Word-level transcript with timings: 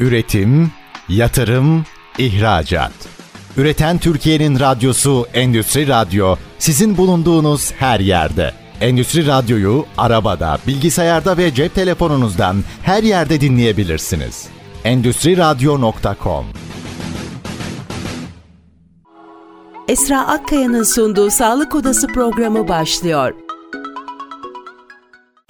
Üretim, 0.00 0.70
yatırım, 1.08 1.84
ihracat. 2.18 2.92
Üreten 3.56 3.98
Türkiye'nin 3.98 4.60
radyosu 4.60 5.26
Endüstri 5.34 5.88
Radyo 5.88 6.36
sizin 6.58 6.96
bulunduğunuz 6.96 7.72
her 7.72 8.00
yerde. 8.00 8.52
Endüstri 8.80 9.26
Radyo'yu 9.26 9.86
arabada, 9.98 10.58
bilgisayarda 10.66 11.36
ve 11.36 11.54
cep 11.54 11.74
telefonunuzdan 11.74 12.56
her 12.82 13.02
yerde 13.02 13.40
dinleyebilirsiniz. 13.40 14.46
Endüstri 14.84 15.36
Radyo.com 15.36 16.46
Esra 19.88 20.26
Akkaya'nın 20.26 20.82
sunduğu 20.82 21.30
Sağlık 21.30 21.74
Odası 21.74 22.06
programı 22.06 22.68
başlıyor. 22.68 23.45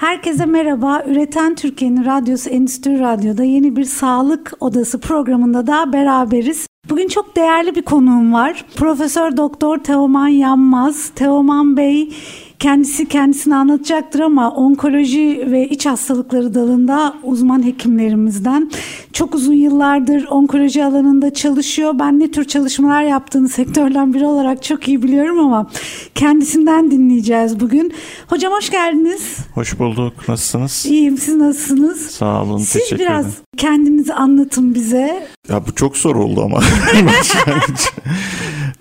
Herkese 0.00 0.46
merhaba. 0.46 1.02
Üreten 1.06 1.54
Türkiye'nin 1.54 2.04
radyosu 2.04 2.50
Endüstri 2.50 3.00
Radyo'da 3.00 3.44
yeni 3.44 3.76
bir 3.76 3.84
Sağlık 3.84 4.52
Odası 4.60 5.00
programında 5.00 5.66
da 5.66 5.92
beraberiz. 5.92 6.66
Bugün 6.90 7.08
çok 7.08 7.36
değerli 7.36 7.74
bir 7.74 7.82
konuğum 7.82 8.32
var. 8.32 8.64
Profesör 8.76 9.36
Doktor 9.36 9.78
Teoman 9.78 10.28
Yanmaz. 10.28 11.08
Teoman 11.14 11.76
Bey 11.76 12.14
Kendisi 12.58 13.08
kendisini 13.08 13.54
anlatacaktır 13.56 14.20
ama 14.20 14.50
onkoloji 14.50 15.48
ve 15.50 15.68
iç 15.68 15.86
hastalıkları 15.86 16.54
dalında 16.54 17.14
uzman 17.22 17.66
hekimlerimizden. 17.66 18.70
Çok 19.12 19.34
uzun 19.34 19.52
yıllardır 19.54 20.26
onkoloji 20.30 20.84
alanında 20.84 21.34
çalışıyor. 21.34 21.94
Ben 21.98 22.20
ne 22.20 22.30
tür 22.30 22.44
çalışmalar 22.44 23.02
yaptığını 23.02 23.48
sektörden 23.48 24.14
biri 24.14 24.26
olarak 24.26 24.62
çok 24.62 24.88
iyi 24.88 25.02
biliyorum 25.02 25.38
ama 25.38 25.70
kendisinden 26.14 26.90
dinleyeceğiz 26.90 27.60
bugün. 27.60 27.92
Hocam 28.26 28.52
hoş 28.52 28.70
geldiniz. 28.70 29.36
Hoş 29.54 29.78
bulduk. 29.78 30.28
Nasılsınız? 30.28 30.86
İyiyim. 30.86 31.18
Siz 31.18 31.36
nasılsınız? 31.36 32.00
Sağ 32.00 32.42
olun. 32.42 32.58
Siz 32.58 32.72
teşekkür 32.72 32.98
biraz 32.98 33.26
ederim. 33.26 33.38
kendinizi 33.56 34.14
anlatın 34.14 34.74
bize. 34.74 35.26
Ya 35.48 35.66
bu 35.66 35.74
çok 35.74 35.96
zor 35.96 36.16
oldu 36.16 36.42
ama. 36.42 36.60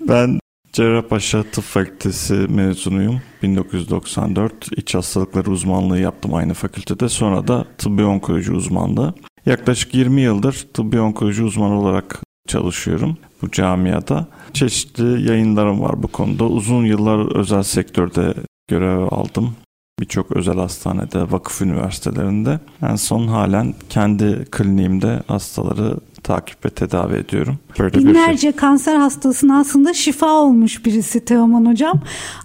ben 0.00 0.38
Cerrahpaşa 0.76 1.42
Tıp 1.42 1.64
Fakültesi 1.64 2.34
mezunuyum. 2.34 3.22
1994 3.42 4.52
iç 4.76 4.94
hastalıkları 4.94 5.50
uzmanlığı 5.50 5.98
yaptım 5.98 6.34
aynı 6.34 6.54
fakültede. 6.54 7.08
Sonra 7.08 7.48
da 7.48 7.64
tıbbi 7.78 8.04
onkoloji 8.04 8.52
uzmanlığı. 8.52 9.14
Yaklaşık 9.46 9.94
20 9.94 10.20
yıldır 10.20 10.66
tıbbi 10.74 11.00
onkoloji 11.00 11.42
uzmanı 11.42 11.80
olarak 11.80 12.22
çalışıyorum 12.48 13.16
bu 13.42 13.50
camiada. 13.50 14.26
Çeşitli 14.52 15.28
yayınlarım 15.28 15.80
var 15.80 16.02
bu 16.02 16.08
konuda. 16.08 16.44
Uzun 16.44 16.84
yıllar 16.84 17.36
özel 17.36 17.62
sektörde 17.62 18.34
görev 18.68 18.98
aldım. 19.10 19.56
Birçok 20.00 20.32
özel 20.32 20.56
hastanede, 20.56 21.32
vakıf 21.32 21.62
üniversitelerinde. 21.62 22.60
En 22.82 22.96
son 22.96 23.28
halen 23.28 23.74
kendi 23.88 24.44
kliniğimde 24.50 25.22
hastaları 25.26 25.96
takip 26.26 26.64
ve 26.66 26.70
tedavi 26.70 27.14
ediyorum. 27.16 27.58
Böyle 27.78 27.98
Binlerce 27.98 28.40
şey. 28.40 28.52
kanser 28.52 28.96
hastasına 28.96 29.58
aslında 29.58 29.94
şifa 29.94 30.32
olmuş 30.32 30.84
birisi 30.84 31.24
Teoman 31.24 31.66
Hocam. 31.66 32.00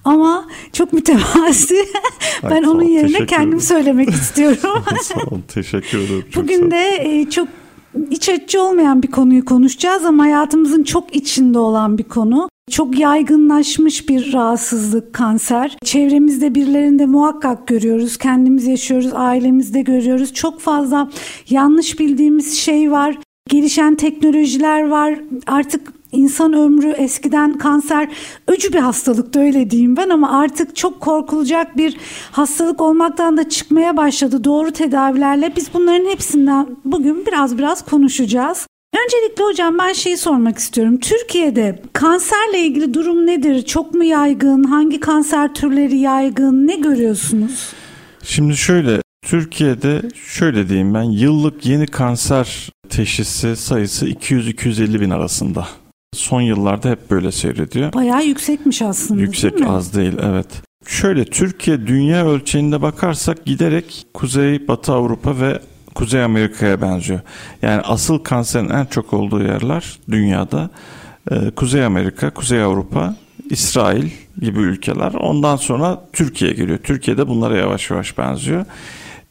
Ama 0.06 0.48
çok 0.74 0.94
mütevazi. 0.94 1.86
ben 2.44 2.64
onun 2.64 2.84
yerine 2.84 3.26
kendim 3.26 3.62
söylemek 3.62 4.10
istiyorum. 4.22 4.84
sağ 5.02 5.20
olun, 5.20 5.44
teşekkür 5.48 5.98
ederim. 5.98 6.26
Bugün 6.36 6.72
de 6.72 6.98
e, 7.00 7.30
çok 7.30 7.48
iç 8.10 8.30
açıcı 8.30 8.62
olmayan 8.62 9.04
bir 9.04 9.12
konuyu 9.12 9.46
konuşacağız 9.46 10.06
ama 10.06 10.24
hayatımızın 10.24 10.84
çok 10.84 11.16
içinde 11.16 11.60
olan 11.60 11.98
bir 11.98 12.04
konu. 12.04 12.50
Çok 12.72 13.00
yaygınlaşmış 13.00 14.10
bir 14.10 14.34
rahatsızlık 14.34 15.14
kanser. 15.14 15.78
Çevremizde 15.86 16.56
birilerinde 16.56 17.06
muhakkak 17.06 17.68
görüyoruz. 17.68 18.18
Kendimiz 18.18 18.68
yaşıyoruz, 18.68 19.10
ailemizde 19.14 19.82
görüyoruz. 19.82 20.34
Çok 20.34 20.60
fazla 20.60 21.10
yanlış 21.50 22.00
bildiğimiz 22.00 22.58
şey 22.58 22.92
var. 22.92 23.18
Gelişen 23.52 23.96
teknolojiler 23.96 24.88
var. 24.88 25.20
Artık 25.48 25.94
insan 26.12 26.54
ömrü 26.54 26.90
eskiden 26.90 27.58
kanser 27.58 28.10
öcü 28.48 28.74
bir 28.74 28.80
hastalıktı 28.80 29.40
öyle 29.40 29.70
diyeyim 29.70 29.98
ben 29.98 30.10
ama 30.10 30.40
artık 30.40 30.76
çok 30.76 31.02
korkulacak 31.02 31.78
bir 31.78 31.98
hastalık 32.32 32.82
olmaktan 32.82 33.38
da 33.38 33.50
çıkmaya 33.50 33.98
başladı 33.98 34.44
doğru 34.44 34.72
tedavilerle. 34.72 35.54
Biz 35.56 35.74
bunların 35.74 36.10
hepsinden 36.10 36.68
bugün 36.86 37.26
biraz 37.26 37.58
biraz 37.58 37.86
konuşacağız. 37.86 38.68
Öncelikle 39.06 39.44
hocam 39.44 39.78
ben 39.80 39.94
şeyi 39.94 40.18
sormak 40.18 40.58
istiyorum. 40.58 40.98
Türkiye'de 41.00 41.82
kanserle 41.94 42.60
ilgili 42.60 42.94
durum 42.94 43.26
nedir? 43.26 43.62
Çok 43.66 43.94
mu 43.94 44.04
yaygın? 44.04 44.64
Hangi 44.64 45.00
kanser 45.00 45.54
türleri 45.54 45.98
yaygın? 45.98 46.68
Ne 46.68 46.76
görüyorsunuz? 46.76 47.70
Şimdi 48.24 48.58
şöyle 48.58 49.02
Türkiye'de 49.22 50.02
şöyle 50.28 50.70
diyeyim 50.70 50.94
ben 50.94 51.04
yıllık 51.04 51.66
yeni 51.66 51.88
kanser 51.88 52.70
teşhisi 52.90 53.56
sayısı 53.56 54.08
200-250 54.08 55.02
bin 55.02 55.10
arasında. 55.10 55.68
Son 56.14 56.42
yıllarda 56.42 56.90
hep 56.90 57.12
böyle 57.12 57.32
seyrediyor. 57.32 57.94
Bayağı 57.94 58.26
yüksekmiş 58.26 58.82
aslında 58.82 59.22
Yüksek 59.22 59.54
değil 59.54 59.66
mi? 59.66 59.70
az 59.72 59.94
değil 59.96 60.14
evet. 60.24 60.48
Şöyle 60.88 61.26
Türkiye 61.26 61.88
dünya 61.88 62.28
ölçeğinde 62.28 62.82
bakarsak 62.82 63.46
giderek 63.46 64.06
Kuzey 64.14 64.68
Batı 64.68 64.92
Avrupa 64.94 65.40
ve 65.40 65.60
Kuzey 65.96 66.24
Amerika'ya 66.24 66.82
benziyor. 66.82 67.20
Yani 67.62 67.82
asıl 67.82 68.20
kanserin 68.20 68.70
en 68.70 68.86
çok 68.86 69.14
olduğu 69.14 69.44
yerler 69.44 70.00
dünyada 70.12 70.70
e, 71.32 71.52
Kuzey 71.52 71.86
Amerika, 71.86 72.30
Kuzey 72.30 72.62
Avrupa, 72.62 73.16
İsrail 73.50 74.10
gibi 74.42 74.60
ülkeler. 74.60 75.14
Ondan 75.14 75.56
sonra 75.56 76.02
Türkiye 76.14 76.52
geliyor. 76.54 76.78
Türkiye'de 76.84 77.28
bunlara 77.28 77.58
yavaş 77.58 77.90
yavaş 77.92 78.18
benziyor. 78.18 78.66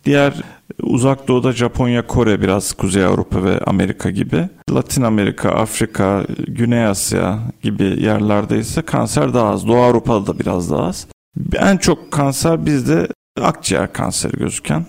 Diğer 0.04 0.34
uzak 0.82 1.28
doğuda 1.28 1.52
Japonya, 1.52 2.06
Kore 2.06 2.42
biraz 2.42 2.72
Kuzey 2.72 3.04
Avrupa 3.04 3.44
ve 3.44 3.58
Amerika 3.58 4.10
gibi. 4.10 4.48
Latin 4.70 5.02
Amerika, 5.02 5.50
Afrika, 5.50 6.24
Güney 6.48 6.86
Asya 6.86 7.38
gibi 7.62 7.84
yerlerde 7.84 8.58
ise 8.58 8.82
kanser 8.82 9.34
daha 9.34 9.48
az. 9.48 9.68
Doğu 9.68 9.82
Avrupa'da 9.82 10.26
da 10.26 10.38
biraz 10.38 10.70
daha 10.70 10.86
az. 10.86 11.06
En 11.54 11.76
çok 11.76 12.10
kanser 12.10 12.66
bizde 12.66 13.08
akciğer 13.40 13.92
kanseri 13.92 14.32
gözüken. 14.32 14.86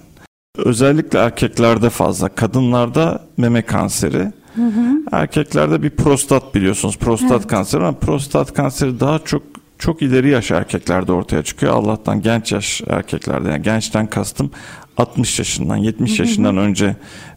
Özellikle 0.58 1.20
erkeklerde 1.20 1.90
fazla. 1.90 2.30
Kadınlarda 2.30 3.24
meme 3.38 3.62
kanseri. 3.62 4.32
Hı 4.56 4.62
hı. 4.62 5.02
Erkeklerde 5.12 5.84
bir 5.84 5.90
prostat 5.90 6.56
biliyorsunuz. 6.56 6.98
Prostat 6.98 7.32
evet. 7.32 7.48
kanseri 7.48 7.84
ama 7.84 8.00
prostat 8.00 8.54
kanseri 8.54 9.00
daha 9.00 9.20
çok 9.20 9.44
çok 9.80 10.02
ileri 10.02 10.30
yaş 10.30 10.52
erkeklerde 10.52 11.12
ortaya 11.12 11.44
çıkıyor. 11.44 11.74
Allah'tan 11.74 12.22
genç 12.22 12.52
yaş 12.52 12.82
erkeklerde 12.88 13.50
yani 13.50 13.62
gençten 13.62 14.08
kastım 14.08 14.52
60 14.98 15.40
yaşından 15.40 15.78
70 15.78 16.20
yaşından 16.20 16.58
önce 16.58 16.96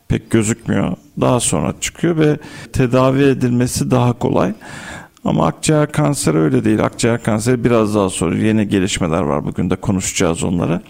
pek 0.09 0.31
gözükmüyor. 0.31 0.97
Daha 1.21 1.41
sonra 1.41 1.75
çıkıyor 1.81 2.19
ve 2.19 2.37
tedavi 2.73 3.23
edilmesi 3.23 3.91
daha 3.91 4.13
kolay. 4.13 4.53
Ama 5.25 5.47
akciğer 5.47 5.93
kanseri 5.93 6.39
öyle 6.39 6.65
değil. 6.65 6.85
Akciğer 6.85 7.23
kanseri 7.23 7.65
biraz 7.65 7.95
daha 7.95 8.09
sonra 8.09 8.37
yeni 8.37 8.69
gelişmeler 8.69 9.23
var. 9.23 9.45
Bugün 9.45 9.71
de 9.71 9.77
konuşacağız 9.77 10.45
onları. 10.45 10.81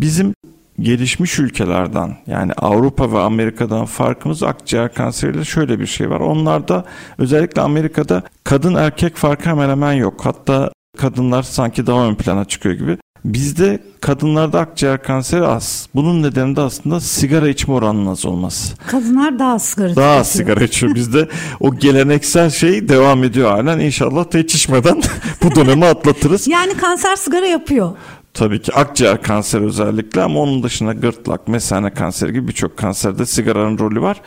Bizim 0.00 0.34
gelişmiş 0.80 1.38
ülkelerden 1.38 2.16
yani 2.26 2.52
Avrupa 2.52 3.12
ve 3.12 3.18
Amerika'dan 3.18 3.84
farkımız 3.84 4.42
akciğer 4.42 4.94
kanseriyle 4.94 5.44
şöyle 5.44 5.80
bir 5.80 5.86
şey 5.86 6.10
var. 6.10 6.20
Onlarda 6.20 6.84
özellikle 7.18 7.60
Amerika'da 7.60 8.22
kadın 8.44 8.74
erkek 8.74 9.16
farkı 9.16 9.50
hemen 9.50 9.68
hemen 9.68 9.92
yok. 9.92 10.20
Hatta 10.22 10.70
kadınlar 10.98 11.42
sanki 11.42 11.86
daha 11.86 12.06
ön 12.06 12.14
plana 12.14 12.44
çıkıyor 12.44 12.74
gibi. 12.74 12.96
Bizde 13.24 13.82
kadınlarda 14.00 14.60
akciğer 14.60 15.02
kanseri 15.02 15.46
az. 15.46 15.88
Bunun 15.94 16.22
nedeni 16.22 16.56
de 16.56 16.60
aslında 16.60 17.00
sigara 17.00 17.48
içme 17.48 17.74
oranının 17.74 18.06
az 18.06 18.26
olması. 18.26 18.76
Kadınlar 18.86 19.38
daha 19.38 19.52
az 19.52 19.64
sigara 19.64 19.96
Daha 19.96 20.16
az 20.16 20.28
sigara 20.28 20.64
içiyor. 20.64 20.94
Bizde 20.94 21.28
o 21.60 21.76
geleneksel 21.76 22.50
şey 22.50 22.88
devam 22.88 23.24
ediyor 23.24 23.50
halen. 23.50 23.78
İnşallah 23.78 24.24
hiç 24.34 24.54
içmeden 24.54 25.02
bu 25.42 25.54
dönemi 25.54 25.86
atlatırız. 25.86 26.48
Yani 26.48 26.76
kanser 26.76 27.16
sigara 27.16 27.46
yapıyor. 27.46 27.92
Tabii 28.34 28.62
ki 28.62 28.72
akciğer 28.74 29.22
kanseri 29.22 29.64
özellikle 29.64 30.22
ama 30.22 30.40
onun 30.40 30.62
dışında 30.62 30.92
gırtlak, 30.92 31.48
mesane 31.48 31.90
kanseri 31.90 32.32
gibi 32.32 32.48
birçok 32.48 32.76
kanserde 32.76 33.26
sigaranın 33.26 33.78
rolü 33.78 34.00
var. 34.00 34.20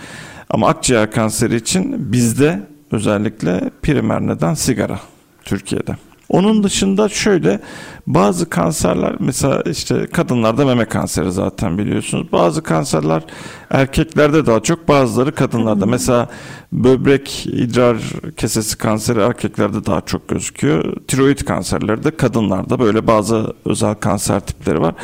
Ama 0.49 0.67
akciğer 0.67 1.11
kanseri 1.11 1.55
için 1.55 2.11
bizde 2.11 2.59
özellikle 2.91 3.69
primer 3.81 4.21
neden 4.21 4.53
sigara 4.53 4.99
Türkiye'de. 5.45 5.95
Onun 6.29 6.63
dışında 6.63 7.09
şöyle 7.09 7.59
bazı 8.07 8.49
kanserler 8.49 9.15
mesela 9.19 9.61
işte 9.61 10.07
kadınlarda 10.13 10.65
meme 10.65 10.85
kanseri 10.85 11.31
zaten 11.31 11.77
biliyorsunuz. 11.77 12.31
Bazı 12.31 12.63
kanserler 12.63 13.23
erkeklerde 13.69 14.45
daha 14.45 14.59
çok 14.59 14.87
bazıları 14.87 15.35
kadınlarda. 15.35 15.85
Mesela 15.85 16.29
böbrek 16.71 17.45
idrar 17.45 17.97
kesesi 18.37 18.77
kanseri 18.77 19.19
erkeklerde 19.19 19.85
daha 19.85 20.01
çok 20.01 20.27
gözüküyor. 20.27 20.95
Tiroid 21.07 21.39
kanserleri 21.39 22.03
de 22.03 22.17
kadınlarda 22.17 22.79
böyle 22.79 23.07
bazı 23.07 23.53
özel 23.65 23.95
kanser 23.95 24.39
tipleri 24.39 24.81
var. 24.81 24.95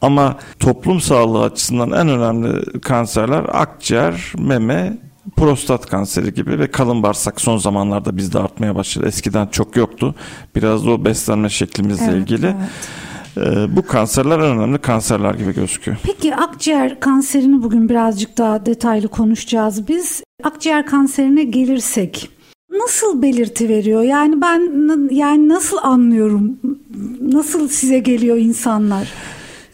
Ama 0.00 0.36
toplum 0.60 1.00
sağlığı 1.00 1.42
açısından 1.42 1.90
en 1.90 2.08
önemli 2.08 2.80
kanserler 2.80 3.44
akciğer, 3.52 4.32
meme, 4.38 4.98
prostat 5.36 5.86
kanseri 5.86 6.34
gibi 6.34 6.58
ve 6.58 6.70
kalın 6.70 7.02
bağırsak 7.02 7.40
son 7.40 7.56
zamanlarda 7.56 8.16
bizde 8.16 8.38
artmaya 8.38 8.76
başladı. 8.76 9.06
Eskiden 9.06 9.46
çok 9.46 9.76
yoktu. 9.76 10.14
Biraz 10.54 10.86
da 10.86 10.90
o 10.90 11.04
beslenme 11.04 11.48
şeklimizle 11.48 12.04
evet, 12.04 12.14
ilgili. 12.14 12.46
Evet. 12.46 13.46
E, 13.46 13.76
bu 13.76 13.86
kanserler 13.86 14.38
önemli 14.38 14.78
kanserler 14.78 15.34
gibi 15.34 15.54
gözüküyor. 15.54 15.96
Peki 16.02 16.36
akciğer 16.36 17.00
kanserini 17.00 17.62
bugün 17.62 17.88
birazcık 17.88 18.38
daha 18.38 18.66
detaylı 18.66 19.08
konuşacağız 19.08 19.88
biz. 19.88 20.22
Akciğer 20.44 20.86
kanserine 20.86 21.44
gelirsek 21.44 22.30
nasıl 22.72 23.22
belirti 23.22 23.68
veriyor? 23.68 24.02
Yani 24.02 24.40
ben 24.40 25.08
yani 25.14 25.48
nasıl 25.48 25.76
anlıyorum? 25.82 26.58
Nasıl 27.20 27.68
size 27.68 27.98
geliyor 27.98 28.36
insanlar? 28.36 29.08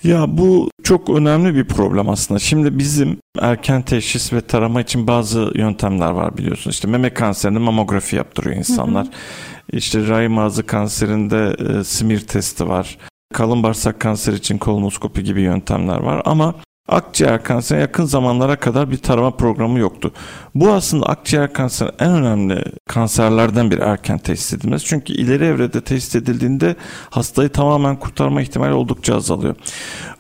Ya 0.05 0.39
bu 0.39 0.71
çok 0.83 1.09
önemli 1.11 1.55
bir 1.55 1.65
problem 1.65 2.09
aslında. 2.09 2.39
Şimdi 2.39 2.79
bizim 2.79 3.19
erken 3.41 3.83
teşhis 3.83 4.33
ve 4.33 4.41
tarama 4.41 4.81
için 4.81 5.06
bazı 5.06 5.53
yöntemler 5.55 6.11
var 6.11 6.37
biliyorsunuz. 6.37 6.75
İşte 6.75 6.89
meme 6.89 7.15
kanserinde 7.15 7.59
mamografi 7.59 8.17
yaptırıyor 8.17 8.56
insanlar. 8.56 9.05
Hı 9.05 9.11
hı. 9.11 9.77
İşte 9.77 10.09
rahim 10.09 10.39
ağzı 10.39 10.67
kanserinde 10.67 11.56
e, 11.81 11.85
simir 11.85 12.21
testi 12.21 12.69
var. 12.69 12.99
Kalın 13.35 13.62
bağırsak 13.62 14.00
kanseri 14.00 14.37
için 14.37 14.59
kolonoskopi 14.59 15.25
gibi 15.25 15.41
yöntemler 15.41 15.99
var 15.99 16.23
ama 16.25 16.55
akciğer 16.88 17.43
kanserine 17.43 17.82
yakın 17.82 18.05
zamanlara 18.05 18.56
kadar 18.56 18.90
bir 18.90 18.96
tarama 18.96 19.31
programı 19.31 19.79
yoktu. 19.79 20.12
Bu 20.55 20.73
aslında 20.73 21.06
akciğer 21.06 21.52
kanseri 21.52 21.90
en 21.99 22.11
önemli 22.11 22.64
kanserlerden 22.88 23.70
bir 23.70 23.79
erken 23.79 24.19
teşhis 24.19 24.52
edilmesi. 24.52 24.87
Çünkü 24.87 25.12
ileri 25.12 25.44
evrede 25.44 25.81
teşhis 25.81 26.14
edildiğinde 26.14 26.76
hastayı 27.11 27.49
tamamen 27.49 27.96
kurtarma 27.96 28.43
ihtimali 28.43 28.73
oldukça 28.73 29.17
azalıyor. 29.17 29.56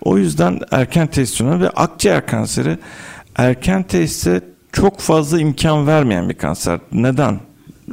O 0.02 0.18
yüzden 0.18 0.60
erken 0.70 1.06
teşhis 1.06 1.40
önemli 1.40 1.60
ve 1.60 1.70
akciğer 1.70 2.26
kanseri 2.26 2.78
erken 3.36 3.82
teşhise 3.82 4.40
çok 4.72 5.00
fazla 5.00 5.40
imkan 5.40 5.86
vermeyen 5.86 6.28
bir 6.28 6.34
kanser. 6.34 6.80
Neden? 6.92 7.40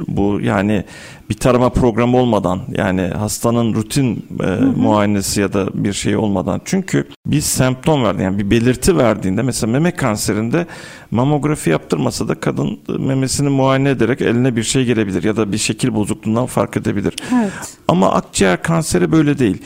bu 0.08 0.40
yani 0.40 0.84
bir 1.30 1.34
tarama 1.34 1.68
programı 1.68 2.16
olmadan 2.16 2.60
yani 2.72 3.02
hastanın 3.02 3.74
rutin 3.74 4.26
e, 4.40 4.46
muayenesi 4.80 5.40
ya 5.40 5.52
da 5.52 5.68
bir 5.74 5.92
şey 5.92 6.16
olmadan 6.16 6.60
çünkü 6.64 7.08
bir 7.26 7.40
semptom 7.40 8.04
verdi 8.04 8.22
yani 8.22 8.38
bir 8.38 8.50
belirti 8.50 8.96
verdiğinde 8.96 9.42
mesela 9.42 9.72
meme 9.72 9.90
kanserinde 9.90 10.66
mamografi 11.10 11.70
yaptırmasa 11.70 12.28
da 12.28 12.34
kadın 12.34 12.78
memesini 12.98 13.48
muayene 13.48 13.90
ederek 13.90 14.20
eline 14.20 14.56
bir 14.56 14.62
şey 14.62 14.84
gelebilir 14.84 15.22
ya 15.22 15.36
da 15.36 15.52
bir 15.52 15.58
şekil 15.58 15.94
bozukluğundan 15.94 16.46
fark 16.46 16.76
edebilir. 16.76 17.14
Evet. 17.34 17.52
Ama 17.88 18.12
akciğer 18.12 18.62
kanseri 18.62 19.12
böyle 19.12 19.38
değil. 19.38 19.62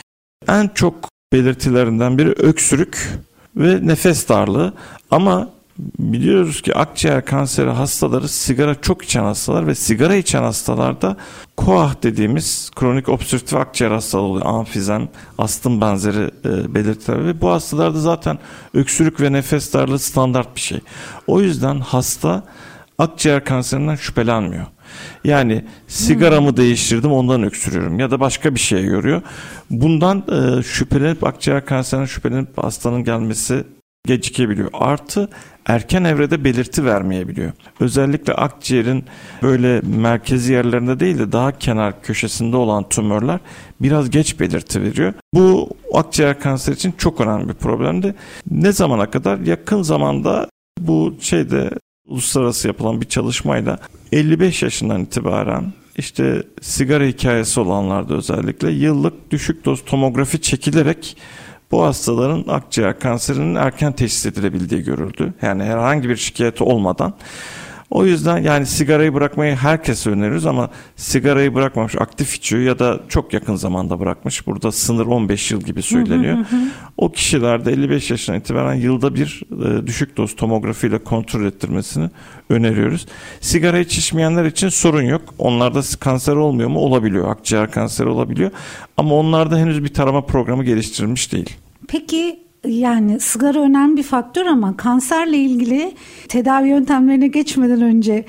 En 0.47 0.67
çok 0.67 1.09
belirtilerinden 1.33 2.17
biri 2.17 2.29
öksürük 2.29 3.19
ve 3.55 3.87
nefes 3.87 4.29
darlığı 4.29 4.73
ama 5.11 5.49
biliyoruz 5.99 6.61
ki 6.61 6.75
akciğer 6.75 7.25
kanseri 7.25 7.69
hastaları 7.69 8.27
sigara 8.27 8.81
çok 8.81 9.03
içen 9.03 9.23
hastalar 9.23 9.67
ve 9.67 9.75
sigara 9.75 10.15
içen 10.15 10.43
hastalarda 10.43 11.17
KOAH 11.57 12.03
dediğimiz 12.03 12.71
kronik 12.75 13.09
obstrüktif 13.09 13.57
akciğer 13.57 13.91
hastalığı 13.91 14.23
oluyor. 14.23 14.45
Amfizem, 14.45 15.09
astım 15.37 15.81
benzeri 15.81 16.31
e, 16.45 16.75
belirtiler 16.75 17.25
ve 17.25 17.41
bu 17.41 17.49
hastalarda 17.49 17.99
zaten 17.99 18.39
öksürük 18.73 19.21
ve 19.21 19.31
nefes 19.31 19.73
darlığı 19.73 19.99
standart 19.99 20.55
bir 20.55 20.61
şey. 20.61 20.79
O 21.27 21.41
yüzden 21.41 21.79
hasta 21.79 22.43
akciğer 22.97 23.45
kanserinden 23.45 23.95
şüphelenmiyor. 23.95 24.65
Yani 25.23 25.65
sigaramı 25.87 26.49
hmm. 26.49 26.57
değiştirdim 26.57 27.11
ondan 27.11 27.43
öksürüyorum 27.43 27.99
ya 27.99 28.11
da 28.11 28.19
başka 28.19 28.55
bir 28.55 28.59
şeye 28.59 28.85
görüyor. 28.85 29.21
Bundan 29.69 30.23
e, 30.31 30.63
şüphelenip 30.63 31.23
akciğer 31.23 31.65
kanserinden 31.65 32.07
şüphelenip 32.07 32.57
hastanın 32.57 33.03
gelmesi 33.03 33.63
gecikebiliyor. 34.05 34.69
Artı 34.73 35.29
erken 35.65 36.03
evrede 36.03 36.43
belirti 36.43 36.85
vermeyebiliyor. 36.85 37.51
Özellikle 37.79 38.33
akciğerin 38.33 39.05
böyle 39.41 39.81
merkezi 39.81 40.53
yerlerinde 40.53 40.99
değil 40.99 41.19
de 41.19 41.31
daha 41.31 41.51
kenar 41.57 42.01
köşesinde 42.01 42.57
olan 42.57 42.89
tümörler 42.89 43.39
biraz 43.81 44.09
geç 44.09 44.39
belirti 44.39 44.81
veriyor. 44.81 45.13
Bu 45.33 45.69
akciğer 45.93 46.39
kanseri 46.39 46.75
için 46.75 46.93
çok 46.97 47.21
önemli 47.21 47.49
bir 47.49 47.53
problemdi. 47.53 48.15
Ne 48.51 48.71
zamana 48.71 49.09
kadar? 49.09 49.39
Yakın 49.39 49.81
zamanda 49.81 50.49
bu 50.79 51.15
şeyde 51.19 51.69
uluslararası 52.07 52.67
yapılan 52.67 53.01
bir 53.01 53.05
çalışmayla 53.05 53.79
55 54.11 54.63
yaşından 54.63 55.01
itibaren 55.01 55.73
işte 55.97 56.43
sigara 56.61 57.03
hikayesi 57.03 57.59
olanlarda 57.59 58.15
özellikle 58.15 58.71
yıllık 58.71 59.31
düşük 59.31 59.65
doz 59.65 59.85
tomografi 59.85 60.41
çekilerek 60.41 61.17
bu 61.71 61.83
hastaların 61.83 62.45
akciğer 62.47 62.99
kanserinin 62.99 63.55
erken 63.55 63.93
teşhis 63.93 64.25
edilebildiği 64.25 64.83
görüldü. 64.83 65.33
Yani 65.41 65.63
herhangi 65.63 66.09
bir 66.09 66.15
şikayeti 66.15 66.63
olmadan. 66.63 67.13
O 67.91 68.05
yüzden 68.05 68.37
yani 68.37 68.65
sigarayı 68.65 69.13
bırakmayı 69.13 69.55
herkese 69.55 70.09
öneriyoruz 70.09 70.45
ama 70.45 70.69
sigarayı 70.95 71.55
bırakmamış, 71.55 71.95
aktif 71.95 72.35
içiyor 72.35 72.61
ya 72.61 72.79
da 72.79 72.99
çok 73.09 73.33
yakın 73.33 73.55
zamanda 73.55 73.99
bırakmış. 73.99 74.47
Burada 74.47 74.71
sınır 74.71 75.05
15 75.05 75.51
yıl 75.51 75.61
gibi 75.61 75.81
söyleniyor. 75.81 76.37
Hı 76.37 76.41
hı 76.41 76.55
hı. 76.55 76.61
O 76.97 77.11
kişilerde 77.11 77.71
55 77.71 78.11
yaşına 78.11 78.35
itibaren 78.35 78.73
yılda 78.73 79.15
bir 79.15 79.43
e, 79.65 79.87
düşük 79.87 80.17
doz 80.17 80.35
tomografiyle 80.35 80.97
kontrol 80.97 81.45
ettirmesini 81.45 82.09
öneriyoruz. 82.49 83.05
Sigara 83.41 83.79
içmeyenler 83.79 84.45
için 84.45 84.69
sorun 84.69 85.01
yok. 85.01 85.21
Onlarda 85.37 85.81
kanser 85.99 86.35
olmuyor 86.35 86.69
mu? 86.69 86.79
Olabiliyor. 86.79 87.31
Akciğer 87.31 87.71
kanseri 87.71 88.07
olabiliyor. 88.07 88.51
Ama 88.97 89.15
onlarda 89.15 89.57
henüz 89.57 89.83
bir 89.83 89.93
tarama 89.93 90.25
programı 90.25 90.63
geliştirilmiş 90.63 91.33
değil. 91.33 91.49
Peki 91.87 92.40
yani 92.67 93.19
sigara 93.19 93.59
önemli 93.59 93.97
bir 93.97 94.03
faktör 94.03 94.45
ama 94.45 94.77
kanserle 94.77 95.37
ilgili 95.37 95.93
tedavi 96.27 96.69
yöntemlerine 96.69 97.27
geçmeden 97.27 97.81
önce 97.81 98.25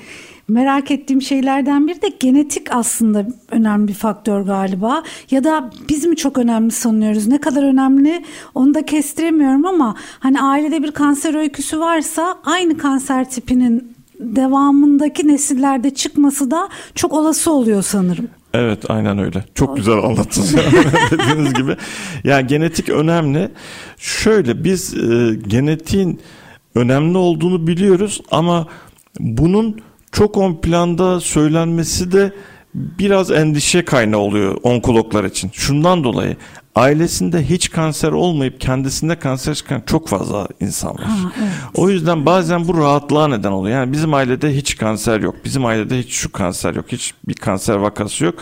merak 0.47 0.91
ettiğim 0.91 1.21
şeylerden 1.21 1.87
biri 1.87 2.01
de 2.01 2.09
genetik 2.19 2.75
aslında 2.75 3.27
önemli 3.51 3.87
bir 3.87 3.93
faktör 3.93 4.41
galiba. 4.41 5.03
Ya 5.31 5.43
da 5.43 5.71
biz 5.89 6.05
mi 6.05 6.15
çok 6.15 6.37
önemli 6.37 6.71
sanıyoruz? 6.71 7.27
Ne 7.27 7.37
kadar 7.37 7.63
önemli 7.63 8.23
onu 8.55 8.73
da 8.73 8.85
kestiremiyorum 8.85 9.65
ama 9.65 9.95
hani 10.19 10.41
ailede 10.41 10.83
bir 10.83 10.91
kanser 10.91 11.33
öyküsü 11.33 11.79
varsa 11.79 12.37
aynı 12.45 12.77
kanser 12.77 13.29
tipinin 13.29 13.93
devamındaki 14.19 15.27
nesillerde 15.27 15.89
çıkması 15.89 16.51
da 16.51 16.69
çok 16.95 17.13
olası 17.13 17.51
oluyor 17.51 17.81
sanırım. 17.83 18.29
Evet 18.53 18.89
aynen 18.89 19.17
öyle. 19.17 19.45
Çok 19.55 19.77
güzel 19.77 19.93
anlattınız 19.93 20.53
yani 20.53 20.73
dediğiniz 21.11 21.53
gibi. 21.53 21.75
Yani 22.23 22.47
genetik 22.47 22.89
önemli. 22.89 23.49
Şöyle 23.97 24.63
biz 24.63 24.93
e, 24.93 25.35
genetiğin 25.47 26.21
önemli 26.75 27.17
olduğunu 27.17 27.67
biliyoruz 27.67 28.21
ama 28.31 28.67
bunun 29.19 29.81
çok 30.11 30.37
ön 30.37 30.55
planda 30.61 31.19
söylenmesi 31.19 32.11
de 32.11 32.33
biraz 32.75 33.31
endişe 33.31 33.85
kaynağı 33.85 34.19
oluyor 34.19 34.57
onkologlar 34.63 35.23
için. 35.23 35.51
Şundan 35.53 36.03
dolayı 36.03 36.35
ailesinde 36.75 37.49
hiç 37.49 37.71
kanser 37.71 38.11
olmayıp 38.11 38.61
kendisinde 38.61 39.19
kanser 39.19 39.55
çıkan 39.55 39.81
çok 39.85 40.07
fazla 40.07 40.47
insan 40.59 40.93
var. 40.93 41.03
Ha, 41.03 41.31
evet. 41.39 41.51
O 41.75 41.89
yüzden 41.89 42.25
bazen 42.25 42.67
bu 42.67 42.77
rahatlığa 42.77 43.27
neden 43.27 43.51
oluyor. 43.51 43.75
Yani 43.75 43.91
bizim 43.91 44.13
ailede 44.13 44.55
hiç 44.55 44.77
kanser 44.77 45.19
yok. 45.19 45.35
Bizim 45.45 45.65
ailede 45.65 45.99
hiç 45.99 46.13
şu 46.13 46.31
kanser 46.31 46.75
yok. 46.75 46.85
Hiç 46.87 47.13
bir 47.27 47.33
kanser 47.33 47.75
vakası 47.75 48.25
yok. 48.25 48.35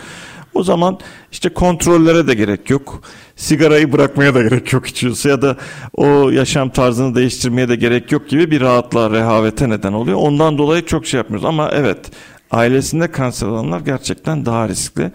O 0.54 0.62
zaman 0.62 0.98
işte 1.32 1.48
kontrollere 1.48 2.26
de 2.26 2.34
gerek 2.34 2.70
yok. 2.70 3.02
Sigarayı 3.36 3.92
bırakmaya 3.92 4.34
da 4.34 4.42
gerek 4.42 4.72
yok 4.72 4.86
içiyorsa 4.86 5.28
ya 5.28 5.42
da 5.42 5.56
o 5.94 6.30
yaşam 6.30 6.70
tarzını 6.70 7.14
değiştirmeye 7.14 7.68
de 7.68 7.76
gerek 7.76 8.12
yok 8.12 8.28
gibi 8.28 8.50
bir 8.50 8.60
rahatlığa, 8.60 9.10
rehavete 9.10 9.68
neden 9.68 9.92
oluyor. 9.92 10.18
Ondan 10.20 10.58
dolayı 10.58 10.86
çok 10.86 11.06
şey 11.06 11.18
yapmıyoruz. 11.18 11.44
Ama 11.44 11.70
evet 11.72 12.10
ailesinde 12.52 13.10
kanser 13.10 13.46
olanlar 13.46 13.80
gerçekten 13.80 14.46
daha 14.46 14.68
riskli. 14.68 15.12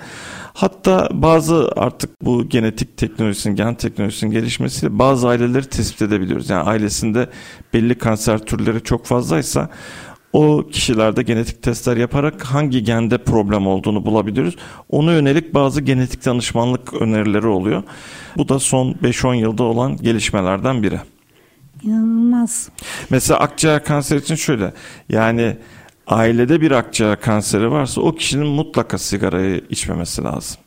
Hatta 0.54 1.10
bazı 1.12 1.72
artık 1.76 2.22
bu 2.22 2.50
genetik 2.50 2.98
teknolojisinin, 2.98 3.56
gen 3.56 3.76
teknolojisinin 3.76 4.32
gelişmesiyle 4.32 5.00
bazı 5.00 5.28
aileleri 5.28 5.66
tespit 5.66 6.02
edebiliyoruz. 6.02 6.50
Yani 6.50 6.64
ailesinde 6.64 7.30
belli 7.74 7.98
kanser 7.98 8.40
türleri 8.40 8.84
çok 8.84 9.06
fazlaysa 9.06 9.70
o 10.34 10.68
kişilerde 10.72 11.24
genetik 11.24 11.64
testler 11.64 11.98
yaparak 11.98 12.44
hangi 12.44 12.84
gende 12.84 13.18
problem 13.18 13.68
olduğunu 13.68 14.06
bulabiliyoruz. 14.06 14.56
Ona 14.90 15.14
yönelik 15.14 15.54
bazı 15.54 15.82
genetik 15.82 16.26
danışmanlık 16.26 16.94
önerileri 17.02 17.48
oluyor. 17.48 17.84
Bu 18.38 18.50
da 18.50 18.60
son 18.60 18.94
5-10 18.94 19.36
yılda 19.36 19.64
olan 19.64 19.98
gelişmelerden 19.98 20.84
biri. 20.84 21.00
İnanılmaz. 21.84 22.70
Mesela 23.10 23.40
akciğer 23.40 23.84
kanseri 23.84 24.20
için 24.20 24.36
şöyle 24.36 24.74
yani 25.10 25.58
ailede 26.08 26.62
bir 26.62 26.72
akciğer 26.72 27.22
kanseri 27.22 27.72
varsa 27.72 28.02
o 28.02 28.16
kişinin 28.16 28.48
mutlaka 28.48 28.98
sigarayı 28.98 29.62
içmemesi 29.70 30.24
lazım. 30.24 30.58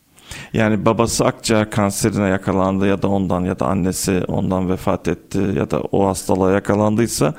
Yani 0.53 0.85
babası 0.85 1.25
akciğer 1.25 1.71
kanserine 1.71 2.29
yakalandı 2.29 2.87
ya 2.87 3.03
da 3.03 3.09
ondan 3.09 3.41
ya 3.41 3.59
da 3.59 3.67
annesi 3.67 4.23
ondan 4.29 4.71
vefat 4.71 5.09
etti 5.09 5.39
ya 5.57 5.71
da 5.71 5.81
o 5.81 6.07
hastalığa 6.07 6.53
yakalandıysa 6.53 7.35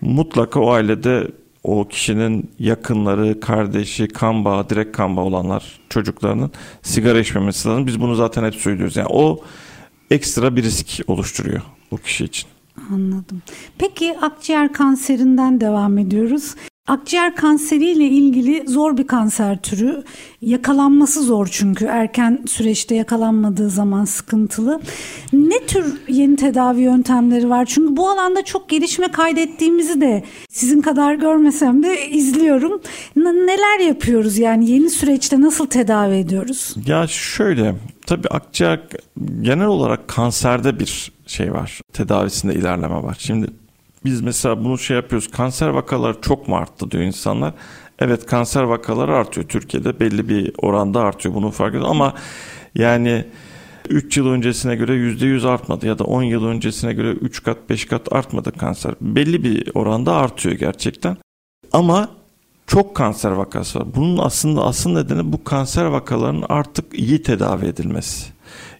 mutlaka 0.00 0.60
o 0.60 0.70
ailede 0.70 1.28
o 1.64 1.88
kişinin 1.88 2.50
yakınları, 2.58 3.40
kardeşi, 3.40 4.08
kan 4.08 4.44
bağı, 4.44 4.68
direkt 4.68 4.96
kan 4.96 5.16
bağı 5.16 5.24
olanlar 5.24 5.80
çocuklarının 5.88 6.50
sigara 6.82 7.20
içmemesi 7.20 7.68
lazım. 7.68 7.86
Biz 7.86 8.00
bunu 8.00 8.14
zaten 8.14 8.44
hep 8.44 8.54
söylüyoruz. 8.54 8.96
Yani 8.96 9.08
o 9.10 9.40
ekstra 10.10 10.56
bir 10.56 10.62
risk 10.62 11.00
oluşturuyor 11.06 11.62
o 11.90 11.96
kişi 11.96 12.24
için. 12.24 12.48
Anladım. 12.92 13.42
Peki 13.78 14.18
akciğer 14.22 14.72
kanserinden 14.72 15.60
devam 15.60 15.98
ediyoruz. 15.98 16.54
Akciğer 16.88 17.36
kanseriyle 17.36 18.04
ilgili 18.04 18.64
zor 18.68 18.96
bir 18.96 19.06
kanser 19.06 19.62
türü. 19.62 20.04
Yakalanması 20.40 21.22
zor 21.22 21.48
çünkü 21.52 21.84
erken 21.84 22.42
süreçte 22.46 22.94
yakalanmadığı 22.94 23.70
zaman 23.70 24.04
sıkıntılı. 24.04 24.80
Ne 25.32 25.66
tür 25.66 26.00
yeni 26.08 26.36
tedavi 26.36 26.80
yöntemleri 26.80 27.50
var? 27.50 27.64
Çünkü 27.64 27.96
bu 27.96 28.08
alanda 28.08 28.44
çok 28.44 28.68
gelişme 28.68 29.08
kaydettiğimizi 29.08 30.00
de 30.00 30.24
sizin 30.50 30.80
kadar 30.80 31.14
görmesem 31.14 31.82
de 31.82 32.08
izliyorum. 32.10 32.80
Neler 33.16 33.86
yapıyoruz 33.86 34.38
yani 34.38 34.70
yeni 34.70 34.90
süreçte 34.90 35.40
nasıl 35.40 35.66
tedavi 35.66 36.14
ediyoruz? 36.14 36.74
Ya 36.86 37.06
şöyle 37.06 37.74
tabii 38.06 38.28
akciğer 38.28 38.80
genel 39.40 39.66
olarak 39.66 40.08
kanserde 40.08 40.78
bir 40.78 41.12
şey 41.26 41.52
var. 41.52 41.80
Tedavisinde 41.92 42.54
ilerleme 42.54 43.02
var. 43.02 43.16
Şimdi 43.18 43.46
biz 44.04 44.20
mesela 44.20 44.64
bunu 44.64 44.78
şey 44.78 44.96
yapıyoruz. 44.96 45.30
Kanser 45.30 45.68
vakaları 45.68 46.20
çok 46.20 46.48
mu 46.48 46.56
arttı 46.56 46.90
diyor 46.90 47.02
insanlar. 47.02 47.54
Evet 47.98 48.26
kanser 48.26 48.62
vakaları 48.62 49.16
artıyor 49.16 49.48
Türkiye'de 49.48 50.00
belli 50.00 50.28
bir 50.28 50.52
oranda 50.58 51.00
artıyor 51.00 51.34
bunu 51.34 51.50
fark 51.50 51.74
ediyor 51.74 51.90
ama 51.90 52.14
yani 52.74 53.24
3 53.88 54.16
yıl 54.16 54.26
öncesine 54.26 54.76
göre 54.76 54.92
%100 54.92 55.48
artmadı 55.48 55.86
ya 55.86 55.98
da 55.98 56.04
10 56.04 56.22
yıl 56.22 56.44
öncesine 56.46 56.92
göre 56.92 57.10
3 57.10 57.42
kat 57.42 57.70
5 57.70 57.84
kat 57.84 58.12
artmadı 58.12 58.52
kanser. 58.52 58.94
Belli 59.00 59.44
bir 59.44 59.70
oranda 59.74 60.14
artıyor 60.14 60.54
gerçekten. 60.54 61.16
Ama 61.72 62.08
çok 62.66 62.94
kanser 62.94 63.30
vakası 63.30 63.78
var. 63.78 63.86
Bunun 63.94 64.18
aslında 64.18 64.64
asıl 64.64 64.90
nedeni 64.90 65.32
bu 65.32 65.44
kanser 65.44 65.84
vakalarının 65.84 66.46
artık 66.48 66.98
iyi 66.98 67.22
tedavi 67.22 67.66
edilmesi. 67.66 68.26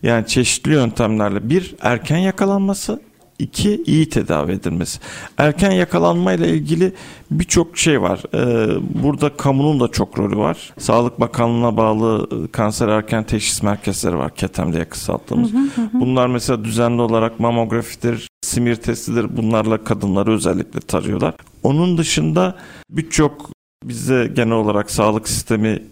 Yani 0.03 0.27
çeşitli 0.27 0.73
yöntemlerle 0.73 1.51
bir 1.51 1.75
erken 1.81 2.19
yakalanması, 2.19 3.01
iki 3.39 3.83
iyi 3.87 4.09
tedavi 4.09 4.53
edilmesi. 4.53 5.01
Erken 5.39 5.71
yakalanma 5.71 6.33
ile 6.33 6.49
ilgili 6.49 6.93
birçok 7.31 7.79
şey 7.79 8.03
var. 8.03 8.23
Ee, 8.35 8.69
burada 9.03 9.37
kamunun 9.37 9.81
da 9.81 9.89
çok 9.89 10.19
rolü 10.19 10.37
var. 10.37 10.73
Sağlık 10.79 11.21
Bakanlığı'na 11.21 11.77
bağlı 11.77 12.29
e, 12.33 12.53
kanser 12.53 12.89
erken 12.89 13.25
teşhis 13.25 13.63
merkezleri 13.63 14.19
var. 14.19 14.35
KETEM 14.35 14.73
diye 14.73 14.85
kısalttığımız. 14.85 15.51
Bunlar 15.93 16.27
mesela 16.27 16.65
düzenli 16.65 17.03
olarak 17.03 17.41
mamografidir, 17.41 18.29
simir 18.43 18.77
testidir. 18.77 19.37
Bunlarla 19.37 19.85
kadınları 19.85 20.33
özellikle 20.33 20.81
tarıyorlar. 20.81 21.35
Onun 21.63 21.99
dışında 21.99 22.57
birçok 22.91 23.51
bize 23.85 24.31
genel 24.35 24.55
olarak 24.55 24.91
sağlık 24.91 25.29
sistemi 25.29 25.83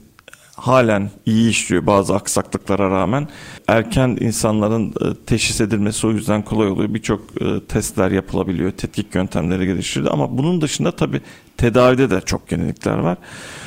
halen 0.57 1.11
iyi 1.27 1.51
işliyor 1.51 1.87
bazı 1.87 2.15
aksaklıklara 2.15 2.91
rağmen. 2.91 3.29
Erken 3.69 4.19
insanların 4.21 4.89
e, 4.89 5.25
teşhis 5.27 5.61
edilmesi 5.61 6.07
o 6.07 6.11
yüzden 6.11 6.43
kolay 6.43 6.69
oluyor. 6.69 6.95
Birçok 6.95 7.43
e, 7.43 7.61
testler 7.69 8.11
yapılabiliyor, 8.11 8.71
tetkik 8.71 9.15
yöntemleri 9.15 9.67
geliştiriliyor 9.67 10.15
ama 10.15 10.39
bunun 10.39 10.61
dışında 10.61 10.93
tabii 10.93 11.21
tedavide 11.57 12.11
de 12.11 12.21
çok 12.21 12.53
yenilikler 12.53 12.99
var. 12.99 13.19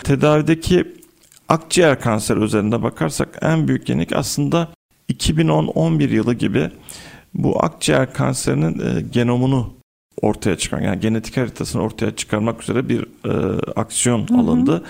Tedavideki 0.03 0.96
akciğer 1.50 2.01
kanseri 2.01 2.39
üzerinde 2.39 2.84
bakarsak 2.84 3.39
en 3.41 3.67
büyük 3.67 3.89
yenilik 3.89 4.13
aslında 4.13 4.67
2010-11 5.10 6.10
yılı 6.10 6.34
gibi 6.34 6.69
bu 7.34 7.63
akciğer 7.63 8.13
kanserinin 8.13 8.98
e, 8.98 9.01
genomunu 9.01 9.74
ortaya 10.22 10.58
çıkan 10.58 10.81
yani 10.81 11.00
genetik 11.00 11.38
haritasını 11.38 11.81
ortaya 11.81 12.15
çıkarmak 12.15 12.63
üzere 12.63 12.89
bir 12.89 13.01
e, 13.25 13.60
aksiyon 13.75 14.27
hı 14.29 14.34
hı. 14.34 14.39
alındı. 14.39 14.84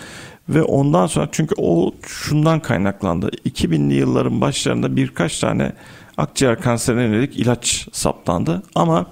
Ve 0.49 0.63
ondan 0.63 1.07
sonra 1.07 1.29
çünkü 1.31 1.55
o 1.57 1.91
şundan 2.07 2.59
kaynaklandı. 2.59 3.29
2000'li 3.29 3.93
yılların 3.93 4.41
başlarında 4.41 4.95
birkaç 4.95 5.39
tane 5.39 5.73
akciğer 6.17 6.61
kanserine 6.61 7.03
yönelik 7.03 7.39
ilaç 7.39 7.87
saptandı. 7.91 8.63
Ama 8.75 9.05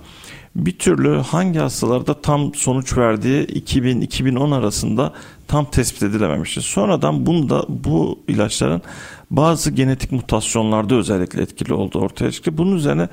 bir 0.56 0.80
türlü 0.80 1.18
hangi 1.18 1.60
hastalarda 1.60 2.22
tam 2.22 2.54
sonuç 2.54 2.98
verdiği 2.98 3.46
2000-2010 3.46 4.56
arasında 4.56 5.14
tam 5.48 5.72
tespit 5.72 6.04
edilememişti. 6.04 6.62
Sonradan 6.62 7.26
bunda 7.26 7.66
bu 7.70 8.20
ilaçların 8.28 8.82
bazı 9.30 9.72
genetik 9.72 10.12
mutasyonlarda 10.12 10.96
özellikle 10.96 11.42
etkili 11.42 11.74
olduğu 11.74 12.00
ortaya 12.00 12.32
çıktı. 12.32 12.58
Bunun 12.58 12.76
üzerine 12.76 13.10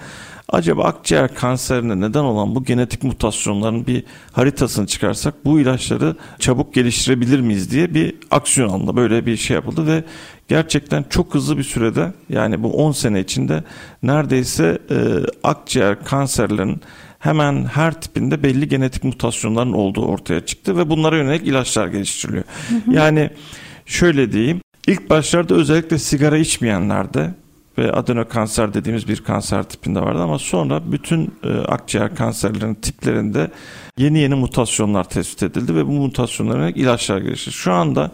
acaba 0.49 0.85
akciğer 0.85 1.35
kanserine 1.35 2.01
neden 2.01 2.25
olan 2.25 2.55
bu 2.55 2.65
genetik 2.65 3.03
mutasyonların 3.03 3.87
bir 3.87 4.05
haritasını 4.33 4.87
çıkarsak 4.87 5.45
bu 5.45 5.61
ilaçları 5.61 6.17
çabuk 6.39 6.75
geliştirebilir 6.75 7.41
miyiz 7.41 7.71
diye 7.71 7.95
bir 7.95 8.15
aksiyon 8.31 8.69
alındı. 8.69 8.97
Böyle 8.97 9.27
bir 9.27 9.37
şey 9.37 9.55
yapıldı 9.55 9.87
ve 9.87 10.05
gerçekten 10.49 11.05
çok 11.11 11.35
hızlı 11.35 11.59
bir 11.59 11.63
sürede 11.63 12.13
yani 12.29 12.63
bu 12.63 12.73
10 12.73 12.93
sene 12.93 13.21
içinde 13.21 13.65
neredeyse 14.03 14.79
e, 14.91 14.97
akciğer 15.43 16.05
kanserlerinin 16.05 16.81
hemen 17.19 17.65
her 17.65 18.01
tipinde 18.01 18.43
belli 18.43 18.69
genetik 18.69 19.05
mutasyonların 19.05 19.73
olduğu 19.73 20.07
ortaya 20.07 20.47
çıktı 20.47 20.77
ve 20.77 20.91
bunlara 20.91 21.17
yönelik 21.17 21.49
ilaçlar 21.49 21.89
geliştiriliyor. 21.89 22.45
Hı 22.69 22.75
hı. 22.75 22.95
Yani 22.95 23.31
şöyle 23.87 24.33
diyeyim 24.33 24.64
İlk 24.87 25.11
başlarda 25.11 25.55
özellikle 25.55 25.99
sigara 25.99 26.39
içmeyenlerde 26.39 27.35
ve 27.79 27.93
adenokanser 27.93 28.75
dediğimiz 28.75 29.09
bir 29.09 29.17
kanser 29.17 29.63
tipinde 29.63 30.01
vardı 30.01 30.23
ama 30.23 30.39
sonra 30.39 30.93
bütün 30.93 31.35
e, 31.45 31.49
akciğer 31.49 32.17
kanserlerinin 32.17 32.75
tiplerinde 32.75 33.51
yeni 33.99 34.19
yeni 34.19 34.35
mutasyonlar 34.35 35.09
tespit 35.09 35.43
edildi 35.43 35.75
ve 35.75 35.87
bu 35.87 35.91
mutasyonlara 35.91 36.71
ilaçlar 36.71 37.19
gelişti. 37.19 37.53
Şu 37.53 37.73
anda 37.73 38.11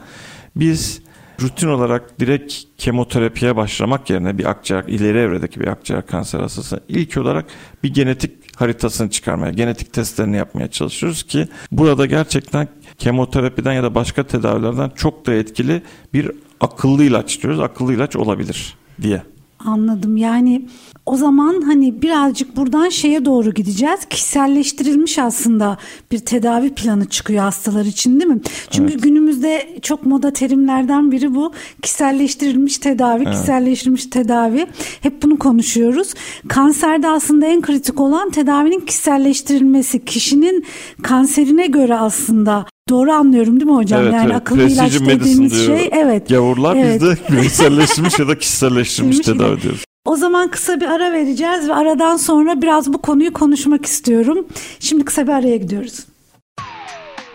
biz 0.57 1.03
rutin 1.41 1.69
olarak 1.69 2.21
direkt 2.21 2.55
kemoterapiye 2.79 3.57
başlamak 3.57 4.11
yerine 4.11 4.39
bir 4.39 4.45
akciğer 4.45 4.85
ileri 4.85 5.19
evredeki 5.19 5.61
bir 5.61 5.67
akciğer 5.67 6.07
kanser 6.07 6.41
hastası 6.41 6.81
ilk 6.89 7.17
olarak 7.17 7.45
bir 7.83 7.95
genetik 7.95 8.61
haritasını 8.61 9.11
çıkarmaya, 9.11 9.53
genetik 9.53 9.93
testlerini 9.93 10.37
yapmaya 10.37 10.69
çalışıyoruz 10.69 11.23
ki 11.23 11.49
burada 11.73 12.07
gerçekten 12.07 12.69
kemoterapiden 12.99 13.73
ya 13.73 13.83
da 13.83 13.95
başka 13.95 14.27
tedavilerden 14.27 14.91
çok 14.97 15.27
da 15.27 15.35
etkili 15.35 15.83
bir 16.15 16.31
akıllı 16.61 17.05
ilaç 17.05 17.43
diyoruz. 17.43 17.61
Akıllı 17.61 17.95
ilaç 17.95 18.17
olabilir 18.17 18.76
diye. 19.02 19.23
Anladım. 19.64 20.17
Yani 20.17 20.62
o 21.07 21.17
zaman 21.17 21.62
hani 21.62 22.02
birazcık 22.02 22.57
buradan 22.57 22.88
şeye 22.88 23.25
doğru 23.25 23.55
gideceğiz. 23.55 24.00
Kişiselleştirilmiş 24.11 25.19
aslında 25.19 25.79
bir 26.12 26.19
tedavi 26.19 26.75
planı 26.75 27.09
çıkıyor 27.09 27.43
hastalar 27.43 27.85
için 27.85 28.21
değil 28.21 28.31
mi? 28.31 28.40
Çünkü 28.71 28.93
evet. 28.93 29.02
günümüzde 29.02 29.79
çok 29.83 30.07
moda 30.07 30.33
terimlerden 30.33 31.12
biri 31.12 31.35
bu. 31.35 31.52
Kişiselleştirilmiş 31.83 32.79
tedavi, 32.79 33.23
evet. 33.23 33.33
kişiselleştirilmiş 33.33 34.07
tedavi. 34.07 34.67
Hep 35.00 35.23
bunu 35.23 35.38
konuşuyoruz. 35.38 36.14
Kanserde 36.49 37.09
aslında 37.09 37.47
en 37.47 37.61
kritik 37.61 38.00
olan 38.00 38.31
tedavinin 38.31 38.81
kişiselleştirilmesi. 38.81 40.05
Kişinin 40.05 40.64
kanserine 41.02 41.67
göre 41.67 41.95
aslında 41.95 42.67
Doğru 42.91 43.13
anlıyorum 43.13 43.61
değil 43.61 43.71
mi 43.71 43.77
hocam? 43.77 44.03
Evet, 44.03 44.13
yani 44.13 44.27
evet. 44.27 44.37
akıllı 44.37 44.63
ilaç 44.63 44.93
dediğimiz 44.93 45.67
şey 45.67 45.91
evet. 45.93 46.29
Gavurlar 46.29 46.77
evet. 46.77 47.03
bizde 47.03 47.17
bireyselleştirilmiş 47.33 48.19
ya 48.19 48.29
da 48.29 48.39
kişiselleştirilmiş 48.39 49.19
tedavi 49.19 49.63
diyoruz. 49.63 49.85
O 50.05 50.17
zaman 50.17 50.51
kısa 50.51 50.81
bir 50.81 50.87
ara 50.87 51.13
vereceğiz 51.13 51.69
ve 51.69 51.75
aradan 51.75 52.17
sonra 52.17 52.63
biraz 52.63 52.93
bu 52.93 53.03
konuyu 53.03 53.33
konuşmak 53.33 53.87
istiyorum. 53.87 54.47
Şimdi 54.81 55.05
kısa 55.05 55.27
bir 55.27 55.33
araya 55.33 55.57
gidiyoruz. 55.57 56.05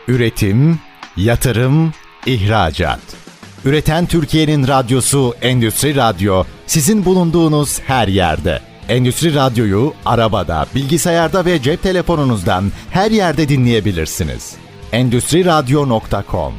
Üretim, 0.07 0.79
yatırım, 1.17 1.91
ihracat. 2.25 2.99
Üreten 3.65 4.05
Türkiye'nin 4.05 4.67
radyosu 4.67 5.33
Endüstri 5.41 5.95
Radyo 5.95 6.43
sizin 6.67 7.05
bulunduğunuz 7.05 7.79
her 7.79 8.07
yerde. 8.07 8.59
Endüstri 8.89 9.35
Radyo'yu 9.35 9.93
arabada, 10.05 10.65
bilgisayarda 10.75 11.45
ve 11.45 11.61
cep 11.61 11.83
telefonunuzdan 11.83 12.71
her 12.91 13.11
yerde 13.11 13.49
dinleyebilirsiniz. 13.49 14.64
Endüstri 14.91 15.45
Radyo.com 15.45 16.53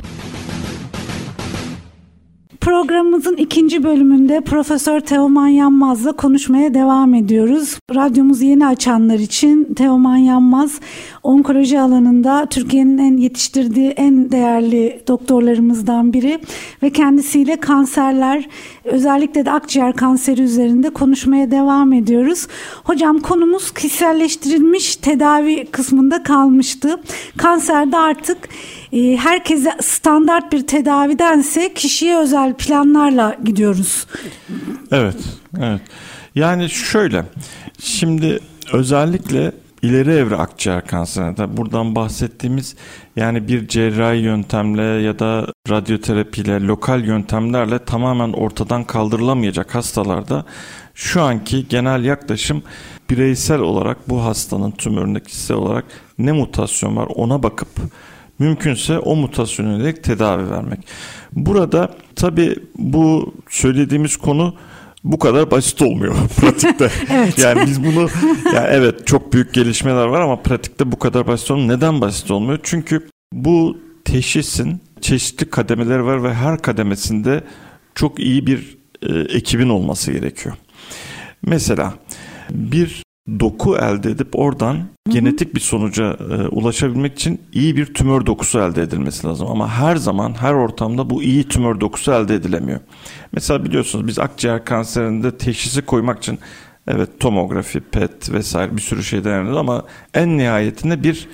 Programımızın 2.61 3.37
ikinci 3.37 3.85
bölümünde 3.85 4.41
Profesör 4.41 5.01
Teoman 5.01 5.49
Yanmaz'la 5.49 6.13
konuşmaya 6.13 6.75
devam 6.75 7.15
ediyoruz. 7.15 7.79
Radyomuzu 7.95 8.45
yeni 8.45 8.67
açanlar 8.67 9.19
için 9.19 9.75
Teoman 9.75 10.17
Yanmaz 10.17 10.81
onkoloji 11.23 11.81
alanında 11.81 12.47
Türkiye'nin 12.47 12.99
en 12.99 13.17
yetiştirdiği 13.17 13.91
en 13.91 14.33
değerli 14.33 15.03
doktorlarımızdan 15.09 16.13
biri 16.13 16.41
ve 16.83 16.91
kendisiyle 16.91 17.57
kanserler 17.61 18.49
özellikle 18.87 19.47
de 19.47 19.51
akciğer 19.51 19.93
kanseri 19.93 20.43
üzerinde 20.43 20.91
konuşmaya 20.91 21.51
devam 21.51 21.93
ediyoruz. 21.93 22.47
Hocam 22.85 23.19
konumuz 23.19 23.75
kişiselleştirilmiş 23.75 24.97
tedavi 24.97 25.67
kısmında 25.67 26.23
kalmıştı. 26.23 27.01
Kanserde 27.37 27.97
artık 27.97 28.39
e, 28.93 29.17
herkese 29.17 29.77
standart 29.81 30.53
bir 30.53 30.67
tedavidense 30.67 31.75
kişiye 31.75 32.19
özel 32.19 32.55
planlarla 32.55 33.37
gidiyoruz. 33.45 34.07
Evet, 34.93 35.17
evet. 35.61 35.81
Yani 36.35 36.71
şöyle, 36.71 37.25
şimdi 37.79 38.41
özellikle 38.73 39.53
ileri 39.83 40.11
evre 40.11 40.37
akciğer 40.37 40.87
kanserinde 40.87 41.57
buradan 41.57 41.95
bahsettiğimiz 41.95 42.77
yani 43.17 43.49
bir 43.49 43.69
cerrahi 43.69 44.19
yöntemle 44.19 44.83
ya 44.83 45.19
da 45.19 45.47
radyoterapiyle, 45.71 46.67
lokal 46.67 47.05
yöntemlerle 47.05 47.79
tamamen 47.79 48.33
ortadan 48.33 48.85
kaldırılamayacak 48.85 49.75
hastalarda 49.75 50.45
şu 50.95 51.23
anki 51.23 51.69
genel 51.69 52.05
yaklaşım 52.05 52.63
bireysel 53.11 53.61
olarak 53.61 54.09
bu 54.09 54.25
hastanın 54.25 54.71
tümöründe 54.71 55.21
kişisel 55.21 55.57
olarak 55.57 55.85
ne 56.19 56.33
mutasyon 56.33 56.97
var 56.97 57.09
ona 57.15 57.43
bakıp 57.43 57.69
mümkünse 58.39 58.99
o 58.99 59.17
mutasyona 59.17 59.73
yönelik 59.73 60.05
tedavi 60.05 60.51
vermek. 60.51 60.81
Burada 61.33 61.95
tabii 62.17 62.57
bu 62.79 63.35
söylediğimiz 63.51 64.17
konu 64.17 64.55
bu 65.07 65.19
kadar 65.19 65.51
basit 65.51 65.83
olmuyor 65.83 66.15
pratikte. 66.41 66.91
evet. 67.11 67.39
Yani 67.39 67.67
biz 67.67 67.85
bunu 67.85 68.09
yani 68.55 68.69
evet 68.71 69.07
çok 69.07 69.33
büyük 69.33 69.55
gelişmeler 69.55 70.07
var 70.07 70.21
ama 70.21 70.43
pratikte 70.43 70.93
bu 70.93 70.99
kadar 70.99 71.27
basit 71.27 71.51
olmuyor. 71.51 71.77
Neden 71.77 72.01
basit 72.01 72.31
olmuyor? 72.31 72.59
Çünkü 72.63 73.09
bu 73.33 73.79
teşhisin 74.05 74.81
çeşitli 75.01 75.51
kademeleri 75.51 76.05
var 76.05 76.23
ve 76.25 76.35
her 76.35 76.63
kademesinde 76.63 77.45
çok 77.95 78.21
iyi 78.21 78.47
bir 78.47 78.77
e, 79.03 79.19
ekibin 79.19 79.69
olması 79.69 80.13
gerekiyor. 80.13 80.55
Mesela 81.43 81.95
bir 82.51 83.03
doku 83.41 83.77
elde 83.77 84.11
edip 84.11 84.29
oradan 84.33 84.75
Hı-hı. 84.75 85.15
genetik 85.15 85.55
bir 85.55 85.61
sonuca 85.61 86.17
e, 86.31 86.49
ulaşabilmek 86.49 87.13
için 87.13 87.41
iyi 87.53 87.77
bir 87.77 87.95
tümör 87.95 88.27
dokusu 88.27 88.59
elde 88.59 88.83
edilmesi 88.83 89.27
lazım. 89.27 89.49
Ama 89.51 89.69
her 89.69 89.97
zaman 89.97 90.35
her 90.35 90.53
ortamda 90.53 91.11
bu 91.11 91.23
iyi 91.23 91.49
tümör 91.49 91.81
dokusu 91.81 92.13
elde 92.13 92.35
edilemiyor. 92.35 92.81
Mesela 93.33 93.65
biliyorsunuz 93.65 94.07
biz 94.07 94.19
akciğer 94.19 94.65
kanserinde 94.65 95.39
teşhisi 95.39 95.83
koymak 95.83 96.19
için 96.19 96.39
evet 96.89 97.21
tomografi, 97.21 97.81
PET 97.81 98.33
vesaire 98.33 98.77
bir 98.77 98.83
sürü 98.83 99.05
şey 99.05 99.25
denenir 99.25 99.57
ama 99.57 99.85
en 100.15 100.39
nihayetinde 100.39 101.03
bir 101.03 101.29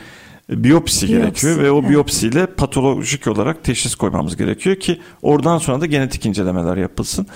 biyopsi, 0.50 0.64
biyopsi 0.64 1.06
gerekiyor 1.06 1.58
ve 1.58 1.70
o 1.70 1.80
evet. 1.80 1.90
biyopsiyle 1.90 2.46
patolojik 2.46 3.26
olarak 3.26 3.64
teşhis 3.64 3.94
koymamız 3.94 4.37
gerekiyor 4.37 4.76
ki 4.76 5.00
oradan 5.22 5.58
sonra 5.58 5.80
da 5.80 5.87
genetik 5.87 6.26
incelemeler 6.26 6.76
yapılsın. 6.76 7.26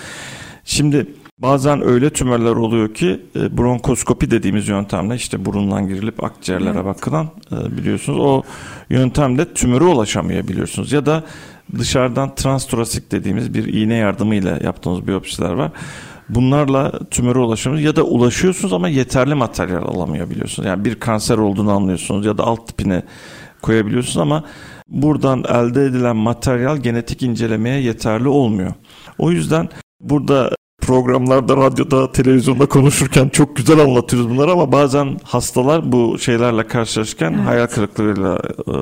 Şimdi 0.65 1.07
Bazen 1.37 1.81
öyle 1.87 2.09
tümörler 2.09 2.55
oluyor 2.55 2.93
ki 2.93 3.21
e, 3.35 3.57
bronkoskopi 3.57 4.31
dediğimiz 4.31 4.67
yöntemle 4.67 5.15
işte 5.15 5.45
burundan 5.45 5.87
girilip 5.87 6.23
akciğerlere 6.23 6.75
evet. 6.75 6.85
bakılan 6.85 7.27
e, 7.51 7.77
biliyorsunuz 7.77 8.19
o 8.19 8.43
yöntemle 8.89 9.53
tümöre 9.53 9.83
ulaşamayabiliyorsunuz 9.83 10.91
ya 10.91 11.05
da 11.05 11.23
dışarıdan 11.77 12.35
transtorasik 12.35 13.11
dediğimiz 13.11 13.53
bir 13.53 13.73
iğne 13.73 13.95
yardımıyla 13.95 14.59
yaptığımız 14.63 15.07
biyopsiler 15.07 15.49
var. 15.49 15.71
Bunlarla 16.29 16.99
tümöre 17.11 17.39
ulaşıyorsunuz 17.39 17.85
ya 17.85 17.95
da 17.95 18.03
ulaşıyorsunuz 18.03 18.73
ama 18.73 18.89
yeterli 18.89 19.33
materyal 19.33 19.83
alamayabiliyorsunuz. 19.83 20.67
Yani 20.67 20.85
bir 20.85 20.95
kanser 20.95 21.37
olduğunu 21.37 21.71
anlıyorsunuz 21.71 22.25
ya 22.25 22.37
da 22.37 22.43
alt 22.43 22.67
tipine 22.67 23.03
koyabiliyorsunuz 23.61 24.17
ama 24.17 24.43
buradan 24.89 25.43
elde 25.49 25.85
edilen 25.85 26.15
materyal 26.15 26.77
genetik 26.77 27.23
incelemeye 27.23 27.81
yeterli 27.81 28.27
olmuyor. 28.27 28.73
O 29.17 29.31
yüzden 29.31 29.69
burada 30.01 30.51
programlarda, 30.81 31.57
radyoda, 31.57 32.11
televizyonda 32.11 32.65
konuşurken 32.65 33.29
çok 33.29 33.55
güzel 33.55 33.79
anlatıyoruz 33.79 34.29
bunları 34.29 34.51
ama 34.51 34.71
bazen 34.71 35.19
hastalar 35.23 35.91
bu 35.91 36.19
şeylerle 36.19 36.67
karşılaşırken 36.67 37.33
evet. 37.33 37.47
hayal 37.47 37.67
kırıklığıyla 37.67 38.39
e, 38.67 38.73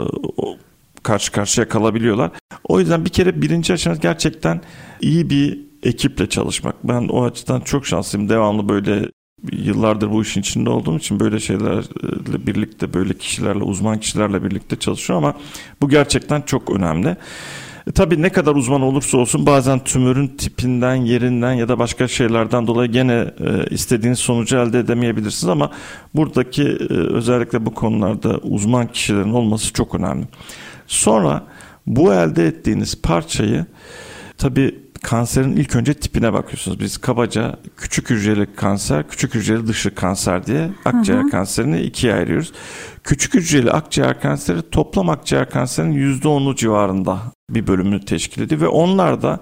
karşı 1.04 1.32
karşıya 1.32 1.70
kalabiliyorlar. 1.70 2.32
O 2.64 2.80
yüzden 2.80 3.06
bir 3.06 3.10
kere 3.10 3.42
birinci 3.42 3.74
aşaması 3.74 4.02
gerçekten 4.02 4.62
iyi 5.02 5.30
bir 5.30 5.60
ekiple 5.84 6.30
çalışmak. 6.30 6.76
Ben 6.84 7.08
o 7.08 7.24
açıdan 7.24 7.62
çok 7.62 7.86
şanslıyım. 7.86 8.30
Devamlı 8.30 8.70
böyle 8.70 9.10
yıllardır 9.52 10.12
bu 10.12 10.22
işin 10.22 10.42
içinde 10.42 10.70
olduğum 10.70 10.98
için 10.98 11.20
böyle 11.20 11.40
şeylerle 11.40 12.48
birlikte 12.48 12.94
böyle 12.94 13.14
kişilerle 13.14 13.64
uzman 13.64 14.00
kişilerle 14.00 14.44
birlikte 14.44 14.76
çalışıyorum 14.76 15.26
ama 15.26 15.38
bu 15.82 15.90
gerçekten 15.90 16.42
çok 16.42 16.76
önemli. 16.76 17.18
E, 17.88 17.92
tabii 17.92 18.22
ne 18.22 18.30
kadar 18.30 18.56
uzman 18.56 18.82
olursa 18.82 19.18
olsun 19.18 19.46
bazen 19.46 19.80
tümörün 19.80 20.28
tipinden, 20.28 20.96
yerinden 20.96 21.54
ya 21.54 21.68
da 21.68 21.80
başka 21.80 22.08
şeylerden 22.08 22.68
dolayı 22.68 22.92
gene 22.92 23.14
e, 23.40 23.70
istediğiniz 23.70 24.20
sonucu 24.20 24.58
elde 24.58 24.80
edemeyebilirsiniz 24.80 25.50
ama 25.50 25.72
buradaki 26.16 26.64
e, 26.64 26.94
özellikle 26.94 27.66
bu 27.66 27.74
konularda 27.74 28.38
uzman 28.38 28.88
kişilerin 28.88 29.34
olması 29.34 29.74
çok 29.74 29.96
önemli. 29.96 30.26
Sonra 30.88 31.44
bu 31.88 32.14
elde 32.14 32.48
ettiğiniz 32.48 33.02
parçayı 33.02 33.66
tabii 34.38 34.85
kanserin 35.06 35.56
ilk 35.56 35.76
önce 35.76 35.94
tipine 35.94 36.34
bakıyorsunuz. 36.34 36.80
Biz 36.80 36.98
kabaca 36.98 37.56
küçük 37.78 38.10
hücreli 38.10 38.56
kanser, 38.56 39.08
küçük 39.10 39.36
hücreli 39.36 39.68
dışı 39.68 39.96
kanser 39.96 40.46
diye 40.46 40.70
akciğer 40.86 41.22
hı 41.22 41.26
hı. 41.26 41.30
kanserini 41.30 41.82
ikiye 41.82 42.14
ayırıyoruz. 42.14 42.54
Küçük 43.04 43.34
hücreli 43.34 43.72
akciğer 43.72 44.22
kanseri 44.22 44.70
toplam 44.70 45.10
akciğer 45.10 45.50
kanserinin 45.50 46.20
%10'u 46.22 46.56
civarında 46.56 47.20
bir 47.50 47.68
bölümünü 47.68 48.06
teşkil 48.06 48.42
ediyor 48.42 48.62
ve 48.62 48.68
onlar 48.68 49.22
da 49.22 49.40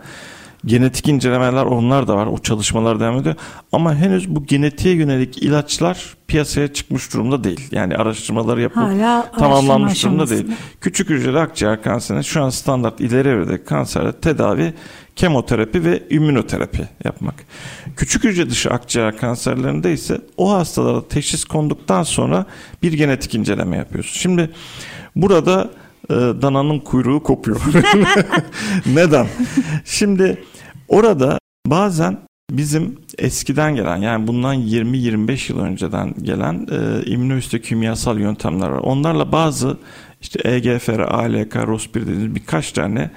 genetik 0.66 1.08
incelemeler 1.08 1.66
onlar 1.66 2.08
da 2.08 2.16
var. 2.16 2.28
O 2.28 2.38
çalışmalar 2.38 3.00
devam 3.00 3.18
ediyor. 3.18 3.36
Ama 3.72 3.96
henüz 3.96 4.36
bu 4.36 4.46
genetiğe 4.46 4.96
yönelik 4.96 5.44
ilaçlar 5.44 6.16
piyasaya 6.28 6.74
çıkmış 6.74 7.14
durumda 7.14 7.44
değil. 7.44 7.68
Yani 7.72 7.96
araştırmaları 7.96 8.62
yapıp 8.62 8.84
Hala 8.84 9.32
tamamlanmış 9.32 10.04
durumda 10.04 10.30
değil. 10.30 10.46
Küçük 10.82 11.10
hücreli 11.10 11.40
akciğer 11.40 11.82
kanserine 11.82 12.24
şu 12.24 12.44
an 12.44 12.50
standart 12.50 13.02
ileri 13.02 13.28
evrede 13.28 13.64
kanserde 13.64 14.12
tedavi 14.12 14.74
kemoterapi 15.16 15.84
ve 15.84 16.04
immünoterapi 16.10 16.88
yapmak. 17.04 17.36
Küçük 17.98 18.24
hücre 18.24 18.50
dışı 18.50 18.70
akciğer 18.70 19.18
kanserlerinde 19.18 19.94
ise 19.94 20.22
o 20.38 20.54
hastalara 20.54 21.08
teşhis 21.08 21.46
konduktan 21.46 22.04
sonra 22.04 22.46
bir 22.84 22.94
genetik 22.94 23.36
inceleme 23.36 23.78
yapıyoruz. 23.78 24.12
Şimdi 24.14 24.50
burada 25.16 25.70
e, 26.10 26.14
dananın 26.14 26.80
kuyruğu 26.80 27.24
kopuyor. 27.24 27.62
Neden? 28.86 29.28
Şimdi 29.86 30.44
orada 30.88 31.40
bazen 31.66 32.18
bizim 32.52 33.00
eskiden 33.18 33.76
gelen 33.76 33.98
yani 33.98 34.28
bundan 34.28 34.56
20-25 34.56 35.52
yıl 35.52 35.60
önceden 35.60 36.14
gelen 36.22 36.68
e, 36.72 37.06
immünohistokimyasal 37.06 38.20
yöntemler 38.20 38.70
var. 38.70 38.80
Onlarla 38.80 39.32
bazı 39.32 39.78
işte 40.22 40.50
EGFR, 40.50 41.00
ALK, 41.00 41.56
ROS1 41.56 41.94
dediğimiz 41.94 42.36
birkaç 42.36 42.72
tane 42.72 43.12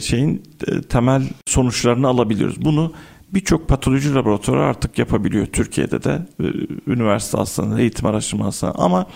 şeyin 0.00 0.42
e, 0.66 0.82
temel 0.82 1.22
sonuçlarını 1.46 2.08
alabiliyoruz. 2.08 2.64
Bunu 2.64 2.92
birçok 3.34 3.68
patoloji 3.68 4.14
laboratuvarı 4.14 4.62
artık 4.62 4.98
yapabiliyor 4.98 5.46
Türkiye'de 5.46 6.02
de 6.04 6.26
e, 6.40 6.44
üniversite 6.86 7.38
hastaneleri, 7.38 7.80
eğitim 7.80 8.06
araştırma 8.06 8.44
hastaneleri 8.44 8.78
ama 8.78 9.06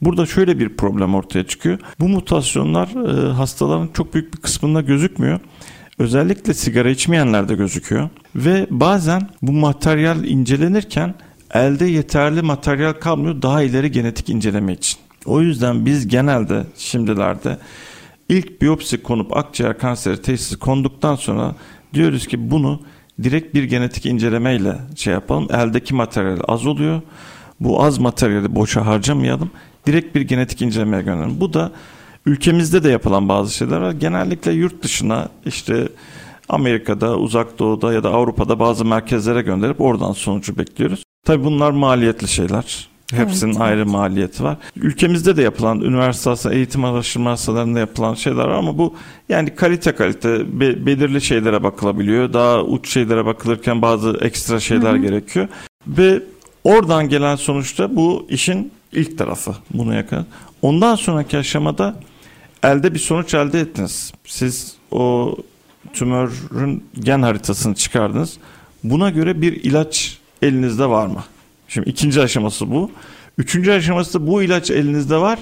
burada 0.00 0.26
şöyle 0.26 0.58
bir 0.58 0.76
problem 0.76 1.14
ortaya 1.14 1.46
çıkıyor. 1.46 1.78
Bu 2.00 2.08
mutasyonlar 2.08 2.88
hastaların 3.32 3.88
çok 3.94 4.14
büyük 4.14 4.34
bir 4.34 4.38
kısmında 4.38 4.80
gözükmüyor. 4.80 5.40
Özellikle 5.98 6.54
sigara 6.54 6.90
içmeyenlerde 6.90 7.54
gözüküyor 7.54 8.08
ve 8.34 8.66
bazen 8.70 9.28
bu 9.42 9.52
materyal 9.52 10.24
incelenirken 10.24 11.14
elde 11.54 11.86
yeterli 11.86 12.42
materyal 12.42 12.92
kalmıyor 12.92 13.42
daha 13.42 13.62
ileri 13.62 13.90
genetik 13.90 14.28
inceleme 14.28 14.72
için. 14.72 14.98
O 15.24 15.40
yüzden 15.40 15.86
biz 15.86 16.08
genelde 16.08 16.66
şimdilerde 16.76 17.58
İlk 18.30 18.62
biyopsi 18.62 19.02
konup 19.02 19.36
akciğer 19.36 19.78
kanseri 19.78 20.22
teşhisi 20.22 20.58
konduktan 20.58 21.14
sonra 21.14 21.54
diyoruz 21.94 22.26
ki 22.26 22.50
bunu 22.50 22.80
direkt 23.22 23.54
bir 23.54 23.64
genetik 23.64 24.06
incelemeyle 24.06 24.76
şey 24.96 25.12
yapalım. 25.12 25.48
Eldeki 25.52 25.94
materyal 25.94 26.38
az 26.48 26.66
oluyor. 26.66 27.00
Bu 27.60 27.84
az 27.84 27.98
materyali 27.98 28.54
boşa 28.54 28.86
harcamayalım. 28.86 29.50
Direkt 29.86 30.14
bir 30.14 30.20
genetik 30.20 30.62
incelemeye 30.62 31.02
gönderelim. 31.02 31.40
Bu 31.40 31.52
da 31.52 31.72
ülkemizde 32.26 32.84
de 32.84 32.90
yapılan 32.90 33.28
bazı 33.28 33.54
şeyler 33.54 33.80
var. 33.80 33.92
Genellikle 33.92 34.52
yurt 34.52 34.82
dışına 34.82 35.28
işte 35.46 35.88
Amerika'da, 36.48 37.18
Uzak 37.18 37.58
Doğu'da 37.58 37.92
ya 37.92 38.02
da 38.02 38.10
Avrupa'da 38.10 38.58
bazı 38.58 38.84
merkezlere 38.84 39.42
gönderip 39.42 39.80
oradan 39.80 40.12
sonucu 40.12 40.58
bekliyoruz. 40.58 41.02
Tabii 41.24 41.44
bunlar 41.44 41.70
maliyetli 41.70 42.28
şeyler. 42.28 42.89
Hepsinin 43.12 43.50
evet, 43.50 43.60
ayrı 43.60 43.80
evet. 43.80 43.86
maliyeti 43.86 44.44
var. 44.44 44.56
Ülkemizde 44.76 45.36
de 45.36 45.42
yapılan 45.42 45.80
üniversite 45.80 46.54
eğitim 46.54 46.84
araştırma 46.84 47.30
hastalarında 47.30 47.78
yapılan 47.78 48.14
şeyler 48.14 48.44
var 48.44 48.48
ama 48.48 48.78
bu 48.78 48.94
yani 49.28 49.54
kalite 49.54 49.92
kalite 49.92 50.60
be, 50.60 50.86
belirli 50.86 51.20
şeylere 51.20 51.62
bakılabiliyor. 51.62 52.32
Daha 52.32 52.62
uç 52.62 52.92
şeylere 52.92 53.24
bakılırken 53.24 53.82
bazı 53.82 54.18
ekstra 54.20 54.60
şeyler 54.60 54.92
Hı-hı. 54.92 55.02
gerekiyor. 55.02 55.48
Ve 55.86 56.22
oradan 56.64 57.08
gelen 57.08 57.36
sonuçta 57.36 57.96
bu 57.96 58.26
işin 58.28 58.72
ilk 58.92 59.18
tarafı 59.18 59.54
buna 59.74 59.94
yakın. 59.94 60.26
Ondan 60.62 60.94
sonraki 60.94 61.38
aşamada 61.38 61.94
elde 62.62 62.94
bir 62.94 62.98
sonuç 62.98 63.34
elde 63.34 63.60
ettiniz. 63.60 64.12
Siz 64.24 64.76
o 64.90 65.36
tümörün 65.92 66.84
gen 66.94 67.22
haritasını 67.22 67.74
çıkardınız. 67.74 68.38
Buna 68.84 69.10
göre 69.10 69.42
bir 69.42 69.52
ilaç 69.52 70.18
elinizde 70.42 70.86
var 70.86 71.06
mı? 71.06 71.24
Şimdi 71.70 71.90
ikinci 71.90 72.20
aşaması 72.20 72.70
bu. 72.70 72.90
Üçüncü 73.38 73.72
aşaması 73.72 74.20
da 74.20 74.26
bu 74.26 74.42
ilaç 74.42 74.70
elinizde 74.70 75.16
var 75.16 75.38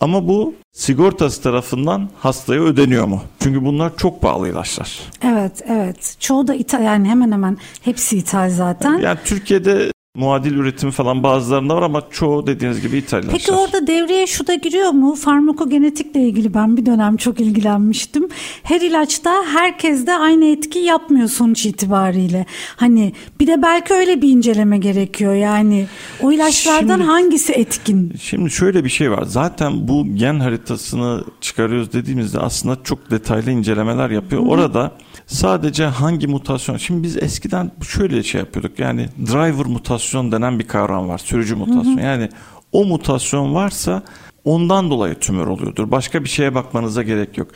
ama 0.00 0.28
bu 0.28 0.54
sigortası 0.72 1.42
tarafından 1.42 2.08
hastaya 2.18 2.60
ödeniyor 2.60 3.06
mu? 3.06 3.22
Çünkü 3.40 3.64
bunlar 3.64 3.96
çok 3.96 4.22
pahalı 4.22 4.48
ilaçlar. 4.48 5.00
Evet, 5.22 5.62
evet. 5.66 6.16
Çoğu 6.20 6.46
da 6.46 6.54
ithal 6.54 6.82
yani 6.82 7.08
hemen 7.08 7.32
hemen 7.32 7.58
hepsi 7.82 8.16
ithal 8.16 8.50
zaten. 8.50 8.98
Yani 8.98 9.18
Türkiye'de 9.24 9.92
muadil 10.16 10.54
üretimi 10.54 10.92
falan 10.92 11.22
bazılarında 11.22 11.76
var 11.76 11.82
ama 11.82 12.02
çoğu 12.10 12.46
dediğiniz 12.46 12.80
gibi 12.80 12.98
ithal 12.98 13.18
ilaçlar. 13.22 13.38
Peki 13.38 13.52
orada 13.52 13.86
devreye 13.86 14.26
şu 14.26 14.46
da 14.46 14.54
giriyor 14.54 14.90
mu? 14.90 15.14
Farmakogenetikle 15.14 16.20
ilgili 16.20 16.54
ben 16.54 16.76
bir 16.76 16.86
dönem 16.86 17.16
çok 17.16 17.40
ilgilenmiştim. 17.40 18.28
Her 18.62 18.80
ilaçta 18.80 19.44
herkes 19.52 20.06
de 20.06 20.12
aynı 20.14 20.44
etki 20.44 20.78
yapmıyor 20.78 21.28
sonuç 21.28 21.66
itibariyle. 21.66 22.46
Hani 22.76 23.12
bir 23.40 23.46
de 23.46 23.62
belki 23.62 23.94
öyle 23.94 24.22
bir 24.22 24.28
inceleme 24.28 24.78
gerekiyor. 24.78 25.34
Yani 25.34 25.86
o 26.22 26.32
ilaçlardan 26.32 26.96
Şimdi- 26.96 27.10
hangisi 27.10 27.52
etkin? 27.52 28.14
Şimdi 28.20 28.50
şöyle 28.50 28.84
bir 28.84 28.90
şey 28.90 29.10
var. 29.10 29.22
Zaten 29.22 29.88
bu 29.88 30.06
gen 30.14 30.40
haritasını 30.40 31.24
çıkarıyoruz 31.40 31.92
dediğimizde 31.92 32.38
aslında 32.38 32.78
çok 32.84 33.10
detaylı 33.10 33.50
incelemeler 33.50 34.10
yapıyor. 34.10 34.42
Orada 34.46 34.92
sadece 35.26 35.84
hangi 35.84 36.26
mutasyon... 36.26 36.76
Şimdi 36.76 37.02
biz 37.02 37.16
eskiden 37.16 37.70
şöyle 37.88 38.22
şey 38.22 38.38
yapıyorduk. 38.38 38.78
Yani 38.78 39.08
driver 39.26 39.66
mutasyon 40.02 40.32
denen 40.32 40.58
bir 40.58 40.68
kavram 40.68 41.08
var. 41.08 41.18
Sürücü 41.18 41.54
mutasyon. 41.54 41.98
Yani 41.98 42.28
o 42.72 42.84
mutasyon 42.84 43.54
varsa 43.54 44.02
ondan 44.44 44.90
dolayı 44.90 45.14
tümör 45.14 45.46
oluyordur. 45.46 45.90
Başka 45.90 46.24
bir 46.24 46.28
şeye 46.28 46.54
bakmanıza 46.54 47.02
gerek 47.02 47.38
yok. 47.38 47.48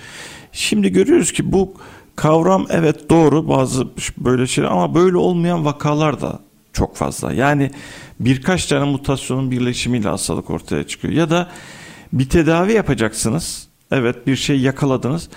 Şimdi 0.53 0.93
görüyoruz 0.93 1.33
ki 1.33 1.53
bu 1.53 1.75
kavram 2.17 2.67
evet 2.71 3.11
doğru 3.11 3.49
bazı 3.49 3.87
böyle 4.19 4.47
şeyler 4.47 4.71
ama 4.71 4.95
böyle 4.95 5.17
olmayan 5.17 5.65
vakalar 5.65 6.21
da 6.21 6.41
çok 6.73 6.97
fazla. 6.97 7.33
Yani 7.33 7.71
birkaç 8.21 8.67
tane 8.67 8.85
mutasyonun 8.85 9.51
birleşimiyle 9.51 10.09
hastalık 10.09 10.51
ortaya 10.51 10.87
çıkıyor. 10.87 11.15
Ya 11.15 11.31
da 11.31 11.49
bir 12.13 12.29
tedavi 12.29 12.73
yapacaksınız. 12.73 13.69
Evet 13.91 14.27
bir 14.27 14.37
şey 14.37 14.61
yakaladınız. 14.61 15.29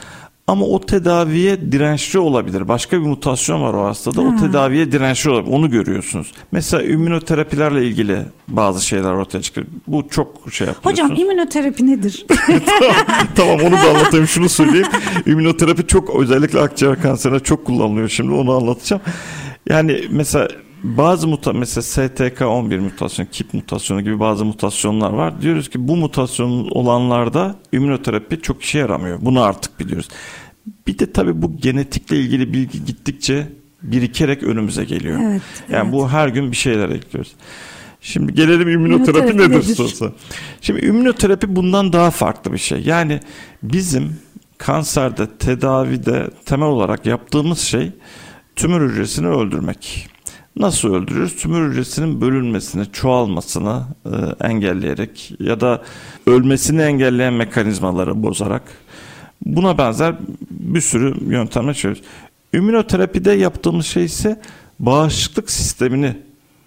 Ama 0.49 0.65
o 0.65 0.81
tedaviye 0.81 1.71
dirençli 1.71 2.19
olabilir. 2.19 2.67
Başka 2.67 3.01
bir 3.01 3.05
mutasyon 3.05 3.61
var 3.61 3.73
o 3.73 3.85
hastada. 3.85 4.21
O 4.21 4.35
tedaviye 4.35 4.91
dirençli 4.91 5.29
olabilir. 5.29 5.51
Onu 5.51 5.69
görüyorsunuz. 5.69 6.31
Mesela 6.51 6.83
immünoterapilerle 6.83 7.85
ilgili 7.85 8.17
bazı 8.47 8.85
şeyler 8.85 9.11
ortaya 9.11 9.41
çıkıyor. 9.41 9.67
Bu 9.87 10.07
çok 10.09 10.53
şey 10.53 10.67
yapıyorsunuz. 10.67 11.09
Hocam 11.09 11.21
immünoterapi 11.21 11.87
nedir? 11.87 12.25
tamam 13.35 13.59
onu 13.59 13.71
da 13.71 13.89
anlatayım 13.89 14.27
şunu 14.27 14.49
söyleyeyim. 14.49 14.87
İmmünoterapi 15.25 15.87
çok 15.87 16.15
özellikle 16.15 16.59
akciğer 16.59 17.01
kanserine 17.01 17.39
çok 17.39 17.65
kullanılıyor 17.65 18.09
şimdi 18.09 18.31
onu 18.31 18.51
anlatacağım. 18.51 19.01
Yani 19.69 20.01
mesela 20.09 20.47
bazı 20.83 21.27
muta 21.27 21.53
mesela 21.53 21.81
STK11 21.83 22.79
mutasyon, 22.79 23.25
KIP 23.25 23.53
mutasyonu 23.53 24.01
gibi 24.01 24.19
bazı 24.19 24.45
mutasyonlar 24.45 25.13
var. 25.13 25.41
Diyoruz 25.41 25.69
ki 25.69 25.87
bu 25.87 25.95
mutasyon 25.95 26.69
olanlarda 26.71 27.55
immünoterapi 27.71 28.41
çok 28.41 28.63
işe 28.63 28.79
yaramıyor. 28.79 29.19
Bunu 29.21 29.41
artık 29.41 29.79
biliyoruz. 29.79 30.07
Bir 30.89 30.99
de 30.99 31.11
tabii 31.11 31.41
bu 31.41 31.57
genetikle 31.57 32.19
ilgili 32.19 32.53
bilgi 32.53 32.85
gittikçe 32.85 33.47
birikerek 33.83 34.43
önümüze 34.43 34.83
geliyor. 34.85 35.19
Evet, 35.23 35.41
yani 35.69 35.83
evet. 35.83 35.93
bu 35.93 36.09
her 36.09 36.27
gün 36.27 36.51
bir 36.51 36.55
şeyler 36.57 36.89
ekliyoruz. 36.89 37.31
Şimdi 38.01 38.33
gelelim 38.33 38.69
immünoterapi 38.69 39.19
İmmünoterapi 39.19 39.51
nedir 39.51 39.75
sorusu. 39.75 40.13
Şimdi 40.61 40.85
immünoterapi 40.85 41.55
bundan 41.55 41.93
daha 41.93 42.11
farklı 42.11 42.53
bir 42.53 42.57
şey. 42.57 42.81
Yani 42.81 43.19
bizim 43.63 44.15
kanserde 44.57 45.27
tedavide 45.39 46.29
temel 46.45 46.67
olarak 46.67 47.05
yaptığımız 47.05 47.59
şey 47.59 47.91
tümör 48.55 48.89
hücresini 48.89 49.27
öldürmek. 49.27 50.07
Nasıl 50.55 50.93
öldürürüz? 50.93 51.35
Tümör 51.35 51.69
hücresinin 51.69 52.21
bölünmesini, 52.21 52.91
çoğalmasını 52.91 53.83
e, 54.05 54.45
engelleyerek 54.45 55.33
ya 55.39 55.61
da 55.61 55.83
ölmesini 56.27 56.81
engelleyen 56.81 57.33
mekanizmaları 57.33 58.23
bozarak 58.23 58.63
buna 59.45 59.77
benzer 59.77 60.15
bir 60.49 60.81
sürü 60.81 61.31
yöntemle 61.31 61.73
çözüyoruz. 61.73 62.03
Ümünoterapide 62.53 63.31
yaptığımız 63.31 63.85
şey 63.85 64.05
ise 64.05 64.41
bağışıklık 64.79 65.51
sistemini 65.51 66.15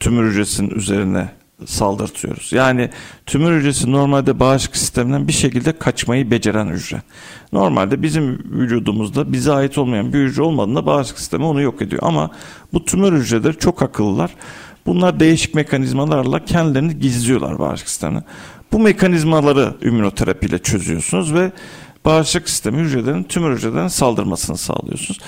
tümör 0.00 0.30
hücresinin 0.30 0.70
üzerine 0.70 1.28
saldırtıyoruz. 1.66 2.52
Yani 2.52 2.90
tümör 3.26 3.58
hücresi 3.58 3.92
normalde 3.92 4.40
bağışıklık 4.40 4.76
sisteminden 4.76 5.28
bir 5.28 5.32
şekilde 5.32 5.78
kaçmayı 5.78 6.30
beceren 6.30 6.66
hücre. 6.66 7.02
Normalde 7.52 8.02
bizim 8.02 8.38
vücudumuzda 8.50 9.32
bize 9.32 9.52
ait 9.52 9.78
olmayan 9.78 10.12
bir 10.12 10.18
hücre 10.18 10.42
olmadığında 10.42 10.87
bağışıklık 10.87 11.18
sistemi 11.18 11.44
onu 11.44 11.62
yok 11.62 11.82
ediyor. 11.82 12.02
Ama 12.04 12.30
bu 12.72 12.85
tümör 12.85 13.12
hücreleri 13.12 13.58
çok 13.58 13.82
akıllılar. 13.82 14.30
Bunlar 14.87 15.20
değişik 15.20 15.54
mekanizmalarla 15.54 16.44
kendilerini 16.44 16.98
gizliyorlar 16.98 17.58
bağışıklık 17.58 17.88
sistemine. 17.88 18.22
Bu 18.72 18.78
mekanizmaları 18.78 19.74
ümünoterapiyle 19.82 20.58
çözüyorsunuz 20.58 21.35
ve 21.35 21.52
bağışıklık 22.04 22.48
sistemi 22.48 22.78
hücrelerin 22.78 23.22
tümör 23.22 23.56
hücrelerine 23.56 23.88
saldırmasını 23.88 24.56
sağlıyorsunuz. 24.56 25.20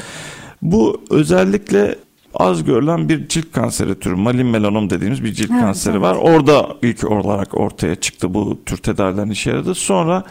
Bu 0.62 1.02
özellikle 1.10 1.98
az 2.34 2.64
görülen 2.64 3.08
bir 3.08 3.28
cilt 3.28 3.52
kanseri 3.52 3.98
türü 3.98 4.14
malin 4.14 4.46
melanom 4.46 4.90
dediğimiz 4.90 5.24
bir 5.24 5.32
cilt 5.32 5.50
Evet, 5.50 5.60
kanseri 5.60 5.92
evet. 5.92 6.02
var. 6.02 6.14
Orada 6.14 6.68
ilk 6.82 7.10
olarak 7.10 7.60
ortaya 7.60 7.94
çıktı 7.94 8.34
bu 8.34 8.58
tür 8.66 8.76
tedavilerin 8.76 9.30
işe 9.30 9.50
yaradı. 9.50 9.74
Sonra 9.74 10.24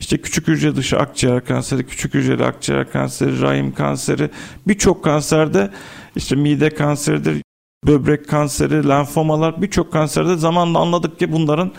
işte 0.00 0.18
küçük 0.18 0.48
hücre 0.48 0.76
dışı 0.76 0.98
akciğer 0.98 1.44
kanseri, 1.44 1.86
küçük 1.86 2.14
hücreli 2.14 2.44
akciğer 2.44 2.90
kanseri, 2.90 3.40
rahim 3.40 3.74
kanseri, 3.74 4.30
birçok 4.66 5.04
kanserde 5.04 5.70
işte 6.16 6.36
mide 6.36 6.70
kanseridir, 6.70 7.42
böbrek 7.86 8.28
kanseri, 8.28 8.88
lenfomalar 8.88 9.62
birçok 9.62 9.92
kanserde 9.92 10.36
zamanla 10.36 10.78
anladık 10.78 11.18
ki 11.18 11.32
bunların 11.32 11.72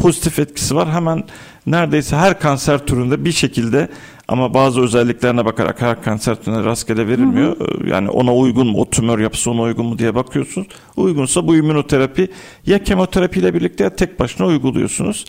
pozitif 0.00 0.38
etkisi 0.38 0.76
var. 0.76 0.92
Hemen 0.92 1.24
neredeyse 1.66 2.16
her 2.16 2.40
kanser 2.40 2.86
türünde 2.86 3.24
bir 3.24 3.32
şekilde 3.32 3.88
ama 4.28 4.54
bazı 4.54 4.80
özelliklerine 4.80 5.44
bakarak 5.44 5.82
her 5.82 6.02
kanser 6.02 6.34
türüne 6.34 6.64
rastgele 6.64 7.08
verilmiyor. 7.08 7.56
Yani 7.86 8.10
ona 8.10 8.34
uygun 8.34 8.66
mu, 8.66 8.80
o 8.80 8.90
tümör 8.90 9.18
yapısı 9.18 9.50
ona 9.50 9.62
uygun 9.62 9.86
mu 9.86 9.98
diye 9.98 10.14
bakıyorsunuz. 10.14 10.66
Uygunsa 10.96 11.46
bu 11.46 11.56
immünoterapi 11.56 12.28
ya 12.66 12.82
kemoterapiyle 12.84 13.54
birlikte 13.54 13.84
ya 13.84 13.96
tek 13.96 14.20
başına 14.20 14.46
uyguluyorsunuz. 14.46 15.24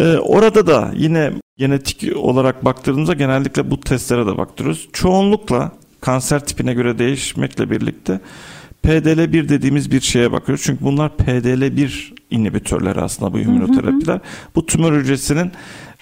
Ee, 0.00 0.16
orada 0.16 0.66
da 0.66 0.90
yine 0.96 1.32
genetik 1.58 2.16
olarak 2.16 2.64
baktığımızda 2.64 3.14
genellikle 3.14 3.70
bu 3.70 3.80
testlere 3.80 4.26
de 4.26 4.36
baktırıyoruz. 4.38 4.88
Çoğunlukla 4.92 5.72
kanser 6.00 6.40
tipine 6.44 6.74
göre 6.74 6.98
değişmekle 6.98 7.70
birlikte 7.70 8.20
PDL1 8.84 9.48
dediğimiz 9.48 9.90
bir 9.90 10.00
şeye 10.00 10.32
bakıyoruz. 10.32 10.64
Çünkü 10.64 10.84
bunlar 10.84 11.10
PDL1 11.10 12.14
inhibitörleri 12.30 13.00
aslında 13.00 13.32
bu 13.32 13.38
immünoterapiler. 13.38 14.20
Bu 14.54 14.66
tümör 14.66 15.00
hücresinin 15.00 15.52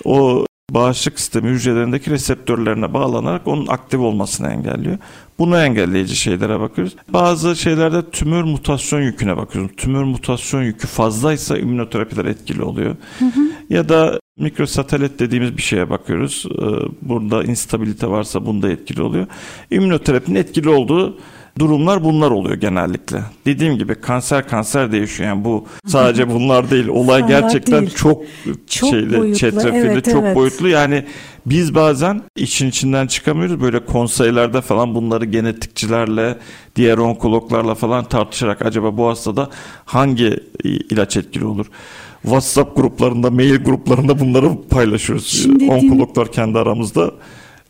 o 0.04 0.46
bağışıklık 0.70 1.20
sistemi 1.20 1.50
hücrelerindeki 1.50 2.10
reseptörlerine 2.10 2.94
bağlanarak 2.94 3.48
onun 3.48 3.66
aktif 3.66 4.00
olmasını 4.00 4.48
engelliyor. 4.52 4.98
Bunu 5.38 5.58
engelleyici 5.58 6.16
şeylere 6.16 6.60
bakıyoruz. 6.60 6.96
Bazı 7.08 7.56
şeylerde 7.56 8.10
tümör 8.10 8.42
mutasyon 8.42 9.02
yüküne 9.02 9.36
bakıyoruz. 9.36 9.70
Tümör 9.76 10.04
mutasyon 10.04 10.62
yükü 10.62 10.86
fazlaysa 10.86 11.58
immünoterapiler 11.58 12.24
etkili 12.24 12.62
oluyor. 12.62 12.96
Ya 13.70 13.88
da 13.88 14.20
mikrosatelit 14.38 15.18
dediğimiz 15.18 15.56
bir 15.56 15.62
şeye 15.62 15.90
bakıyoruz. 15.90 16.46
Ee, 16.50 16.64
Burada 17.02 17.44
instabilite 17.44 18.06
varsa 18.06 18.46
bunda 18.46 18.70
etkili 18.70 19.02
oluyor. 19.02 19.26
İmmünoterapinin 19.70 20.38
etkili 20.38 20.68
olduğu 20.68 21.18
durumlar 21.58 22.04
bunlar 22.04 22.30
oluyor 22.30 22.56
genellikle. 22.56 23.18
Dediğim 23.46 23.78
gibi 23.78 23.94
kanser 23.94 24.48
kanser 24.48 24.92
değişiyor. 24.92 25.28
Yani 25.28 25.44
bu 25.44 25.66
sadece 25.86 26.30
bunlar 26.30 26.70
değil. 26.70 26.88
Olay 26.88 27.26
gerçekten 27.28 27.80
değil. 27.80 27.94
çok, 27.94 28.22
Çok 28.66 28.90
şeyli, 28.90 29.18
boyutlu, 29.18 29.38
çetrefilli, 29.38 29.86
evet, 29.86 30.04
çok 30.04 30.22
evet. 30.24 30.36
boyutlu. 30.36 30.68
Yani 30.68 31.04
biz 31.46 31.74
bazen 31.74 32.22
işin 32.36 32.68
içinden 32.68 33.06
çıkamıyoruz. 33.06 33.60
Böyle 33.60 33.84
konseylerde 33.84 34.60
falan 34.60 34.94
bunları 34.94 35.24
genetikçilerle, 35.24 36.38
diğer 36.76 36.98
onkologlarla 36.98 37.74
falan 37.74 38.04
tartışarak 38.04 38.62
acaba 38.66 38.96
bu 38.96 39.08
hastada 39.08 39.50
hangi 39.84 40.40
ilaç 40.64 41.16
etkili 41.16 41.44
olur? 41.44 41.66
WhatsApp 42.22 42.76
gruplarında, 42.76 43.30
mail 43.30 43.56
gruplarında 43.64 44.20
bunları 44.20 44.48
paylaşıyoruz. 44.70 45.26
Şimdi 45.26 45.60
din- 45.60 45.68
Onkologlar 45.68 46.32
kendi 46.32 46.58
aramızda 46.58 47.10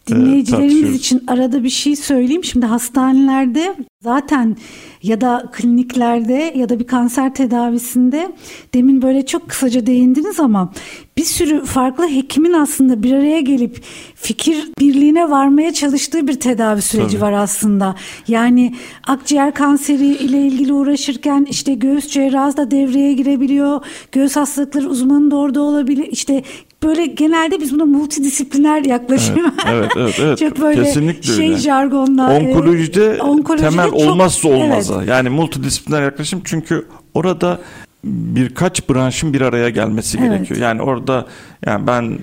Dinleyicilerimiz 0.06 0.94
için 0.94 1.24
arada 1.26 1.64
bir 1.64 1.70
şey 1.70 1.96
söyleyeyim. 1.96 2.44
Şimdi 2.44 2.66
hastanelerde 2.66 3.76
zaten 4.02 4.56
ya 5.02 5.20
da 5.20 5.50
kliniklerde 5.52 6.52
ya 6.56 6.68
da 6.68 6.78
bir 6.78 6.86
kanser 6.86 7.34
tedavisinde 7.34 8.32
demin 8.74 9.02
böyle 9.02 9.26
çok 9.26 9.48
kısaca 9.48 9.86
değindiniz 9.86 10.40
ama 10.40 10.72
bir 11.16 11.24
sürü 11.24 11.64
farklı 11.64 12.08
hekimin 12.08 12.52
aslında 12.52 13.02
bir 13.02 13.12
araya 13.12 13.40
gelip 13.40 13.84
fikir 14.14 14.72
birliğine 14.78 15.30
varmaya 15.30 15.72
çalıştığı 15.72 16.28
bir 16.28 16.40
tedavi 16.40 16.82
süreci 16.82 17.08
Tabii. 17.08 17.20
var 17.20 17.32
aslında. 17.32 17.94
Yani 18.28 18.74
akciğer 19.06 19.54
kanseri 19.54 20.06
ile 20.06 20.46
ilgili 20.46 20.72
uğraşırken 20.72 21.46
işte 21.50 21.74
göğüs 21.74 22.08
cerrahı 22.08 22.56
da 22.56 22.70
devreye 22.70 23.12
girebiliyor. 23.12 23.84
Göğüs 24.12 24.36
hastalıkları 24.36 24.88
uzmanı 24.88 25.30
da 25.30 25.36
orada 25.36 25.60
olabilir. 25.60 26.08
İşte 26.10 26.42
böyle 26.82 27.06
genelde 27.06 27.60
biz 27.60 27.74
buna 27.74 27.84
multidisipliner 27.84 28.84
yaklaşım. 28.84 29.36
Evet, 29.68 29.92
evet, 29.96 30.16
evet. 30.22 30.38
çok 30.38 30.60
böyle 30.60 30.82
Kesinlikle 30.84 31.22
şey 31.32 31.46
öyle. 31.48 31.56
jargonla. 31.58 32.34
e, 32.34 32.48
Onkolojide, 32.48 33.22
onkolojide 33.22 33.68
temel 33.70 33.84
çok- 33.90 33.94
olmazsa 33.94 34.48
olmazı. 34.48 34.94
Evet. 34.98 35.08
Yani 35.08 35.28
multidisipliner 35.28 36.02
yaklaşım 36.02 36.40
çünkü 36.44 36.86
orada 37.14 37.60
birkaç 38.04 38.88
branşın 38.90 39.32
bir 39.32 39.40
araya 39.40 39.68
gelmesi 39.70 40.18
Evet. 40.18 40.30
gerekiyor. 40.30 40.60
Yani 40.60 40.82
orada 40.82 41.26
yani 41.66 41.86
ben 41.86 42.18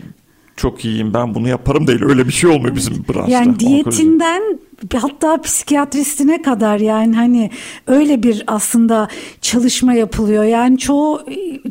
çok 0.55 0.85
iyiyim 0.85 1.13
ben 1.13 1.35
bunu 1.35 1.47
yaparım 1.47 1.87
değil 1.87 2.03
öyle 2.03 2.27
bir 2.27 2.31
şey 2.33 2.49
olmuyor 2.49 2.75
bizim 2.75 3.05
branşta. 3.09 3.31
Yani 3.31 3.59
diyetinden 3.59 4.41
hatta 4.93 5.41
psikiyatristine 5.41 6.41
kadar 6.41 6.79
yani 6.79 7.15
hani 7.15 7.51
öyle 7.87 8.23
bir 8.23 8.43
aslında 8.47 9.07
çalışma 9.41 9.93
yapılıyor. 9.93 10.43
Yani 10.43 10.77
çoğu 10.77 11.21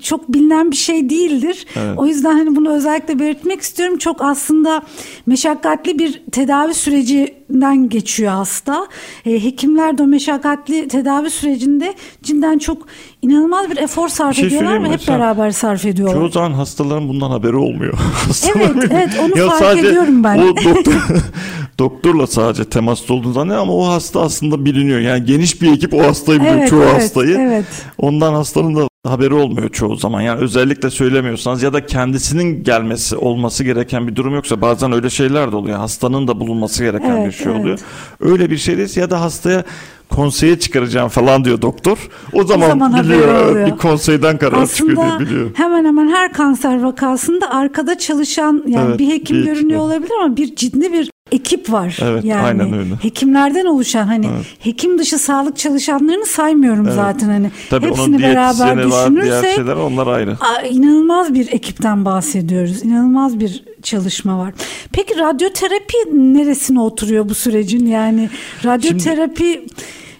çok 0.02 0.32
bilinen 0.32 0.70
bir 0.70 0.76
şey 0.76 1.10
değildir. 1.10 1.66
Evet. 1.76 1.98
O 1.98 2.06
yüzden 2.06 2.32
hani 2.32 2.56
bunu 2.56 2.70
özellikle 2.70 3.18
belirtmek 3.18 3.60
istiyorum. 3.60 3.98
Çok 3.98 4.22
aslında 4.22 4.82
meşakkatli 5.26 5.98
bir 5.98 6.22
tedavi 6.32 6.74
sürecinden 6.74 7.88
geçiyor 7.88 8.32
hasta. 8.32 8.86
E, 9.26 9.44
hekimler 9.44 9.98
de 9.98 10.02
o 10.02 10.06
meşakkatli 10.06 10.88
tedavi 10.88 11.30
sürecinde 11.30 11.94
cidden 12.22 12.58
çok 12.58 12.86
inanılmaz 13.22 13.70
bir 13.70 13.76
efor 13.76 14.08
sarf 14.08 14.30
bir 14.30 14.36
şey 14.36 14.46
ediyorlar 14.46 14.84
ve 14.84 14.88
hep 14.88 15.08
beraber 15.08 15.50
sarf 15.50 15.84
ediyorlar. 15.84 16.16
Çoğu 16.16 16.28
zaman 16.28 16.52
hastaların 16.52 17.08
bundan 17.08 17.30
haberi 17.30 17.56
olmuyor. 17.56 17.98
evet, 18.54 18.90
evet 18.90 19.10
onu 19.22 19.38
ya 19.38 19.48
fark 19.50 19.78
ediyorum 19.78 20.24
ben. 20.24 20.38
O 20.38 20.56
doktor, 20.56 20.92
doktorla 21.78 22.26
sadece 22.26 22.64
temasta 22.64 23.14
olduğunu 23.14 23.32
zannediyor 23.32 23.62
ama 23.62 23.72
o 23.72 23.88
hasta 23.88 24.20
aslında 24.20 24.64
biliniyor. 24.64 25.00
Yani 25.00 25.24
geniş 25.24 25.62
bir 25.62 25.72
ekip 25.72 25.94
o 25.94 26.02
hastayı 26.02 26.40
biliyor, 26.40 26.56
evet, 26.56 26.70
çoğu 26.70 26.82
evet, 26.82 26.94
hastayı. 26.94 27.36
Evet. 27.38 27.64
Ondan 27.98 28.34
hastanın 28.34 28.76
da 28.76 28.88
haberi 29.06 29.34
olmuyor 29.34 29.68
çoğu 29.68 29.96
zaman. 29.96 30.20
Yani 30.20 30.40
özellikle 30.40 30.90
söylemiyorsanız 30.90 31.62
ya 31.62 31.72
da 31.72 31.86
kendisinin 31.86 32.62
gelmesi 32.64 33.16
olması 33.16 33.64
gereken 33.64 34.08
bir 34.08 34.16
durum 34.16 34.34
yoksa 34.34 34.60
bazen 34.60 34.92
öyle 34.92 35.10
şeyler 35.10 35.52
de 35.52 35.56
oluyor. 35.56 35.78
Hastanın 35.78 36.28
da 36.28 36.40
bulunması 36.40 36.84
gereken 36.84 37.16
evet, 37.16 37.26
bir 37.26 37.32
şey 37.32 37.52
evet. 37.52 37.60
oluyor. 37.60 37.78
Öyle 38.20 38.50
bir 38.50 38.56
şey 38.56 38.78
değilse 38.78 39.00
ya 39.00 39.10
da 39.10 39.20
hastaya 39.20 39.64
konseye 40.10 40.58
çıkaracağım 40.58 41.08
falan 41.08 41.44
diyor 41.44 41.62
doktor. 41.62 42.08
O 42.32 42.44
zaman, 42.44 42.66
o 42.66 42.70
zaman 42.70 43.04
biliyor 43.04 43.66
bir 43.66 43.76
konseyden 43.76 44.38
karar 44.38 44.62
Aslında 44.62 44.90
çıkıyor 44.90 45.18
diye 45.18 45.28
biliyor. 45.28 45.50
Hemen 45.54 45.84
hemen 45.84 46.08
her 46.08 46.32
kanser 46.32 46.82
vakasında 46.82 47.50
arkada 47.50 47.98
çalışan 47.98 48.62
yani 48.66 48.88
evet, 48.88 48.98
bir 48.98 49.08
hekim 49.08 49.36
bir 49.36 49.44
görünüyor 49.44 49.80
olabilir 49.80 50.12
ama 50.24 50.36
bir 50.36 50.56
ciddi 50.56 50.92
bir 50.92 51.10
ekip 51.32 51.72
var. 51.72 51.98
Evet, 52.02 52.24
yani 52.24 52.42
aynen 52.42 52.72
öyle. 52.72 52.94
Hekimlerden 53.02 53.66
oluşan 53.66 54.06
hani 54.06 54.26
evet. 54.26 54.46
hekim 54.60 54.98
dışı 54.98 55.18
sağlık 55.18 55.56
çalışanlarını 55.56 56.26
saymıyorum 56.26 56.86
evet. 56.86 56.94
zaten 56.94 57.28
hani. 57.28 57.50
Tabii 57.70 57.86
Hepsini 57.86 58.22
beraber 58.22 58.78
düşünürsek 58.78 58.92
var, 58.92 59.22
diğer 59.22 59.54
şeyler 59.54 59.76
onlar 59.76 60.06
ayrı. 60.06 60.36
inanılmaz 60.70 61.34
bir 61.34 61.52
ekipten 61.52 62.04
bahsediyoruz. 62.04 62.84
İnanılmaz 62.84 63.40
bir 63.40 63.64
çalışma 63.82 64.38
var. 64.38 64.54
Peki 64.92 65.18
radyoterapi 65.18 65.96
neresine 66.12 66.80
oturuyor 66.80 67.28
bu 67.28 67.34
sürecin? 67.34 67.86
Yani 67.86 68.30
radyoterapi 68.64 69.44
Şimdi, 69.44 69.66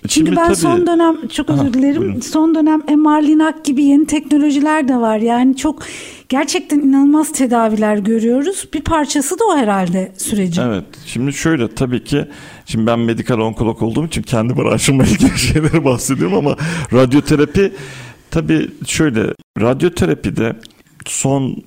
çünkü 0.09 0.27
Şimdi 0.27 0.37
ben 0.37 0.47
tabii, 0.47 0.57
son 0.57 0.87
dönem 0.87 1.29
çok 1.29 1.51
özür 1.51 1.75
dilerim. 1.75 2.03
Buyurun. 2.03 2.21
Son 2.21 2.55
dönem 2.55 2.81
MR 2.81 3.23
Linak 3.23 3.65
gibi 3.65 3.85
yeni 3.85 4.07
teknolojiler 4.07 4.89
de 4.89 4.97
var. 4.97 5.19
Yani 5.19 5.57
çok 5.57 5.83
gerçekten 6.29 6.79
inanılmaz 6.79 7.33
tedaviler 7.33 7.97
görüyoruz. 7.97 8.69
Bir 8.75 8.81
parçası 8.81 9.39
da 9.39 9.45
o 9.45 9.57
herhalde 9.57 10.13
sürecin. 10.17 10.63
Evet. 10.63 10.85
Şimdi 11.07 11.33
şöyle 11.33 11.75
tabii 11.75 12.05
ki 12.05 12.25
şimdi 12.67 12.87
ben 12.87 12.99
medikal 12.99 13.39
onkolog 13.39 13.83
olduğum 13.83 14.07
için 14.07 14.23
kendi 14.23 14.57
branşımla 14.57 15.05
ilgili 15.05 15.39
şeyleri 15.39 15.85
bahsediyorum 15.85 16.37
ama 16.37 16.57
radyoterapi 16.93 17.73
tabii 18.31 18.71
şöyle 18.87 19.35
radyoterapide 19.61 20.57
son 21.07 21.63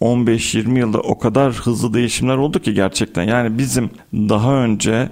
15-20 0.00 0.78
yılda 0.78 1.00
o 1.00 1.18
kadar 1.18 1.52
hızlı 1.52 1.94
değişimler 1.94 2.36
oldu 2.36 2.60
ki 2.60 2.74
gerçekten. 2.74 3.22
Yani 3.22 3.58
bizim 3.58 3.90
daha 4.12 4.54
önce 4.54 5.08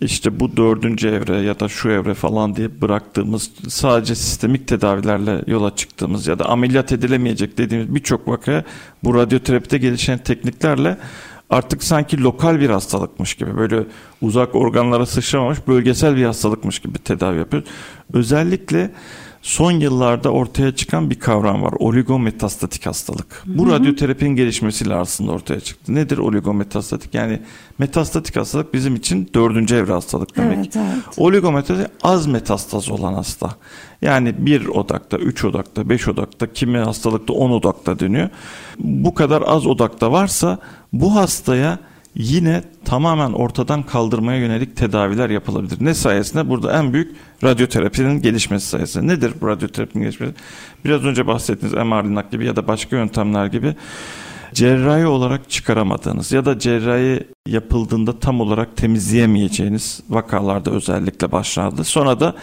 işte 0.00 0.40
bu 0.40 0.56
dördüncü 0.56 1.08
evre 1.08 1.36
ya 1.36 1.60
da 1.60 1.68
şu 1.68 1.88
evre 1.90 2.14
falan 2.14 2.56
diye 2.56 2.80
bıraktığımız 2.80 3.50
sadece 3.68 4.14
sistemik 4.14 4.68
tedavilerle 4.68 5.42
yola 5.46 5.76
çıktığımız 5.76 6.26
ya 6.26 6.38
da 6.38 6.46
ameliyat 6.46 6.92
edilemeyecek 6.92 7.58
dediğimiz 7.58 7.94
birçok 7.94 8.28
vakaya 8.28 8.64
bu 9.04 9.14
radyoterapide 9.14 9.78
gelişen 9.78 10.18
tekniklerle 10.18 10.96
artık 11.50 11.82
sanki 11.82 12.22
lokal 12.22 12.60
bir 12.60 12.70
hastalıkmış 12.70 13.34
gibi 13.34 13.56
böyle 13.56 13.84
uzak 14.20 14.54
organlara 14.54 15.06
sıçramamış 15.06 15.58
bölgesel 15.68 16.16
bir 16.16 16.24
hastalıkmış 16.24 16.78
gibi 16.78 16.98
tedavi 16.98 17.38
yapıyoruz. 17.38 17.68
Özellikle 18.12 18.90
son 19.42 19.72
yıllarda 19.72 20.30
ortaya 20.30 20.74
çıkan 20.74 21.10
bir 21.10 21.18
kavram 21.18 21.62
var. 21.62 21.72
Oligometastatik 21.78 22.86
hastalık. 22.86 23.42
Bu 23.46 23.66
Hı-hı. 23.66 23.72
radyoterapinin 23.72 24.36
gelişmesiyle 24.36 24.94
aslında 24.94 25.32
ortaya 25.32 25.60
çıktı. 25.60 25.94
Nedir 25.94 26.18
oligometastatik? 26.18 27.14
Yani 27.14 27.40
metastatik 27.78 28.36
hastalık 28.36 28.74
bizim 28.74 28.96
için 28.96 29.30
dördüncü 29.34 29.74
evre 29.74 29.92
hastalık 29.92 30.36
demek. 30.36 30.56
Evet, 30.58 30.76
evet. 30.76 31.04
Oligometastatik 31.16 31.92
az 32.02 32.26
metastaz 32.26 32.90
olan 32.90 33.14
hasta. 33.14 33.50
Yani 34.02 34.46
bir 34.46 34.66
odakta, 34.66 35.16
üç 35.18 35.44
odakta, 35.44 35.88
beş 35.88 36.08
odakta, 36.08 36.52
kimi 36.52 36.78
hastalıkta 36.78 37.32
on 37.32 37.50
odakta 37.50 37.98
dönüyor. 37.98 38.28
Bu 38.78 39.14
kadar 39.14 39.42
az 39.46 39.66
odakta 39.66 40.12
varsa 40.12 40.58
bu 40.92 41.14
hastaya 41.14 41.78
yine 42.14 42.62
tamamen 42.84 43.32
ortadan 43.32 43.82
kaldırmaya 43.82 44.38
yönelik 44.38 44.76
tedaviler 44.76 45.30
yapılabilir. 45.30 45.76
Ne 45.80 45.94
sayesinde? 45.94 46.48
Burada 46.48 46.78
en 46.78 46.92
büyük 46.92 47.16
radyoterapinin 47.44 48.22
gelişmesi 48.22 48.66
sayesinde. 48.66 49.14
Nedir 49.14 49.32
bu 49.40 49.48
radyoterapinin 49.48 50.04
gelişmesi? 50.04 50.34
Biraz 50.84 51.04
önce 51.04 51.26
bahsettiğiniz 51.26 51.78
MR 51.78 52.30
gibi 52.30 52.46
ya 52.46 52.56
da 52.56 52.66
başka 52.66 52.96
yöntemler 52.96 53.46
gibi 53.46 53.74
cerrahi 54.54 55.06
olarak 55.06 55.50
çıkaramadığınız 55.50 56.32
ya 56.32 56.44
da 56.44 56.58
cerrahi 56.58 57.26
yapıldığında 57.48 58.18
tam 58.18 58.40
olarak 58.40 58.76
temizleyemeyeceğiniz 58.76 60.00
vakalarda 60.08 60.70
özellikle 60.70 61.32
başlardı. 61.32 61.84
Sonra 61.84 62.20
da 62.20 62.34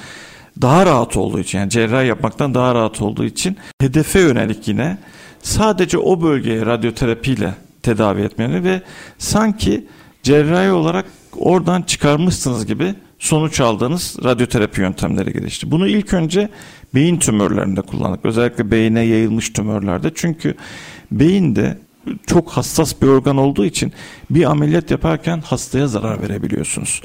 daha 0.61 0.85
rahat 0.85 1.17
olduğu 1.17 1.39
için 1.39 1.59
yani 1.59 1.69
cerrahi 1.69 2.07
yapmaktan 2.07 2.53
daha 2.53 2.75
rahat 2.75 3.01
olduğu 3.01 3.25
için 3.25 3.57
hedefe 3.81 4.19
yönelik 4.19 4.67
yine 4.67 4.97
sadece 5.43 5.97
o 5.97 6.21
bölgeye 6.21 6.65
radyoterapiyle 6.65 7.53
tedavi 7.87 8.21
etmeni 8.21 8.63
ve 8.63 8.81
sanki 9.17 9.85
cerrahi 10.23 10.71
olarak 10.71 11.05
oradan 11.37 11.81
çıkarmışsınız 11.81 12.65
gibi 12.65 12.95
sonuç 13.19 13.61
aldığınız 13.61 14.17
radyoterapi 14.23 14.81
yöntemleri 14.81 15.33
gelişti. 15.33 15.71
Bunu 15.71 15.87
ilk 15.87 16.13
önce 16.13 16.49
beyin 16.95 17.17
tümörlerinde 17.17 17.81
kullandık. 17.81 18.25
Özellikle 18.25 18.71
beyine 18.71 19.01
yayılmış 19.01 19.49
tümörlerde. 19.49 20.11
Çünkü 20.15 20.55
beyinde 21.11 21.77
çok 22.25 22.49
hassas 22.49 23.01
bir 23.01 23.07
organ 23.07 23.37
olduğu 23.37 23.65
için 23.65 23.93
bir 24.29 24.43
ameliyat 24.43 24.91
yaparken 24.91 25.41
hastaya 25.41 25.87
zarar 25.87 26.21
verebiliyorsunuz. 26.21 27.01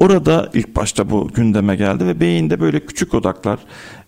Orada 0.00 0.50
ilk 0.54 0.76
başta 0.76 1.10
bu 1.10 1.28
gündeme 1.28 1.76
geldi 1.76 2.06
ve 2.06 2.20
beyinde 2.20 2.60
böyle 2.60 2.80
küçük 2.86 3.14
odaklar 3.14 3.58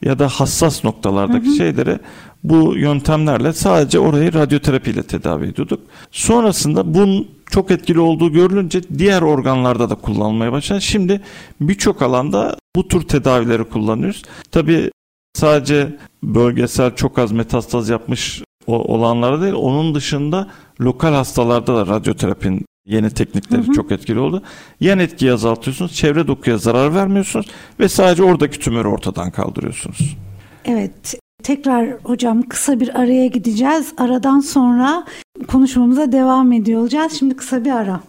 ya 0.03 0.19
da 0.19 0.29
hassas 0.29 0.85
noktalardaki 0.85 1.47
hı 1.47 1.51
hı. 1.51 1.57
şeyleri 1.57 1.99
bu 2.45 2.77
yöntemlerle 2.77 3.53
sadece 3.53 3.99
orayı 3.99 4.35
radyoterapiyle 4.35 5.03
tedavi 5.03 5.47
ediyorduk. 5.47 5.81
Sonrasında 6.11 6.95
bunun 6.95 7.29
çok 7.51 7.71
etkili 7.71 8.01
olduğu 8.01 8.33
görülünce 8.33 8.81
diğer 8.99 9.23
organlarda 9.23 9.91
da 9.91 9.95
kullanılmaya 9.95 10.53
başlandı. 10.53 10.83
Şimdi 10.83 11.21
birçok 11.61 12.03
alanda 12.03 12.57
bu 12.77 12.89
tür 12.89 13.03
tedavileri 13.03 13.65
kullanıyoruz. 13.65 14.23
Tabii 14.51 14.91
sadece 15.35 15.97
bölgesel 16.23 16.95
çok 16.95 17.19
az 17.19 17.33
metastaz 17.33 17.89
yapmış 17.89 18.43
olanlara 18.67 19.43
değil, 19.43 19.55
onun 19.55 19.95
dışında 19.95 20.51
lokal 20.81 21.13
hastalarda 21.15 21.77
da 21.77 21.95
radyoterapinin 21.95 22.67
yeni 22.87 23.11
teknikleri 23.11 23.63
hı 23.63 23.69
hı. 23.69 23.73
çok 23.73 23.93
etkili 23.93 24.19
oldu. 24.19 24.43
Yan 24.81 24.99
etkiyi 24.99 25.33
azaltıyorsunuz, 25.33 25.95
çevre 25.95 26.27
dokuya 26.27 26.59
zarar 26.59 26.95
vermiyorsunuz 26.95 27.47
ve 27.81 27.89
sadece 27.89 28.23
oradaki 28.23 28.59
tümörü 28.59 28.89
ortadan 28.89 29.31
kaldırıyorsunuz. 29.31 30.17
Evet, 30.65 31.15
tekrar 31.43 31.91
hocam 32.03 32.43
kısa 32.43 32.81
bir 32.81 33.01
araya 33.01 33.27
gideceğiz. 33.27 33.93
Aradan 33.99 34.41
sonra 34.41 35.05
konuşmamıza 35.49 36.13
devam 36.13 36.53
ediyor 36.53 36.81
olacağız. 36.81 37.13
Şimdi 37.19 37.37
kısa 37.37 37.65
bir 37.65 37.71
ara. 37.71 38.01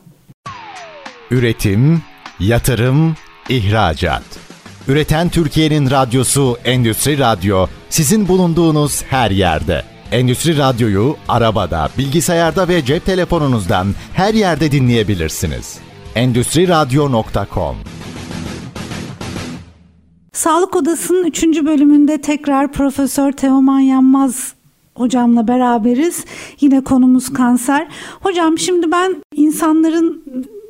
Üretim, 1.31 2.01
yatırım, 2.39 3.15
ihracat. 3.49 4.23
Üreten 4.87 5.29
Türkiye'nin 5.29 5.91
radyosu 5.91 6.57
Endüstri 6.65 7.19
Radyo 7.19 7.67
sizin 7.89 8.27
bulunduğunuz 8.27 9.03
her 9.03 9.31
yerde. 9.31 9.96
Endüstri 10.11 10.57
Radyo'yu 10.57 11.15
arabada, 11.27 11.89
bilgisayarda 11.97 12.67
ve 12.67 12.85
cep 12.85 13.05
telefonunuzdan 13.05 13.87
her 14.13 14.33
yerde 14.33 14.71
dinleyebilirsiniz. 14.71 15.79
Endüstri 16.15 16.67
Radyo.com 16.67 17.75
Sağlık 20.33 20.75
Odası'nın 20.75 21.25
3. 21.25 21.43
bölümünde 21.43 22.21
tekrar 22.21 22.71
Profesör 22.71 23.31
Teoman 23.31 23.79
Yanmaz 23.79 24.53
hocamla 24.95 25.47
beraberiz. 25.47 26.25
Yine 26.61 26.83
konumuz 26.83 27.33
kanser. 27.33 27.87
Hocam 28.21 28.57
şimdi 28.57 28.91
ben 28.91 29.23
insanların 29.35 30.23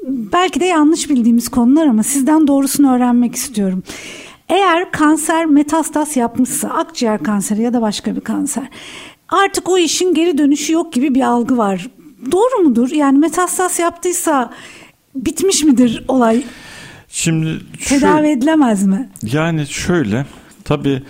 belki 0.07 0.59
de 0.59 0.65
yanlış 0.65 1.09
bildiğimiz 1.09 1.49
konular 1.49 1.87
ama 1.87 2.03
sizden 2.03 2.47
doğrusunu 2.47 2.95
öğrenmek 2.95 3.35
istiyorum. 3.35 3.83
Eğer 4.49 4.91
kanser 4.91 5.45
metastas 5.45 6.17
yapmışsa, 6.17 6.69
akciğer 6.69 7.23
kanseri 7.23 7.61
ya 7.61 7.73
da 7.73 7.81
başka 7.81 8.15
bir 8.15 8.21
kanser, 8.21 8.69
artık 9.29 9.69
o 9.69 9.77
işin 9.77 10.13
geri 10.13 10.37
dönüşü 10.37 10.73
yok 10.73 10.93
gibi 10.93 11.15
bir 11.15 11.21
algı 11.21 11.57
var. 11.57 11.87
Doğru 12.31 12.63
mudur? 12.63 12.91
Yani 12.91 13.17
metastas 13.17 13.79
yaptıysa 13.79 14.53
bitmiş 15.15 15.63
midir 15.63 16.03
olay? 16.07 16.43
Şimdi 17.09 17.59
tedavi 17.85 18.27
şu, 18.27 18.31
edilemez 18.31 18.85
mi? 18.85 19.09
Yani 19.23 19.67
şöyle 19.67 20.25
tabi 20.63 21.03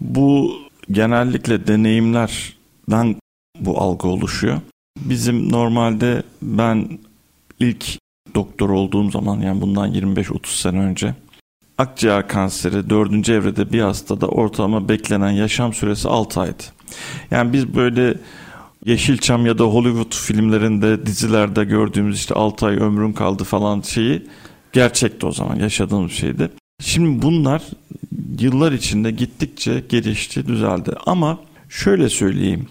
bu 0.00 0.52
genellikle 0.90 1.66
deneyimlerden 1.66 3.16
bu 3.60 3.78
algı 3.80 4.08
oluşuyor. 4.08 4.60
Bizim 4.98 5.52
normalde 5.52 6.22
ben 6.42 6.98
ilk 7.60 7.98
doktor 8.34 8.70
olduğum 8.70 9.10
zaman 9.10 9.40
yani 9.40 9.60
bundan 9.60 9.92
25-30 9.92 10.60
sene 10.60 10.78
önce 10.78 11.14
akciğer 11.78 12.28
kanseri 12.28 12.90
dördüncü 12.90 13.32
evrede 13.32 13.72
bir 13.72 13.80
hastada 13.80 14.26
ortalama 14.26 14.88
beklenen 14.88 15.30
yaşam 15.30 15.72
süresi 15.72 16.08
6 16.08 16.40
aydı. 16.40 16.62
Yani 17.30 17.52
biz 17.52 17.74
böyle 17.74 18.14
Yeşilçam 18.84 19.46
ya 19.46 19.58
da 19.58 19.64
Hollywood 19.64 20.14
filmlerinde, 20.14 21.06
dizilerde 21.06 21.64
gördüğümüz 21.64 22.16
işte 22.16 22.34
6 22.34 22.66
ay 22.66 22.76
ömrün 22.76 23.12
kaldı 23.12 23.44
falan 23.44 23.80
şeyi 23.80 24.22
gerçekti 24.72 25.26
o 25.26 25.32
zaman 25.32 25.56
yaşadığımız 25.56 26.12
şeydi. 26.12 26.50
Şimdi 26.80 27.22
bunlar 27.22 27.62
yıllar 28.38 28.72
içinde 28.72 29.10
gittikçe 29.10 29.82
gelişti, 29.88 30.46
düzeldi. 30.46 30.92
Ama 31.06 31.38
şöyle 31.68 32.08
söyleyeyim. 32.08 32.66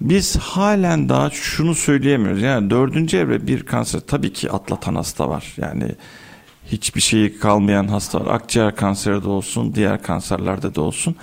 Biz 0.00 0.36
halen 0.36 1.08
daha 1.08 1.30
şunu 1.30 1.74
söyleyemiyoruz. 1.74 2.42
Yani 2.42 2.70
dördüncü 2.70 3.16
evre 3.16 3.46
bir 3.46 3.62
kanser 3.62 4.00
tabii 4.00 4.32
ki 4.32 4.50
atlatan 4.50 4.94
hasta 4.94 5.28
var. 5.28 5.54
Yani 5.56 5.88
hiçbir 6.72 7.00
şeyi 7.00 7.38
kalmayan 7.38 7.88
hasta 7.88 8.20
var. 8.20 8.34
Akciğer 8.34 8.76
kanseri 8.76 9.24
de 9.24 9.28
olsun, 9.28 9.74
diğer 9.74 10.02
kanserlerde 10.02 10.74
de 10.74 10.80
olsun. 10.80 11.16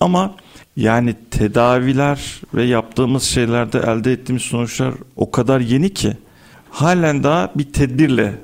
Ama 0.00 0.34
yani 0.76 1.14
tedaviler 1.30 2.42
ve 2.54 2.64
yaptığımız 2.64 3.22
şeylerde 3.22 3.78
elde 3.78 4.12
ettiğimiz 4.12 4.42
sonuçlar 4.42 4.94
o 5.16 5.30
kadar 5.30 5.60
yeni 5.60 5.94
ki 5.94 6.16
halen 6.70 7.22
daha 7.22 7.50
bir 7.54 7.72
tedbirle 7.72 8.34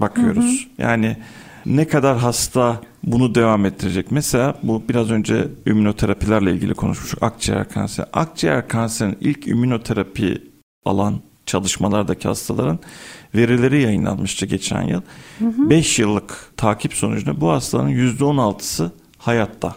bakıyoruz. 0.00 0.44
Hı 0.44 0.82
hı. 0.82 0.86
Yani 0.86 1.16
ne 1.66 1.88
kadar 1.88 2.18
hasta 2.18 2.80
bunu 3.04 3.34
devam 3.34 3.66
ettirecek. 3.66 4.10
Mesela 4.10 4.54
bu 4.62 4.82
biraz 4.88 5.10
önce 5.10 5.48
ümünoterapilerle 5.66 6.52
ilgili 6.52 6.74
konuşmuştuk. 6.74 7.22
Akciğer 7.22 7.68
kanseri. 7.68 8.06
Akciğer 8.12 8.68
kanserinin 8.68 9.18
ilk 9.20 9.48
ümünoterapi 9.48 10.42
alan 10.84 11.20
çalışmalardaki 11.46 12.28
hastaların 12.28 12.78
verileri 13.34 13.82
yayınlanmıştı 13.82 14.46
geçen 14.46 14.82
yıl. 14.82 15.02
5 15.40 15.98
yıllık 15.98 16.52
takip 16.56 16.94
sonucunda 16.94 17.40
bu 17.40 17.50
hastaların 17.50 17.90
%16'sı 17.90 18.92
hayatta. 19.18 19.76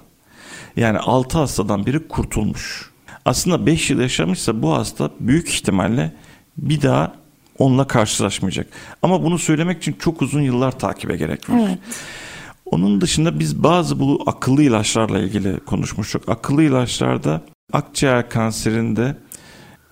Yani 0.76 1.00
6 1.00 1.38
hastadan 1.38 1.86
biri 1.86 2.08
kurtulmuş. 2.08 2.92
Aslında 3.26 3.66
5 3.66 3.90
yıl 3.90 4.00
yaşamışsa 4.00 4.62
bu 4.62 4.74
hasta 4.74 5.10
büyük 5.20 5.50
ihtimalle 5.50 6.12
bir 6.58 6.82
daha 6.82 7.16
onunla 7.60 7.88
karşılaşmayacak. 7.88 8.68
Ama 9.02 9.24
bunu 9.24 9.40
söylemek 9.40 9.78
için 9.78 9.94
çok 9.94 10.22
uzun 10.22 10.42
yıllar 10.42 10.80
takibe 10.80 11.18
gerek 11.18 11.50
var. 11.50 11.60
Evet. 11.68 11.80
Onun 12.66 13.02
dışında 13.02 13.40
biz 13.40 13.64
bazı 13.64 14.00
bu 14.00 14.24
akıllı 14.26 14.64
ilaçlarla 14.64 15.20
ilgili 15.20 15.60
konuşmuştuk. 15.60 16.30
Akıllı 16.30 16.64
ilaçlarda 16.64 17.42
akciğer 17.74 18.30
kanserinde 18.30 19.18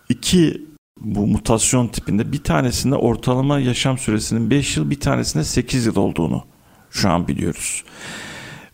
iki 0.10 0.62
bu 1.02 1.28
mutasyon 1.28 1.88
tipinde 1.88 2.32
bir 2.32 2.44
tanesinde 2.44 2.96
ortalama 2.96 3.60
yaşam 3.60 3.98
süresinin 3.98 4.50
5 4.50 4.78
yıl 4.78 4.90
bir 4.90 5.00
tanesinde 5.00 5.44
8 5.44 5.86
yıl 5.86 5.96
olduğunu 5.96 6.44
şu 6.92 7.10
an 7.10 7.28
biliyoruz. 7.28 7.84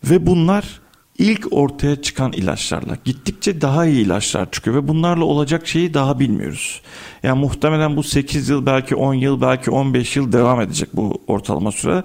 Ve 0.04 0.26
bunlar 0.26 0.80
ilk 1.20 1.46
ortaya 1.50 2.02
çıkan 2.02 2.32
ilaçlarla 2.32 2.96
gittikçe 3.04 3.60
daha 3.60 3.86
iyi 3.86 4.06
ilaçlar 4.06 4.50
çıkıyor 4.50 4.76
ve 4.76 4.88
bunlarla 4.88 5.24
olacak 5.24 5.66
şeyi 5.66 5.94
daha 5.94 6.18
bilmiyoruz. 6.18 6.80
Yani 7.22 7.40
muhtemelen 7.40 7.96
bu 7.96 8.02
8 8.02 8.48
yıl 8.48 8.66
belki 8.66 8.94
10 8.94 9.14
yıl 9.14 9.40
belki 9.40 9.70
15 9.70 10.16
yıl 10.16 10.32
devam 10.32 10.60
edecek 10.60 10.88
bu 10.92 11.22
ortalama 11.26 11.72
süre. 11.72 12.02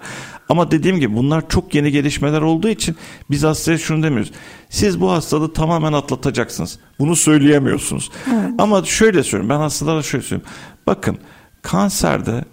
Ama 0.49 0.71
dediğim 0.71 0.99
gibi 0.99 1.15
bunlar 1.15 1.49
çok 1.49 1.75
yeni 1.75 1.91
gelişmeler 1.91 2.41
olduğu 2.41 2.67
için 2.67 2.95
biz 3.29 3.43
hastaya 3.43 3.77
şunu 3.77 4.03
demiyoruz. 4.03 4.31
Siz 4.69 5.01
bu 5.01 5.11
hastalığı 5.11 5.53
tamamen 5.53 5.93
atlatacaksınız. 5.93 6.79
Bunu 6.99 7.15
söyleyemiyorsunuz. 7.15 8.11
Evet. 8.27 8.51
Ama 8.57 8.83
şöyle 8.83 9.23
söyleyeyim 9.23 9.49
ben 9.49 9.57
hastalara 9.57 10.03
şöyle 10.03 10.23
söyleyeyim. 10.23 10.49
Bakın 10.87 11.17
kanserde 11.61 12.45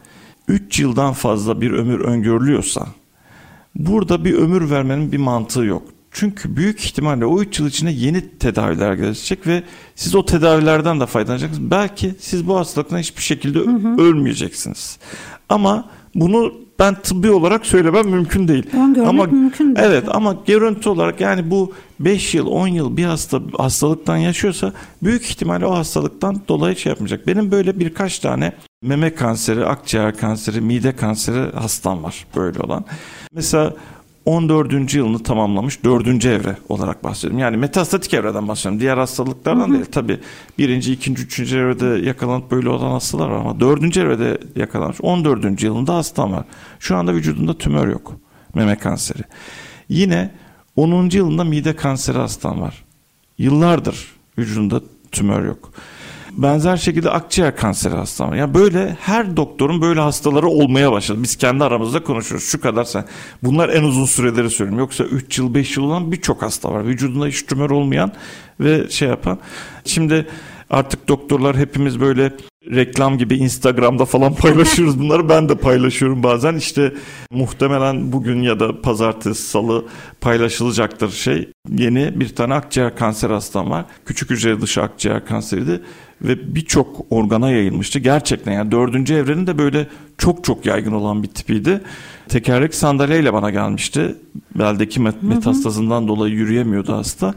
3 0.48 0.80
yıldan 0.80 1.12
fazla 1.12 1.60
bir 1.60 1.70
ömür 1.70 2.00
öngörülüyorsa 2.00 2.86
burada 3.74 4.24
bir 4.24 4.34
ömür 4.34 4.70
vermenin 4.70 5.12
bir 5.12 5.18
mantığı 5.18 5.64
yok. 5.64 5.82
Çünkü 6.12 6.56
büyük 6.56 6.80
ihtimalle 6.80 7.26
o 7.26 7.40
3 7.40 7.58
yıl 7.58 7.66
içinde 7.66 7.90
yeni 7.90 8.38
tedaviler 8.38 8.94
gelecek 8.94 9.46
ve 9.46 9.62
siz 9.94 10.14
o 10.14 10.24
tedavilerden 10.24 11.00
de 11.00 11.06
faydalanacaksınız. 11.06 11.70
Belki 11.70 12.14
siz 12.20 12.48
bu 12.48 12.56
hastalıktan 12.56 12.98
hiçbir 12.98 13.22
şekilde 13.22 13.58
hı 13.58 13.70
hı. 13.70 14.02
ölmeyeceksiniz. 14.02 14.98
Ama 15.48 15.88
bunu 16.14 16.54
ben 16.78 16.94
tıbbi 16.94 17.30
olarak 17.30 17.66
söylemem 17.66 18.08
mümkün 18.08 18.48
değil. 18.48 18.66
ama 19.06 19.24
mümkün 19.24 19.76
değil. 19.76 19.86
Evet 19.88 20.04
ama 20.08 20.36
görüntü 20.46 20.88
olarak 20.88 21.20
yani 21.20 21.50
bu 21.50 21.72
5 22.00 22.34
yıl 22.34 22.46
10 22.46 22.66
yıl 22.66 22.96
bir 22.96 23.04
hasta 23.04 23.40
hastalıktan 23.56 24.16
yaşıyorsa 24.16 24.72
büyük 25.02 25.24
ihtimalle 25.24 25.66
o 25.66 25.74
hastalıktan 25.74 26.42
dolayı 26.48 26.76
şey 26.76 26.90
yapmayacak. 26.90 27.26
Benim 27.26 27.50
böyle 27.50 27.80
birkaç 27.80 28.18
tane 28.18 28.52
meme 28.82 29.14
kanseri, 29.14 29.66
akciğer 29.66 30.16
kanseri, 30.16 30.60
mide 30.60 30.96
kanseri 30.96 31.52
hastam 31.52 32.02
var 32.02 32.26
böyle 32.36 32.60
olan. 32.60 32.84
Mesela 33.32 33.74
14. 34.24 34.94
yılını 34.94 35.22
tamamlamış 35.22 35.84
4. 35.84 36.24
evre 36.24 36.56
olarak 36.68 37.04
bahsediyorum. 37.04 37.38
Yani 37.38 37.56
metastatik 37.56 38.14
evreden 38.14 38.48
bahsediyorum. 38.48 38.80
Diğer 38.80 38.98
hastalıklardan 38.98 39.64
hı 39.64 39.68
hı. 39.68 39.72
değil. 39.72 39.84
Tabii 39.92 40.20
birinci, 40.58 40.92
ikinci, 40.92 41.22
üçüncü 41.22 41.58
evrede 41.58 42.06
yakalanıp 42.06 42.50
böyle 42.50 42.68
olan 42.68 42.90
hastalar 42.90 43.28
var 43.28 43.40
ama 43.40 43.60
dördüncü 43.60 44.00
evrede 44.00 44.38
yakalanmış. 44.56 45.00
14. 45.00 45.62
yılında 45.62 45.94
hastam 45.94 46.32
var. 46.32 46.44
Şu 46.78 46.96
anda 46.96 47.14
vücudunda 47.14 47.58
tümör 47.58 47.88
yok. 47.88 48.16
Meme 48.54 48.76
kanseri. 48.76 49.22
Yine 49.88 50.30
10. 50.76 51.10
yılında 51.10 51.44
mide 51.44 51.76
kanseri 51.76 52.18
hastam 52.18 52.60
var. 52.60 52.84
Yıllardır 53.38 54.06
vücudunda 54.38 54.80
tümör 55.12 55.44
yok. 55.44 55.72
Benzer 56.36 56.76
şekilde 56.76 57.10
akciğer 57.10 57.56
kanseri 57.56 57.94
hastam. 57.94 58.34
Ya 58.34 58.54
böyle 58.54 58.96
her 59.00 59.36
doktorun 59.36 59.82
böyle 59.82 60.00
hastaları 60.00 60.48
olmaya 60.48 60.92
başladı. 60.92 61.18
Biz 61.22 61.36
kendi 61.36 61.64
aramızda 61.64 62.02
konuşuyoruz. 62.02 62.48
Şu 62.48 62.60
kadar 62.60 62.84
sen. 62.84 63.04
Bunlar 63.42 63.68
en 63.68 63.82
uzun 63.82 64.04
süreleri 64.04 64.50
söylüyorum. 64.50 64.78
Yoksa 64.78 65.04
3 65.04 65.38
yıl 65.38 65.54
5 65.54 65.76
yıl 65.76 65.84
olan 65.84 66.12
birçok 66.12 66.42
hasta 66.42 66.72
var. 66.72 66.86
Vücudunda 66.86 67.26
hiç 67.26 67.42
tümör 67.46 67.70
olmayan 67.70 68.12
ve 68.60 68.90
şey 68.90 69.08
yapan. 69.08 69.38
Şimdi 69.84 70.26
artık 70.70 71.08
doktorlar 71.08 71.56
hepimiz 71.56 72.00
böyle 72.00 72.32
reklam 72.70 73.18
gibi 73.18 73.36
Instagram'da 73.36 74.04
falan 74.04 74.34
paylaşıyoruz 74.42 75.00
bunları. 75.00 75.28
Ben 75.28 75.48
de 75.48 75.54
paylaşıyorum 75.54 76.22
bazen. 76.22 76.54
İşte 76.54 76.92
muhtemelen 77.30 78.12
bugün 78.12 78.42
ya 78.42 78.60
da 78.60 78.80
pazartesi, 78.80 79.42
salı 79.42 79.84
paylaşılacaktır 80.20 81.10
şey. 81.10 81.48
Yeni 81.70 82.20
bir 82.20 82.28
tane 82.28 82.54
akciğer 82.54 82.96
kanser 82.96 83.30
hastam 83.30 83.70
var. 83.70 83.84
Küçük 84.06 84.30
hücre 84.30 84.60
dışı 84.60 84.82
akciğer 84.82 85.26
kanseriydi 85.26 85.80
ve 86.22 86.54
birçok 86.54 87.06
organa 87.10 87.50
yayılmıştı. 87.50 87.98
Gerçekten 87.98 88.52
yani 88.52 88.72
dördüncü 88.72 89.14
evrenin 89.14 89.46
de 89.46 89.58
böyle 89.58 89.88
çok 90.18 90.44
çok 90.44 90.66
yaygın 90.66 90.92
olan 90.92 91.22
bir 91.22 91.28
tipiydi. 91.28 91.80
Tekerlek 92.28 92.74
sandalyeyle 92.74 93.32
bana 93.32 93.50
gelmişti. 93.50 94.16
Beldeki 94.54 95.00
met- 95.00 95.22
metastazından 95.26 96.08
dolayı 96.08 96.34
yürüyemiyordu 96.34 96.92
hasta. 96.92 97.34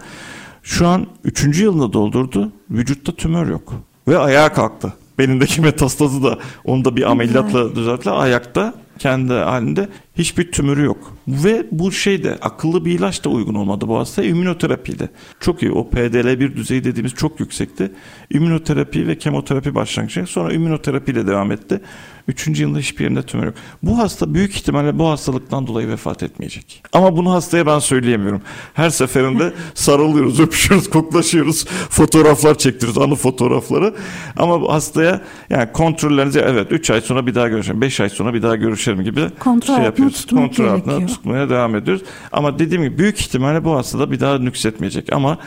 Şu 0.63 0.87
an 0.87 1.07
üçüncü 1.23 1.63
yılını 1.63 1.93
doldurdu. 1.93 2.51
Vücutta 2.71 3.11
tümör 3.11 3.47
yok. 3.47 3.73
Ve 4.07 4.17
ayağa 4.17 4.53
kalktı. 4.53 4.93
Belindeki 5.17 5.61
metastazı 5.61 6.23
da 6.23 6.39
onu 6.65 6.85
da 6.85 6.95
bir 6.95 7.11
ameliyatla 7.11 7.75
düzeltti. 7.75 8.09
Ayakta 8.09 8.73
kendi 8.99 9.33
halinde 9.33 9.89
hiçbir 10.17 10.51
tümörü 10.51 10.83
yok. 10.83 11.13
Ve 11.27 11.65
bu 11.71 11.91
şey 11.91 12.23
de 12.23 12.37
akıllı 12.41 12.85
bir 12.85 12.91
ilaç 12.99 13.23
da 13.23 13.29
uygun 13.29 13.55
olmadı 13.55 13.87
bu 13.87 13.97
hastaya. 13.99 14.29
Ümünoterapiydi. 14.29 15.09
Çok 15.39 15.63
iyi. 15.63 15.71
O 15.71 15.89
PDL1 15.89 16.55
düzeyi 16.55 16.83
dediğimiz 16.83 17.13
çok 17.13 17.39
yüksekti. 17.39 17.91
Ümünoterapi 18.33 19.07
ve 19.07 19.17
kemoterapi 19.17 19.75
başlangıcı. 19.75 20.25
Sonra 20.27 20.53
ümünoterapiyle 20.53 21.27
devam 21.27 21.51
etti. 21.51 21.81
Üçüncü 22.27 22.61
yılında 22.61 22.79
hiçbir 22.79 23.03
yerinde 23.03 23.23
tümör 23.23 23.45
yok. 23.45 23.55
Bu 23.83 23.97
hasta 23.97 24.33
büyük 24.33 24.55
ihtimalle 24.55 24.99
bu 24.99 25.09
hastalıktan 25.09 25.67
dolayı 25.67 25.87
vefat 25.87 26.23
etmeyecek. 26.23 26.83
Ama 26.93 27.17
bunu 27.17 27.31
hastaya 27.31 27.65
ben 27.65 27.79
söyleyemiyorum. 27.79 28.41
Her 28.73 28.89
seferinde 28.89 29.53
sarılıyoruz, 29.73 30.39
öpüşüyoruz, 30.39 30.89
koklaşıyoruz, 30.89 31.65
fotoğraflar 31.89 32.57
çektiriyoruz, 32.57 33.01
anı 33.01 33.15
fotoğrafları. 33.15 33.95
Ama 34.37 34.73
hastaya 34.73 35.21
yani 35.49 35.71
kontrollerinizi 35.71 36.39
evet 36.39 36.71
3 36.71 36.89
ay 36.89 37.01
sonra 37.01 37.27
bir 37.27 37.35
daha 37.35 37.47
görüşelim, 37.47 37.81
5 37.81 37.99
ay 37.99 38.09
sonra 38.09 38.33
bir 38.33 38.41
daha 38.41 38.55
görüşelim 38.55 39.03
gibi 39.03 39.29
Kontrol 39.39 39.75
şey 39.75 39.83
yapıyoruz. 39.83 40.04
Kontrol 40.29 40.67
altına 40.67 41.05
tutmaya 41.05 41.49
devam 41.49 41.75
ediyoruz. 41.75 42.03
Ama 42.31 42.59
dediğim 42.59 42.83
gibi 42.83 42.97
büyük 42.97 43.19
ihtimalle 43.19 43.63
bu 43.63 43.75
hastada 43.75 44.11
bir 44.11 44.19
daha 44.19 44.37
nüksetmeyecek. 44.37 45.13
Ama 45.13 45.37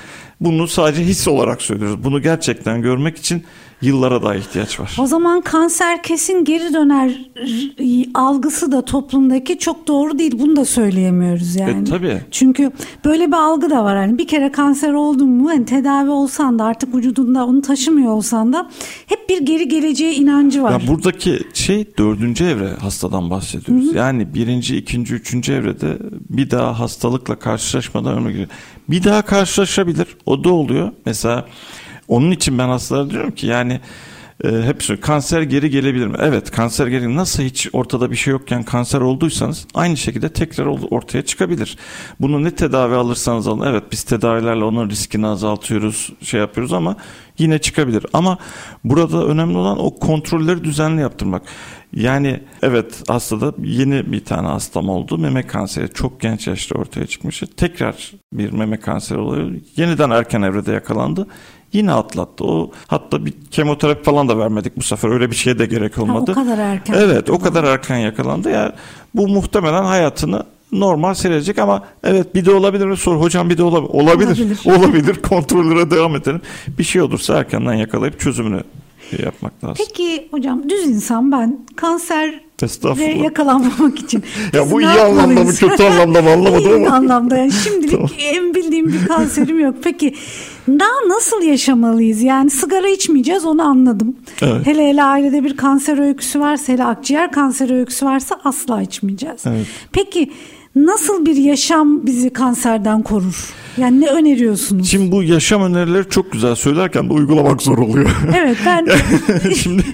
bunu 0.40 0.68
sadece 0.68 1.04
his 1.04 1.28
olarak 1.28 1.62
söylüyoruz. 1.62 2.04
Bunu 2.04 2.22
gerçekten 2.22 2.82
görmek 2.82 3.18
için 3.18 3.44
yıllara 3.82 4.22
daha 4.22 4.34
ihtiyaç 4.34 4.80
var. 4.80 4.96
O 5.00 5.06
zaman 5.06 5.40
kanser 5.40 6.02
kesin 6.02 6.44
geri 6.44 6.74
döner 6.74 7.30
algısı 8.14 8.72
da 8.72 8.84
toplumdaki 8.84 9.58
çok 9.58 9.86
doğru 9.86 10.18
değil. 10.18 10.38
Bunu 10.38 10.56
da 10.56 10.64
söyleyemiyoruz 10.64 11.56
e, 11.56 11.60
yani. 11.60 11.80
E, 11.80 11.84
tabii. 11.84 12.20
Çünkü 12.30 12.72
böyle 13.04 13.26
bir 13.26 13.36
algı 13.36 13.70
da 13.70 13.84
var. 13.84 13.96
Hani 13.96 14.18
bir 14.18 14.26
kere 14.26 14.52
kanser 14.52 14.92
oldun 14.92 15.28
mu 15.28 15.48
hani 15.48 15.64
tedavi 15.64 16.10
olsan 16.10 16.58
da 16.58 16.64
artık 16.64 16.94
vücudunda 16.94 17.46
onu 17.46 17.62
taşımıyor 17.62 18.12
olsan 18.12 18.52
da 18.52 18.70
hep 19.06 19.28
bir 19.28 19.40
geri 19.40 19.68
geleceğe 19.68 20.14
inancı 20.14 20.62
var. 20.62 20.80
Ya 20.80 20.88
buradaki 20.88 21.38
şey 21.54 21.86
dördüncü 21.98 22.44
evre 22.44 22.68
hastadan 22.68 23.30
bahsediyoruz. 23.30 23.86
Hı 23.86 23.90
hı. 23.90 23.96
Yani 23.96 24.34
birinci, 24.34 24.76
ikinci, 24.76 25.14
üçüncü 25.14 25.52
evrede 25.52 25.98
bir 26.30 26.50
daha 26.50 26.80
hastalıkla 26.80 27.38
karşılaşmadan 27.38 28.16
ömür. 28.16 28.48
Bir 28.88 29.04
daha 29.04 29.22
karşılaşabilir. 29.22 30.06
O 30.26 30.44
da 30.44 30.50
oluyor. 30.52 30.92
Mesela 31.06 31.46
onun 32.08 32.30
için 32.30 32.58
ben 32.58 32.68
hastalara 32.68 33.10
diyorum 33.10 33.30
ki 33.30 33.46
yani 33.46 33.80
e, 34.44 34.48
hep 34.48 34.82
söylüyor. 34.82 35.06
Kanser 35.06 35.42
geri 35.42 35.70
gelebilir 35.70 36.06
mi? 36.06 36.16
Evet 36.20 36.50
kanser 36.50 36.86
geri 36.86 37.16
nasıl 37.16 37.42
hiç 37.42 37.68
ortada 37.72 38.10
bir 38.10 38.16
şey 38.16 38.30
yokken 38.30 38.62
kanser 38.62 39.00
olduysanız 39.00 39.66
aynı 39.74 39.96
şekilde 39.96 40.28
tekrar 40.32 40.66
ortaya 40.66 41.22
çıkabilir. 41.24 41.76
Bunu 42.20 42.44
ne 42.44 42.50
tedavi 42.50 42.94
alırsanız 42.94 43.46
alın. 43.46 43.66
Evet 43.66 43.84
biz 43.92 44.02
tedavilerle 44.02 44.64
onun 44.64 44.90
riskini 44.90 45.26
azaltıyoruz 45.26 46.12
şey 46.22 46.40
yapıyoruz 46.40 46.72
ama 46.72 46.96
yine 47.38 47.58
çıkabilir. 47.58 48.06
Ama 48.12 48.38
burada 48.84 49.26
önemli 49.26 49.56
olan 49.56 49.78
o 49.78 49.98
kontrolleri 49.98 50.64
düzenli 50.64 51.00
yaptırmak. 51.00 51.42
Yani 51.92 52.40
evet 52.62 53.02
hastada 53.08 53.52
yeni 53.62 54.12
bir 54.12 54.24
tane 54.24 54.48
hastam 54.48 54.88
oldu. 54.88 55.18
Meme 55.18 55.46
kanseri 55.46 55.92
çok 55.92 56.20
genç 56.20 56.46
yaşta 56.46 56.74
ortaya 56.74 57.06
çıkmış. 57.06 57.42
Tekrar 57.56 58.12
bir 58.32 58.52
meme 58.52 58.80
kanseri 58.80 59.18
oluyor. 59.18 59.50
Yeniden 59.76 60.10
erken 60.10 60.42
evrede 60.42 60.72
yakalandı. 60.72 61.26
Yine 61.72 61.92
atlattı. 61.92 62.44
O 62.44 62.70
hatta 62.86 63.26
bir 63.26 63.32
kemoterapi 63.50 64.02
falan 64.02 64.28
da 64.28 64.38
vermedik 64.38 64.76
bu 64.76 64.82
sefer. 64.82 65.08
Öyle 65.08 65.30
bir 65.30 65.36
şeye 65.36 65.58
de 65.58 65.66
gerek 65.66 65.98
olmadı. 65.98 66.32
Ha, 66.34 66.40
o 66.40 66.44
kadar 66.44 66.58
erken. 66.58 66.94
Evet, 66.94 67.30
o 67.30 67.38
kadar 67.38 67.64
erken 67.64 67.96
yakalandı. 67.96 68.50
Yani 68.50 68.72
bu 69.14 69.28
muhtemelen 69.28 69.84
hayatını 69.84 70.42
normal 70.72 71.14
seyredecek 71.14 71.58
ama 71.58 71.84
evet 72.04 72.34
bir 72.34 72.44
de 72.44 72.50
olabilir 72.54 72.86
mi 72.86 72.96
sor 72.96 73.20
hocam 73.20 73.50
bir 73.50 73.58
de 73.58 73.62
olabilir 73.62 73.90
olabilir 73.94 74.28
olabilir, 74.28 74.58
olabilir. 74.78 75.14
kontrollere 75.22 75.90
devam 75.90 76.16
edelim 76.16 76.40
bir 76.78 76.84
şey 76.84 77.02
olursa 77.02 77.38
erkenden 77.38 77.74
yakalayıp 77.74 78.20
çözümünü 78.20 78.62
yapmak 79.24 79.64
lazım. 79.64 79.84
Peki 79.88 80.28
hocam 80.30 80.68
düz 80.68 80.86
insan 80.86 81.32
ben 81.32 81.58
kanser 81.76 82.40
yakalanmamak 83.24 83.98
için. 83.98 84.22
ya 84.52 84.70
bu 84.70 84.80
iyi 84.80 84.88
anlamda 84.88 85.44
mı 85.44 85.54
kötü 85.54 85.82
anlamda 85.82 86.22
mı 86.22 86.30
anlamadım 86.30 86.66
ama. 86.72 86.76
İyi 86.78 86.88
anlamda 86.88 87.36
yani 87.36 87.52
şimdilik 87.52 87.90
tamam. 87.90 88.10
en 88.18 88.54
bildiğim 88.54 88.92
bir 88.92 89.06
kanserim 89.06 89.60
yok. 89.60 89.74
Peki 89.82 90.14
daha 90.68 91.08
nasıl 91.08 91.42
yaşamalıyız? 91.42 92.22
Yani 92.22 92.50
sigara 92.50 92.88
içmeyeceğiz 92.88 93.44
onu 93.44 93.62
anladım. 93.62 94.16
Evet. 94.42 94.66
Hele 94.66 94.88
hele 94.88 95.02
ailede 95.02 95.44
bir 95.44 95.56
kanser 95.56 95.98
öyküsü 95.98 96.40
varsa 96.40 96.72
hele 96.72 96.84
akciğer 96.84 97.32
kanseri 97.32 97.74
öyküsü 97.74 98.06
varsa 98.06 98.40
asla 98.44 98.82
içmeyeceğiz. 98.82 99.40
Evet. 99.46 99.66
Peki 99.92 100.32
nasıl 100.86 101.26
bir 101.26 101.36
yaşam 101.36 102.06
bizi 102.06 102.30
kanserden 102.30 103.02
korur? 103.02 103.54
Yani 103.76 104.00
ne 104.00 104.06
öneriyorsunuz? 104.08 104.90
Şimdi 104.90 105.12
bu 105.12 105.22
yaşam 105.22 105.62
önerileri 105.62 106.08
çok 106.08 106.32
güzel 106.32 106.54
söylerken 106.54 107.08
de 107.08 107.12
uygulamak 107.12 107.62
zor 107.62 107.78
oluyor. 107.78 108.10
Evet 108.38 108.56
ben 108.66 108.88
Şimdi 109.54 109.84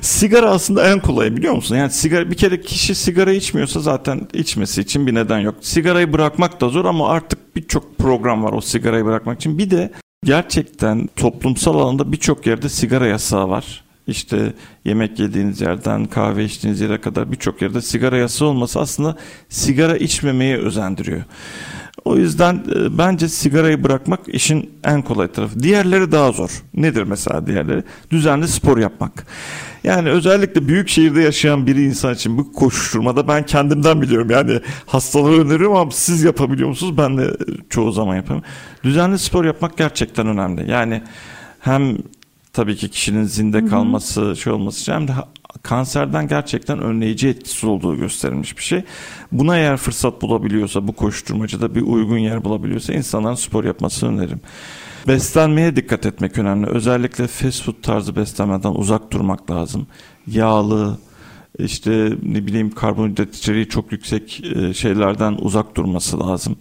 sigara 0.00 0.50
aslında 0.50 0.90
en 0.90 1.00
kolay 1.00 1.36
biliyor 1.36 1.54
musun? 1.54 1.76
Yani 1.76 1.90
sigara 1.90 2.30
bir 2.30 2.36
kere 2.36 2.60
kişi 2.60 2.94
sigara 2.94 3.32
içmiyorsa 3.32 3.80
zaten 3.80 4.28
içmesi 4.32 4.80
için 4.80 5.06
bir 5.06 5.14
neden 5.14 5.38
yok. 5.38 5.54
Sigarayı 5.60 6.12
bırakmak 6.12 6.60
da 6.60 6.68
zor 6.68 6.84
ama 6.84 7.08
artık 7.08 7.56
birçok 7.56 7.98
program 7.98 8.44
var 8.44 8.52
o 8.52 8.60
sigarayı 8.60 9.04
bırakmak 9.04 9.38
için. 9.38 9.58
Bir 9.58 9.70
de 9.70 9.92
gerçekten 10.24 11.08
toplumsal 11.16 11.78
alanda 11.78 12.12
birçok 12.12 12.46
yerde 12.46 12.68
sigara 12.68 13.06
yasağı 13.06 13.48
var. 13.48 13.85
İşte 14.06 14.52
yemek 14.84 15.18
yediğiniz 15.18 15.60
yerden 15.60 16.06
kahve 16.06 16.44
içtiğiniz 16.44 16.80
yere 16.80 17.00
kadar 17.00 17.32
birçok 17.32 17.62
yerde 17.62 17.80
sigara 17.80 18.16
yasağı 18.16 18.48
olması 18.48 18.80
aslında 18.80 19.16
sigara 19.48 19.96
içmemeye 19.96 20.56
özendiriyor. 20.56 21.22
O 22.04 22.16
yüzden 22.16 22.54
e, 22.54 22.98
bence 22.98 23.28
sigarayı 23.28 23.84
bırakmak 23.84 24.20
işin 24.26 24.70
en 24.84 25.02
kolay 25.02 25.32
tarafı. 25.32 25.62
Diğerleri 25.62 26.12
daha 26.12 26.32
zor. 26.32 26.62
Nedir 26.74 27.02
mesela 27.02 27.46
diğerleri? 27.46 27.82
Düzenli 28.10 28.48
spor 28.48 28.78
yapmak. 28.78 29.26
Yani 29.84 30.10
özellikle 30.10 30.68
büyük 30.68 30.88
şehirde 30.88 31.22
yaşayan 31.22 31.66
biri 31.66 31.84
insan 31.84 32.14
için 32.14 32.38
bu 32.38 32.52
koşuşturmada 32.52 33.28
ben 33.28 33.46
kendimden 33.46 34.02
biliyorum. 34.02 34.30
Yani 34.30 34.60
hastaları 34.86 35.40
öneriyorum 35.40 35.76
ama 35.76 35.90
siz 35.90 36.22
yapabiliyor 36.22 36.68
musunuz? 36.68 36.98
Ben 36.98 37.18
de 37.18 37.36
çoğu 37.70 37.92
zaman 37.92 38.16
yapamıyorum. 38.16 38.50
Düzenli 38.84 39.18
spor 39.18 39.44
yapmak 39.44 39.76
gerçekten 39.76 40.26
önemli. 40.26 40.70
Yani 40.70 41.02
hem 41.60 41.96
tabii 42.56 42.76
ki 42.76 42.88
kişinin 42.88 43.24
zinde 43.24 43.66
kalması, 43.66 44.20
hı 44.20 44.30
hı. 44.30 44.36
şey 44.36 44.52
olması 44.52 44.80
için 44.80 44.92
hem 44.92 45.08
de 45.08 45.12
kanserden 45.62 46.28
gerçekten 46.28 46.80
önleyici 46.80 47.28
etkisi 47.28 47.66
olduğu 47.66 47.96
gösterilmiş 47.96 48.58
bir 48.58 48.62
şey. 48.62 48.84
Buna 49.32 49.56
eğer 49.56 49.76
fırsat 49.76 50.22
bulabiliyorsa 50.22 50.88
bu 50.88 50.92
koşturmacıda 50.92 51.74
bir 51.74 51.82
uygun 51.82 52.18
yer 52.18 52.44
bulabiliyorsa 52.44 52.92
insanların 52.92 53.34
spor 53.34 53.64
yapmasını 53.64 54.10
öneririm. 54.10 54.40
Beslenmeye 55.08 55.76
dikkat 55.76 56.06
etmek 56.06 56.38
önemli. 56.38 56.66
Özellikle 56.66 57.26
fast 57.26 57.62
food 57.62 57.82
tarzı 57.82 58.16
beslenmeden 58.16 58.72
uzak 58.72 59.12
durmak 59.12 59.50
lazım. 59.50 59.86
Yağlı, 60.26 60.98
işte 61.58 62.12
ne 62.22 62.46
bileyim 62.46 62.70
karbonhidrat 62.70 63.36
içeriği 63.36 63.68
çok 63.68 63.92
yüksek 63.92 64.42
e, 64.56 64.74
şeylerden 64.74 65.32
uzak 65.40 65.76
durması 65.76 66.20
lazım. 66.20 66.56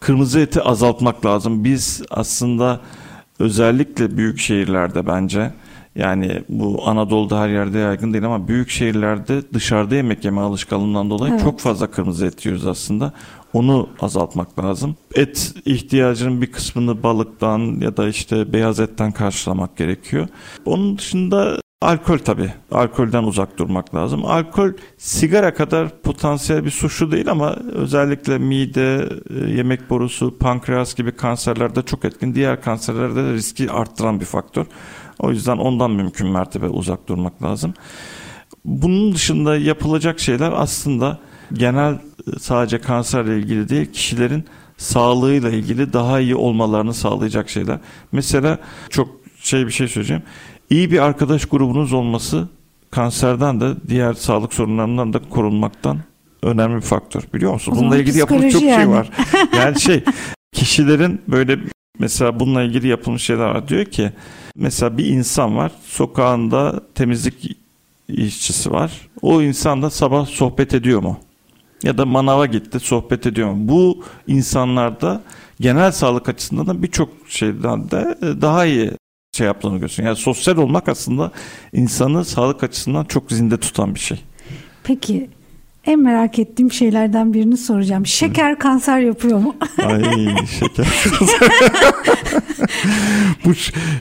Kırmızı 0.00 0.40
eti 0.40 0.62
azaltmak 0.62 1.26
lazım. 1.26 1.64
Biz 1.64 2.02
aslında 2.10 2.80
özellikle 3.38 4.16
büyük 4.16 4.38
şehirlerde 4.38 5.06
bence 5.06 5.52
yani 5.94 6.42
bu 6.48 6.88
Anadolu'da 6.88 7.40
her 7.40 7.48
yerde 7.48 7.78
yaygın 7.78 8.12
değil 8.12 8.24
ama 8.24 8.48
büyük 8.48 8.70
şehirlerde 8.70 9.42
dışarıda 9.54 9.94
yemek 9.94 10.24
yeme 10.24 10.40
alışkanlığından 10.40 11.10
dolayı 11.10 11.32
evet. 11.32 11.42
çok 11.42 11.60
fazla 11.60 11.90
kırmızı 11.90 12.26
et 12.26 12.46
yiyoruz 12.46 12.66
aslında. 12.66 13.12
Onu 13.52 13.88
azaltmak 14.00 14.58
lazım. 14.58 14.96
Et 15.14 15.54
ihtiyacının 15.64 16.42
bir 16.42 16.52
kısmını 16.52 17.02
balıktan 17.02 17.80
ya 17.80 17.96
da 17.96 18.08
işte 18.08 18.52
beyaz 18.52 18.80
etten 18.80 19.12
karşılamak 19.12 19.76
gerekiyor. 19.76 20.28
Onun 20.64 20.98
dışında 20.98 21.60
Alkol 21.82 22.18
tabii. 22.18 22.52
Alkolden 22.70 23.24
uzak 23.24 23.58
durmak 23.58 23.94
lazım. 23.94 24.24
Alkol 24.24 24.70
sigara 24.96 25.54
kadar 25.54 26.02
potansiyel 26.02 26.64
bir 26.64 26.70
suçlu 26.70 27.12
değil 27.12 27.30
ama 27.30 27.56
özellikle 27.72 28.38
mide, 28.38 29.08
e, 29.30 29.50
yemek 29.50 29.90
borusu, 29.90 30.38
pankreas 30.38 30.94
gibi 30.94 31.12
kanserlerde 31.12 31.82
çok 31.82 32.04
etkin. 32.04 32.34
Diğer 32.34 32.62
kanserlerde 32.62 33.24
de 33.24 33.32
riski 33.32 33.70
arttıran 33.70 34.20
bir 34.20 34.24
faktör. 34.24 34.66
O 35.18 35.30
yüzden 35.30 35.56
ondan 35.56 35.90
mümkün 35.90 36.28
mertebe 36.28 36.68
uzak 36.68 37.08
durmak 37.08 37.42
lazım. 37.42 37.74
Bunun 38.64 39.14
dışında 39.14 39.56
yapılacak 39.56 40.20
şeyler 40.20 40.52
aslında 40.52 41.18
genel 41.52 41.92
e, 41.92 41.98
sadece 42.40 42.80
kanserle 42.80 43.38
ilgili 43.38 43.68
değil, 43.68 43.92
kişilerin 43.92 44.44
sağlığıyla 44.76 45.50
ilgili 45.50 45.92
daha 45.92 46.20
iyi 46.20 46.34
olmalarını 46.36 46.94
sağlayacak 46.94 47.48
şeyler. 47.48 47.78
Mesela 48.12 48.58
çok 48.90 49.08
şey 49.40 49.66
bir 49.66 49.72
şey 49.72 49.88
söyleyeceğim. 49.88 50.22
İyi 50.70 50.90
bir 50.90 50.98
arkadaş 50.98 51.44
grubunuz 51.44 51.92
olması 51.92 52.48
kanserden 52.90 53.60
de 53.60 53.74
diğer 53.88 54.12
sağlık 54.14 54.54
sorunlarından 54.54 55.12
da 55.12 55.20
korunmaktan 55.30 55.98
önemli 56.42 56.76
bir 56.76 56.80
faktör 56.80 57.22
biliyor 57.34 57.52
musun? 57.52 57.74
Bununla 57.76 57.96
ilgili 57.96 58.18
yapılmış 58.18 58.52
çok 58.52 58.60
şey 58.60 58.70
yani. 58.70 58.82
şey 58.82 58.88
var. 58.88 59.10
Yani 59.56 59.80
şey 59.80 60.04
kişilerin 60.52 61.22
böyle 61.28 61.58
mesela 61.98 62.40
bununla 62.40 62.62
ilgili 62.62 62.88
yapılmış 62.88 63.22
şeyler 63.22 63.44
var. 63.44 63.68
Diyor 63.68 63.84
ki 63.84 64.12
mesela 64.56 64.98
bir 64.98 65.06
insan 65.06 65.56
var 65.56 65.72
sokağında 65.86 66.80
temizlik 66.94 67.56
işçisi 68.08 68.70
var. 68.70 68.92
O 69.22 69.42
insan 69.42 69.82
da 69.82 69.90
sabah 69.90 70.26
sohbet 70.26 70.74
ediyor 70.74 71.02
mu? 71.02 71.18
Ya 71.82 71.98
da 71.98 72.06
manava 72.06 72.46
gitti 72.46 72.80
sohbet 72.80 73.26
ediyor 73.26 73.52
mu? 73.52 73.68
Bu 73.68 74.04
insanlarda 74.26 75.22
genel 75.60 75.92
sağlık 75.92 76.28
açısından 76.28 76.66
da 76.66 76.82
birçok 76.82 77.08
şeyden 77.28 77.90
de 77.90 78.18
daha 78.40 78.66
iyi 78.66 78.90
şey 79.38 79.46
yaptığını 79.46 79.78
gösteriyor. 79.78 80.08
Yani 80.08 80.22
sosyal 80.22 80.56
olmak 80.56 80.88
aslında 80.88 81.32
insanı 81.72 82.24
sağlık 82.24 82.62
açısından 82.62 83.04
çok 83.04 83.32
zinde 83.32 83.56
tutan 83.56 83.94
bir 83.94 84.00
şey. 84.00 84.20
Peki 84.84 85.30
en 85.86 85.98
merak 85.98 86.38
ettiğim 86.38 86.72
şeylerden 86.72 87.34
birini 87.34 87.56
soracağım. 87.56 88.06
Şeker 88.06 88.58
kanser 88.58 88.98
yapıyor 89.00 89.38
mu? 89.38 89.56
Ay 89.86 90.02
şeker 90.58 90.86
kanser. 91.18 91.50
Bu 93.44 93.52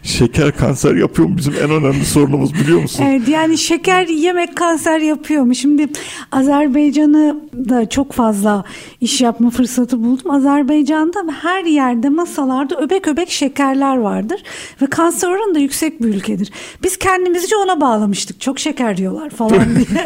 şeker 0.04 0.58
kanser 0.58 0.96
yapıyor 0.96 1.28
mu 1.28 1.38
bizim 1.38 1.54
en 1.54 1.70
önemli 1.72 2.06
sorunumuz 2.06 2.54
biliyor 2.54 2.82
musun? 2.82 3.04
Evet 3.08 3.28
yani 3.28 3.58
şeker 3.58 4.08
yemek 4.08 4.56
kanser 4.56 5.00
yapıyor 5.00 5.44
mu? 5.44 5.56
Şimdi 5.56 5.88
Azerbaycan'ı 6.32 7.38
da 7.70 7.90
çok 7.90 8.14
fazla 8.14 8.64
iş 9.02 9.22
yapma 9.22 9.50
fırsatı 9.50 10.04
buldum. 10.04 10.32
Azerbaycan'da 10.32 11.20
her 11.42 11.64
yerde 11.66 12.10
masalarda 12.10 12.76
öbek 12.82 13.08
öbek 13.08 13.30
şekerler 13.30 13.98
vardır 13.98 14.44
ve 14.82 14.86
kanser 14.88 15.28
oranı 15.28 15.56
da 15.56 15.60
yüksek 15.60 16.02
bir 16.02 16.08
ülkedir. 16.08 16.52
Biz 16.84 16.98
kendimizce 16.98 17.56
ona 17.56 17.82
bağlamıştık. 17.82 18.42
Çok 18.42 18.60
şeker 18.60 18.98
diyorlar 18.98 19.30
falan 19.30 19.76
diye. 19.76 20.06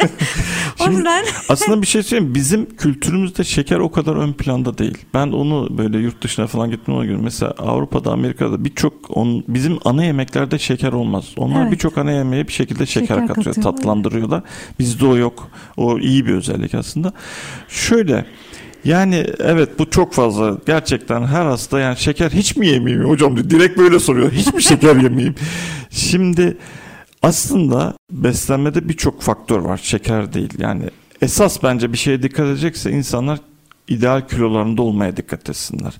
o 0.87 0.91
yüzden 0.91 1.25
aslında 1.49 1.81
bir 1.81 1.87
şey 1.91 2.03
söyleyeyim 2.03 2.35
bizim 2.35 2.75
kültürümüzde 2.75 3.43
şeker 3.43 3.77
o 3.79 3.91
kadar 3.91 4.15
ön 4.15 4.33
planda 4.33 4.77
değil. 4.77 4.97
Ben 5.13 5.27
onu 5.27 5.77
böyle 5.77 5.97
yurt 5.97 6.23
dışına 6.23 6.47
falan 6.47 6.71
gittim 6.71 6.93
ona 6.93 7.05
göre. 7.05 7.17
Mesela 7.21 7.51
Avrupa'da, 7.57 8.11
Amerika'da 8.11 8.60
birçok 8.65 8.93
bizim 9.47 9.79
ana 9.85 10.03
yemeklerde 10.03 10.59
şeker 10.59 10.91
olmaz. 10.91 11.25
Onlar 11.37 11.61
evet. 11.61 11.71
birçok 11.71 11.97
ana 11.97 12.11
yemeğe 12.11 12.47
bir 12.47 12.53
şekilde 12.53 12.85
şeker, 12.85 13.07
şeker 13.07 13.27
katıyor, 13.27 13.45
katıyor, 13.45 13.63
tatlandırıyorlar. 13.63 14.43
Bizde 14.79 15.05
o 15.05 15.17
yok. 15.17 15.47
O 15.77 15.99
iyi 15.99 16.25
bir 16.25 16.33
özellik 16.33 16.75
aslında. 16.75 17.13
Şöyle 17.67 18.25
yani 18.85 19.27
evet 19.39 19.79
bu 19.79 19.89
çok 19.89 20.13
fazla 20.13 20.57
gerçekten 20.65 21.25
her 21.25 21.45
hasta 21.45 21.79
yani 21.79 21.97
şeker 21.97 22.29
hiç 22.29 22.55
mi 22.57 22.67
yemeyeyim 22.67 23.09
hocam 23.09 23.35
diyor. 23.35 23.49
Direkt 23.49 23.77
böyle 23.77 23.99
soruyor. 23.99 24.31
Hiç 24.31 24.53
mi 24.53 24.63
şeker 24.63 24.95
yemeyeyim? 25.03 25.35
Şimdi 25.89 26.57
aslında 27.21 27.93
beslenmede 28.11 28.89
birçok 28.89 29.21
faktör 29.21 29.59
var. 29.59 29.79
Şeker 29.83 30.33
değil. 30.33 30.53
Yani 30.57 30.83
esas 31.21 31.63
bence 31.63 31.93
bir 31.93 31.97
şeye 31.97 32.23
dikkat 32.23 32.45
edecekse 32.47 32.91
insanlar 32.91 33.39
ideal 33.87 34.27
kilolarında 34.27 34.81
olmaya 34.81 35.17
dikkat 35.17 35.49
etsinler. 35.49 35.93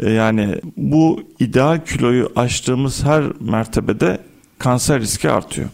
E, 0.00 0.10
yani 0.10 0.60
bu 0.76 1.20
ideal 1.38 1.84
kiloyu 1.84 2.32
aştığımız 2.36 3.04
her 3.04 3.24
mertebede 3.40 4.18
kanser 4.58 5.00
riski 5.00 5.30
artıyor. 5.30 5.68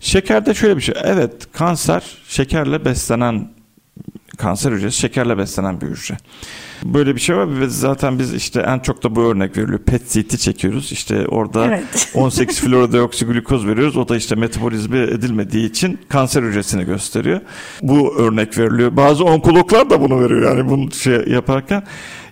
Şekerde 0.00 0.54
şöyle 0.54 0.76
bir 0.76 0.82
şey. 0.82 0.94
Evet 1.04 1.32
kanser 1.52 2.02
şekerle 2.28 2.84
beslenen 2.84 3.48
kanser 4.36 4.72
hücresi 4.72 4.98
şekerle 4.98 5.38
beslenen 5.38 5.80
bir 5.80 5.86
hücre. 5.86 6.16
Böyle 6.84 7.14
bir 7.14 7.20
şey 7.20 7.36
var 7.36 7.60
ve 7.60 7.68
zaten 7.68 8.18
biz 8.18 8.34
işte 8.34 8.60
en 8.60 8.78
çok 8.78 9.02
da 9.02 9.16
bu 9.16 9.22
örnek 9.22 9.56
veriliyor. 9.56 9.78
PET 9.78 10.08
CT 10.08 10.38
çekiyoruz. 10.38 10.92
İşte 10.92 11.26
orada 11.26 11.66
evet. 11.66 12.10
18 12.14 12.60
fluorodeoksiglikoz 12.60 13.66
veriyoruz. 13.66 13.96
O 13.96 14.08
da 14.08 14.16
işte 14.16 14.34
metabolizme 14.34 14.98
edilmediği 14.98 15.70
için 15.70 15.98
kanser 16.08 16.42
hücresini 16.42 16.84
gösteriyor. 16.84 17.40
Bu 17.82 18.16
örnek 18.18 18.58
veriliyor. 18.58 18.96
Bazı 18.96 19.24
onkologlar 19.24 19.90
da 19.90 20.00
bunu 20.00 20.20
veriyor 20.20 20.56
yani 20.56 20.70
bunu 20.70 20.92
şey 20.92 21.24
yaparken. 21.28 21.82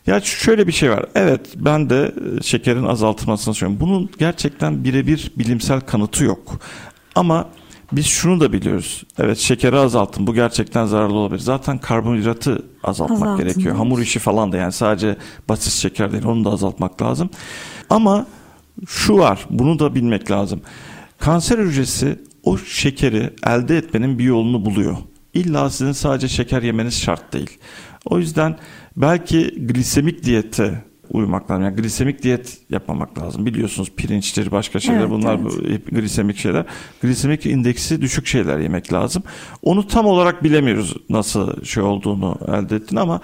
Ya 0.06 0.20
şöyle 0.20 0.66
bir 0.66 0.72
şey 0.72 0.90
var. 0.90 1.06
Evet 1.14 1.40
ben 1.56 1.90
de 1.90 2.14
şekerin 2.42 2.84
azaltılmasını 2.84 3.54
söylüyorum. 3.54 3.88
Bunun 3.88 4.10
gerçekten 4.18 4.84
birebir 4.84 5.32
bilimsel 5.36 5.80
kanıtı 5.80 6.24
yok. 6.24 6.60
Ama 7.14 7.48
biz 7.92 8.06
şunu 8.06 8.40
da 8.40 8.52
biliyoruz. 8.52 9.04
Evet 9.18 9.38
şekeri 9.38 9.76
azaltın. 9.78 10.26
Bu 10.26 10.34
gerçekten 10.34 10.86
zararlı 10.86 11.14
olabilir. 11.14 11.40
Zaten 11.40 11.78
karbonhidratı 11.78 12.62
azaltmak 12.84 13.22
Azaltın, 13.22 13.44
gerekiyor. 13.46 13.76
Hamur 13.76 13.98
işi 14.00 14.18
falan 14.18 14.52
da 14.52 14.56
yani 14.56 14.72
sadece 14.72 15.16
basit 15.48 15.72
şeker 15.72 16.12
değil. 16.12 16.24
Onu 16.24 16.44
da 16.44 16.50
azaltmak 16.50 17.02
lazım. 17.02 17.30
Ama 17.90 18.26
şu 18.86 19.18
var. 19.18 19.46
Bunu 19.50 19.78
da 19.78 19.94
bilmek 19.94 20.30
lazım. 20.30 20.60
Kanser 21.18 21.58
hücresi 21.58 22.18
o 22.42 22.58
şekeri 22.58 23.30
elde 23.46 23.76
etmenin 23.76 24.18
bir 24.18 24.24
yolunu 24.24 24.64
buluyor. 24.64 24.96
İlla 25.34 25.70
sizin 25.70 25.92
sadece 25.92 26.28
şeker 26.28 26.62
yemeniz 26.62 27.00
şart 27.00 27.32
değil. 27.32 27.58
O 28.04 28.18
yüzden 28.18 28.58
belki 28.96 29.66
glisemik 29.66 30.24
diyete 30.24 30.84
uyumak 31.10 31.50
lazım. 31.50 31.64
Yani 31.64 31.76
glisemik 31.76 32.22
diyet 32.22 32.58
yapmamak 32.70 33.18
lazım. 33.18 33.46
Biliyorsunuz 33.46 33.92
pirinçtir, 33.96 34.50
başka 34.50 34.80
şeyler 34.80 35.00
evet, 35.00 35.10
bunlar 35.10 35.40
evet. 35.68 35.86
glisemik 35.90 36.36
şeyler. 36.36 36.66
Glisemik 37.02 37.46
indeksi 37.46 38.00
düşük 38.00 38.26
şeyler 38.26 38.58
yemek 38.58 38.92
lazım. 38.92 39.22
Onu 39.62 39.86
tam 39.86 40.06
olarak 40.06 40.44
bilemiyoruz 40.44 40.96
nasıl 41.08 41.64
şey 41.64 41.82
olduğunu 41.82 42.38
elde 42.48 42.76
ettin 42.76 42.96
ama 42.96 43.20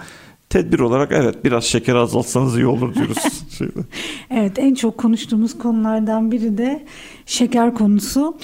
tedbir 0.49 0.79
olarak 0.79 1.11
evet 1.11 1.45
biraz 1.45 1.63
şeker 1.63 1.95
azaltsanız 1.95 2.57
iyi 2.57 2.67
olur 2.67 2.95
diyoruz. 2.95 3.43
evet 4.29 4.59
en 4.59 4.73
çok 4.73 4.97
konuştuğumuz 4.97 5.57
konulardan 5.57 6.31
biri 6.31 6.57
de 6.57 6.85
şeker 7.25 7.73
konusu. 7.73 8.37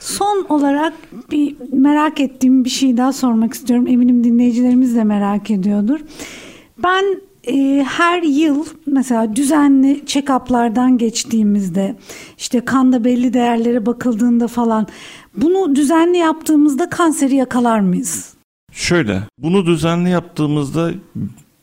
Son 0.00 0.46
olarak 0.48 0.92
bir 1.30 1.56
merak 1.72 2.20
ettiğim 2.20 2.64
bir 2.64 2.70
şey 2.70 2.96
daha 2.96 3.12
sormak 3.12 3.54
istiyorum. 3.54 3.86
Eminim 3.86 4.24
dinleyicilerimiz 4.24 4.96
de 4.96 5.04
merak 5.04 5.50
ediyordur. 5.50 6.00
Ben 6.84 7.20
e, 7.48 7.84
her 7.88 8.22
yıl 8.22 8.66
mesela 8.86 9.36
düzenli 9.36 10.02
check-up'lardan 10.06 10.98
geçtiğimizde 10.98 11.96
işte 12.38 12.64
kanda 12.64 13.04
belli 13.04 13.34
değerlere 13.34 13.86
bakıldığında 13.86 14.48
falan 14.48 14.86
bunu 15.36 15.76
düzenli 15.76 16.18
yaptığımızda 16.18 16.90
kanseri 16.90 17.34
yakalar 17.34 17.80
mıyız? 17.80 18.34
Şöyle 18.72 19.22
bunu 19.38 19.66
düzenli 19.66 20.10
yaptığımızda 20.10 20.90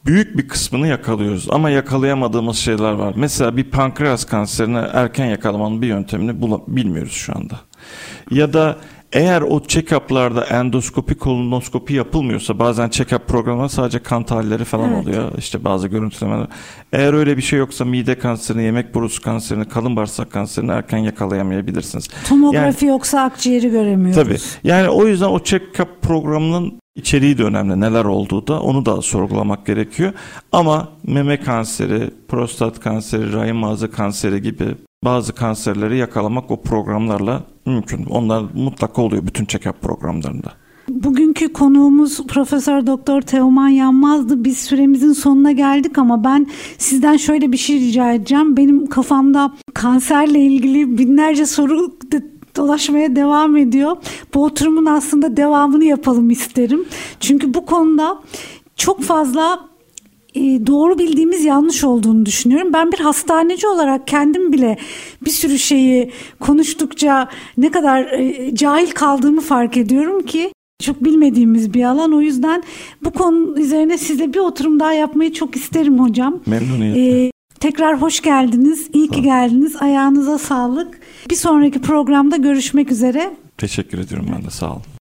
büyük 0.06 0.38
bir 0.38 0.48
kısmını 0.48 0.88
yakalıyoruz 0.88 1.48
ama 1.50 1.70
yakalayamadığımız 1.70 2.58
şeyler 2.58 2.92
var. 2.92 3.14
Mesela 3.18 3.58
bir 3.58 3.64
pankreas 3.64 4.26
kanserini 4.26 4.78
erken 4.78 5.26
yakalamanın 5.26 5.82
bir 5.82 5.88
yöntemini 5.88 6.42
bilmiyoruz 6.68 7.14
şu 7.14 7.34
anda. 7.36 7.60
Ya 8.32 8.54
da 8.54 8.78
eğer 9.16 9.42
o 9.42 9.60
check-up'larda 9.60 10.46
endoskopi, 10.46 11.16
kolonoskopi 11.16 11.94
yapılmıyorsa 11.94 12.60
bazen 12.60 12.90
check-up 12.90 13.20
programında 13.28 13.70
sadece 13.70 14.00
kan 14.00 14.24
tahlilleri 14.24 14.64
falan 14.64 14.94
evet. 14.94 15.04
oluyor. 15.04 15.32
İşte 15.38 15.64
bazı 15.64 15.88
görüntülemeler. 15.88 16.48
Eğer 16.94 17.14
öyle 17.14 17.38
bir 17.38 17.42
şey 17.42 17.60
yoksa 17.60 17.86
mide 17.86 18.20
kanserini, 18.20 18.64
yemek 18.64 18.96
borusu 18.96 19.22
kanserini, 19.22 19.66
kalın 19.66 19.96
bağırsak 19.96 20.32
kanserini 20.32 20.72
erken 20.72 20.98
yakalayamayabilirsiniz. 20.98 22.08
Tomografi 22.30 22.86
yani, 22.86 22.94
yoksa 22.94 23.22
akciğeri 23.22 23.70
göremiyoruz. 23.70 24.24
Tabii. 24.24 24.38
Yani 24.64 24.90
o 24.90 25.08
yüzden 25.08 25.28
o 25.28 25.38
check-up 25.38 25.88
programının 26.02 26.80
içeriği 26.96 27.38
de 27.38 27.44
önemli. 27.44 27.80
Neler 27.80 28.06
olduğu 28.06 28.48
da 28.48 28.62
onu 28.62 28.86
da 28.86 29.02
sorgulamak 29.02 29.66
gerekiyor. 29.66 30.14
Ama 30.52 30.90
meme 31.08 31.40
kanseri, 31.40 32.12
prostat 32.28 32.80
kanseri, 32.80 33.34
rahim 33.34 33.64
ağzı 33.64 33.92
kanseri 33.92 34.42
gibi 34.42 34.66
bazı 35.04 35.36
kanserleri 35.36 35.98
yakalamak 35.98 36.52
o 36.52 36.62
programlarla 36.62 37.44
mümkün. 37.66 38.06
Onlar 38.06 38.44
mutlaka 38.54 39.02
oluyor 39.02 39.28
bütün 39.28 39.46
check-up 39.46 39.80
programlarında. 39.82 40.52
Bugünkü 40.90 41.54
konuğumuz 41.54 42.28
Profesör 42.28 42.88
Doktor 42.88 43.22
Teoman 43.22 43.68
Yanmaz'dı. 43.68 44.44
Biz 44.44 44.58
süremizin 44.58 45.14
sonuna 45.14 45.52
geldik 45.52 45.98
ama 45.98 46.24
ben 46.24 46.48
sizden 46.78 47.18
şöyle 47.18 47.52
bir 47.52 47.58
şey 47.58 47.80
rica 47.80 48.14
edeceğim. 48.14 48.58
Benim 48.58 48.88
kafamda 48.88 49.54
kanserle 49.74 50.40
ilgili 50.40 50.98
binlerce 50.98 51.46
soru 51.46 52.00
dolaşmaya 52.56 53.16
devam 53.16 53.58
ediyor. 53.58 53.98
Bu 54.34 54.44
oturumun 54.44 54.86
aslında 54.86 55.38
devamını 55.38 55.86
yapalım 55.86 56.30
isterim. 56.30 56.86
Çünkü 57.20 57.54
bu 57.54 57.66
konuda 57.66 58.22
çok 58.76 59.04
fazla 59.04 59.70
e, 60.36 60.42
doğru 60.68 61.00
bildiğimiz 61.00 61.46
yanlış 61.46 61.84
olduğunu 61.84 62.26
düşünüyorum. 62.26 62.74
Ben 62.74 62.92
bir 62.92 63.00
hastaneci 63.00 63.68
olarak 63.68 64.08
kendim 64.08 64.54
bile 64.54 64.78
bir 65.22 65.32
sürü 65.32 65.60
şeyi 65.60 66.12
konuştukça 66.40 67.30
ne 67.58 67.72
kadar 67.72 68.06
e, 68.06 68.56
cahil 68.56 68.92
kaldığımı 68.92 69.42
fark 69.42 69.78
ediyorum 69.78 70.22
ki 70.22 70.52
çok 70.82 71.04
bilmediğimiz 71.04 71.74
bir 71.74 71.84
alan. 71.84 72.14
O 72.14 72.22
yüzden 72.22 72.64
bu 73.04 73.12
konu 73.12 73.60
üzerine 73.60 73.98
size 73.98 74.34
bir 74.34 74.40
oturum 74.40 74.80
daha 74.80 74.94
yapmayı 74.94 75.34
çok 75.34 75.56
isterim 75.56 76.00
hocam. 76.00 76.40
Memnuniyetle. 76.46 77.26
Ee, 77.26 77.32
tekrar 77.66 78.02
hoş 78.02 78.22
geldiniz. 78.22 78.90
İyi 78.94 79.08
ki 79.08 79.22
geldiniz. 79.22 79.76
Ayağınıza 79.82 80.38
sağlık. 80.38 81.00
Bir 81.30 81.36
sonraki 81.36 81.82
programda 81.82 82.38
görüşmek 82.38 82.92
üzere. 82.92 83.34
Teşekkür 83.58 84.00
ediyorum 84.00 84.28
ben 84.36 84.46
de 84.46 84.50
sağ 84.50 84.72
olun. 84.72 84.95